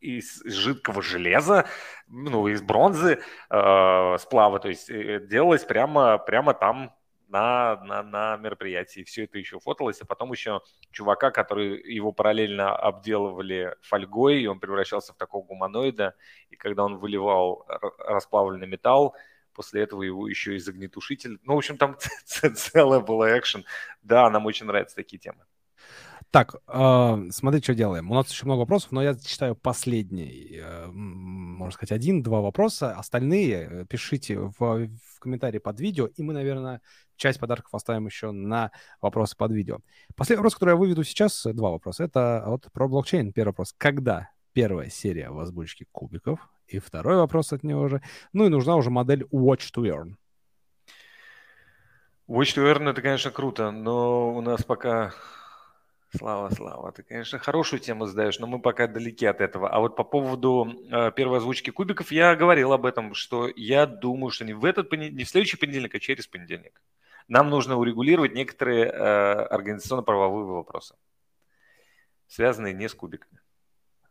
[0.00, 1.66] из жидкого железа,
[2.06, 3.20] ну, из бронзы,
[3.50, 6.94] э, сплава, то есть э, делалось прямо, прямо там
[7.28, 9.04] на, на, на мероприятии.
[9.04, 10.60] Все это еще фоталось, а потом еще
[10.90, 16.14] чувака, который его параллельно обделывали фольгой, и он превращался в такого гуманоида,
[16.50, 17.66] и когда он выливал
[17.98, 19.14] расплавленный металл,
[19.54, 21.38] после этого его еще из огнетушитель.
[21.44, 23.64] Ну, в общем, там целая была экшен.
[24.02, 25.44] Да, нам очень нравятся такие темы.
[26.34, 28.10] Так, э, смотри, что делаем.
[28.10, 32.90] У нас еще много вопросов, но я читаю последний, э, можно сказать, один-два вопроса.
[32.96, 36.80] Остальные э, пишите в, в комментарии под видео, и мы, наверное,
[37.14, 39.78] часть подарков оставим еще на вопросы под видео.
[40.16, 42.02] Последний вопрос, который я выведу сейчас, два вопроса.
[42.02, 43.32] Это вот про блокчейн.
[43.32, 43.72] Первый вопрос.
[43.78, 46.40] Когда первая серия в озвучке кубиков?
[46.66, 48.02] И второй вопрос от него же.
[48.32, 50.14] Ну и нужна уже модель Watch to Earn.
[52.26, 55.14] Watch to Earn это, конечно, круто, но у нас пока
[56.16, 59.68] Слава, Слава, ты, конечно, хорошую тему задаешь, но мы пока далеки от этого.
[59.68, 64.30] А вот по поводу э, первой озвучки кубиков, я говорил об этом, что я думаю,
[64.30, 66.80] что не в этот понедельник, не в следующий понедельник, а через понедельник.
[67.26, 70.94] Нам нужно урегулировать некоторые э, организационно-правовые вопросы,
[72.28, 73.40] связанные не с кубиками.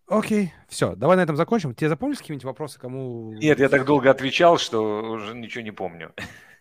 [0.07, 1.73] Окей, все, давай на этом закончим.
[1.73, 3.33] Тебе запомнишь какие-нибудь вопросы, кому...
[3.33, 6.11] Нет, я так долго отвечал, что уже ничего не помню.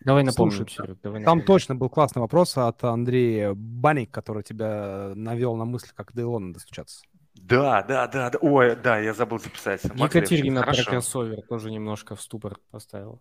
[0.01, 0.67] Давай напомним.
[0.67, 5.89] Слушай, давай там точно был классный вопрос от Андрея Баник, который тебя навел на мысль,
[5.95, 7.03] как до Илона достучаться.
[7.35, 8.39] Да, да, да, да.
[8.41, 9.83] Ой, да, я забыл записать.
[9.83, 13.19] Екатерина про кроссовер тоже немножко в ступор поставила.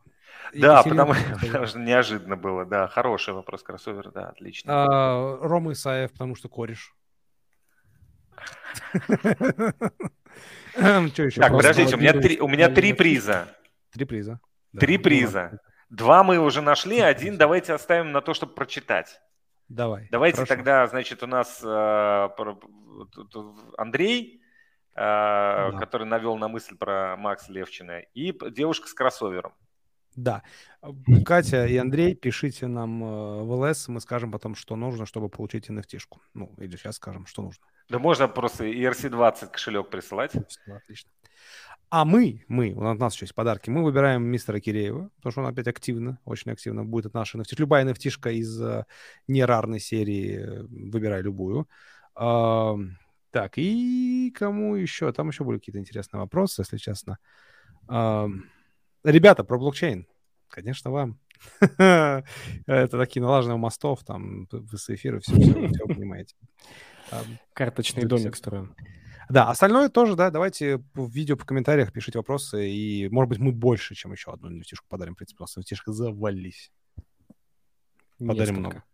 [0.55, 2.89] Да, потому, потому что неожиданно было, да.
[2.89, 4.73] Хороший вопрос кроссовер, да, отлично.
[4.73, 6.95] А, Рома Исаев, потому что кореш.
[10.75, 11.41] Еще?
[11.41, 13.49] Так, подождите, у меня, три, у меня три приза.
[13.93, 14.41] Три приза.
[14.79, 15.61] Три приза.
[15.91, 19.21] Два мы уже нашли, один давайте оставим на то, чтобы прочитать.
[19.69, 20.09] Давай.
[20.11, 20.55] Давайте хорошо.
[20.55, 22.29] тогда, значит, у нас э,
[23.77, 24.43] Андрей,
[24.95, 25.73] э, да.
[25.79, 29.53] который навел на мысль про Макс Левчина, и девушка с кроссовером.
[30.17, 30.43] Да.
[31.25, 35.71] Катя и Андрей, пишите нам э, в ЛС, мы скажем потом, что нужно, чтобы получить
[35.71, 36.19] nft -шку.
[36.35, 37.65] Ну, или сейчас скажем, что нужно.
[37.89, 40.33] Да можно просто ERC-20 кошелек присылать.
[40.67, 41.11] Отлично.
[41.91, 45.49] А мы, мы, у нас еще есть подарки, мы выбираем мистера Киреева, потому что он
[45.49, 47.55] опять активно, очень активно будет от нашей NFT.
[47.59, 48.85] Любая nft из uh,
[49.29, 51.69] нерарной серии, э, выбирай любую.
[52.19, 52.79] Uh,
[53.31, 55.13] так, и кому еще?
[55.13, 57.19] Там еще были какие-то интересные вопросы, если честно.
[57.89, 58.41] Uh,
[59.05, 60.07] ребята, про блокчейн.
[60.49, 61.19] Конечно, вам.
[61.61, 62.25] Это
[62.89, 66.37] такие налаженные мостов, там, эфиры, все, все, все понимаете.
[67.55, 68.75] Карточный домик строим.
[69.29, 73.53] Да, остальное тоже, да, давайте в видео, по комментариях пишите вопросы, и, может быть, мы
[73.53, 75.15] больше, чем еще одну нефтишку подарим.
[75.15, 76.71] В принципе, у нас нефтишка завались.
[78.19, 78.85] Подарим много.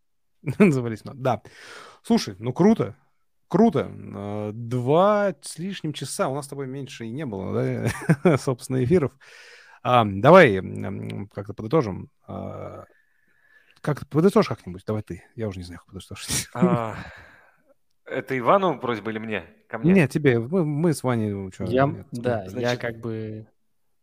[0.59, 1.43] завались много, да.
[2.03, 2.97] Слушай, ну круто,
[3.49, 3.90] круто.
[3.90, 7.90] А, два с лишним часа, у нас с тобой меньше и не было,
[8.23, 9.12] да, собственно, эфиров.
[9.82, 10.61] А, давай
[11.32, 12.11] как-то подытожим.
[12.27, 12.85] А,
[13.81, 14.85] как подытожь как-нибудь?
[14.86, 15.24] Давай ты.
[15.35, 16.49] Я уже не знаю, как подытожить.
[18.10, 19.44] Это Ивану просьба или мне?
[19.68, 19.93] Ко мне?
[19.93, 20.39] Нет, тебе.
[20.39, 21.51] Мы, мы с Ваней...
[21.52, 22.06] Что, я, нет.
[22.12, 23.47] Да, Значит, я как бы...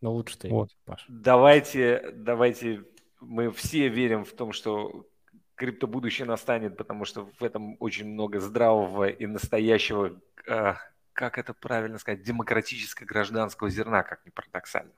[0.01, 0.69] Ну, лучше ты, вот.
[0.85, 1.05] Паш.
[1.07, 2.83] Давайте, давайте...
[3.19, 5.07] Мы все верим в том, что
[5.55, 10.73] криптобудущее настанет, потому что в этом очень много здравого и настоящего, э,
[11.13, 14.91] как это правильно сказать, демократического гражданского зерна, как ни парадоксально.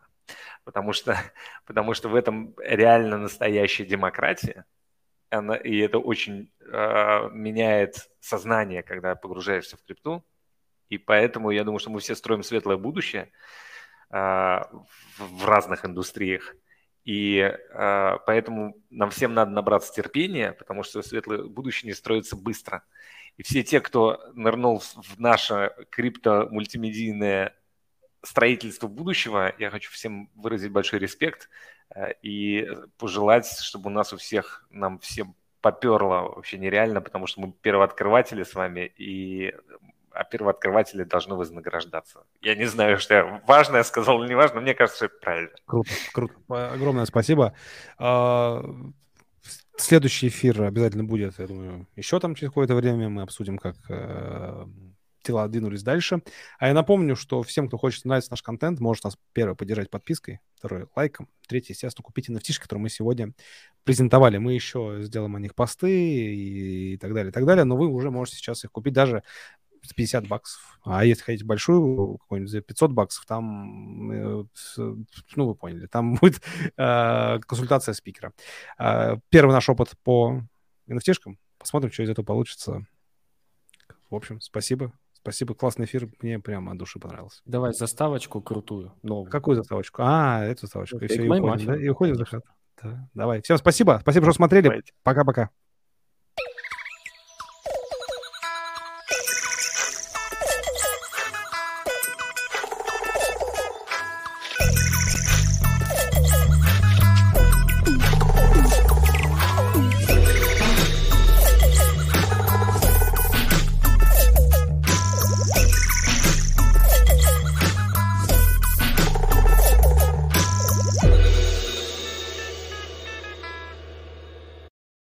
[0.66, 1.16] Потому что,
[1.66, 4.66] потому что в этом реально настоящая демократия–
[5.32, 10.24] и это очень э, меняет сознание, когда погружаешься в крипту.
[10.90, 13.32] И поэтому я думаю, что мы все строим светлое будущее
[14.10, 14.86] э, в,
[15.20, 16.56] в разных индустриях.
[17.04, 22.84] И э, поэтому нам всем надо набраться терпения, потому что светлое будущее не строится быстро.
[23.38, 27.54] И все те, кто нырнул в наше крипто-мультимедийное
[28.24, 29.54] строительству будущего.
[29.58, 31.50] Я хочу всем выразить большой респект
[32.22, 37.52] и пожелать, чтобы у нас у всех, нам всем поперло вообще нереально, потому что мы
[37.52, 39.54] первооткрыватели с вами, и
[40.12, 42.24] а первооткрыватели должны вознаграждаться.
[42.42, 45.52] Я не знаю, что я важное сказал или не важно, мне кажется, что это правильно.
[45.66, 46.34] Круто, круто.
[46.74, 47.54] Огромное спасибо.
[48.00, 48.64] А,
[49.78, 53.10] следующий эфир обязательно будет, я думаю, еще там через какое-то время.
[53.10, 54.66] Мы обсудим, как э,
[55.28, 56.22] дела двинулись дальше.
[56.60, 60.40] А я напомню, что всем, кто хочет нравится наш контент, может нас, первое, поддержать подпиской,
[60.56, 63.34] второе, лайком, третье, естественно, купить NFT, которые мы сегодня
[63.84, 64.38] презентовали.
[64.38, 68.12] Мы еще сделаем о них посты и так далее, и так далее, но вы уже
[68.12, 69.24] можете сейчас их купить даже
[69.94, 70.80] 50 баксов.
[70.84, 74.44] А если хотите большую, какую-нибудь за 500 баксов, там, э,
[74.78, 76.42] ну, вы поняли, там будет
[76.78, 78.34] э, консультация спикера.
[78.78, 80.42] Э, первый наш опыт по
[80.88, 81.36] nft.
[81.58, 82.86] Посмотрим, что из этого получится.
[84.10, 84.94] В общем, спасибо.
[85.28, 87.42] Спасибо, классный эфир, мне прямо от души понравился.
[87.46, 89.30] Давай заставочку крутую, новую.
[89.30, 90.02] Какую заставочку?
[90.06, 91.00] А, эту заставочку.
[91.00, 91.76] И все, и уходим, да?
[91.76, 92.46] И уходим в заход.
[92.82, 93.10] Да.
[93.14, 93.42] Давай.
[93.42, 93.98] Всем спасибо.
[94.02, 94.84] Спасибо, что смотрели.
[95.04, 95.50] Пока-пока.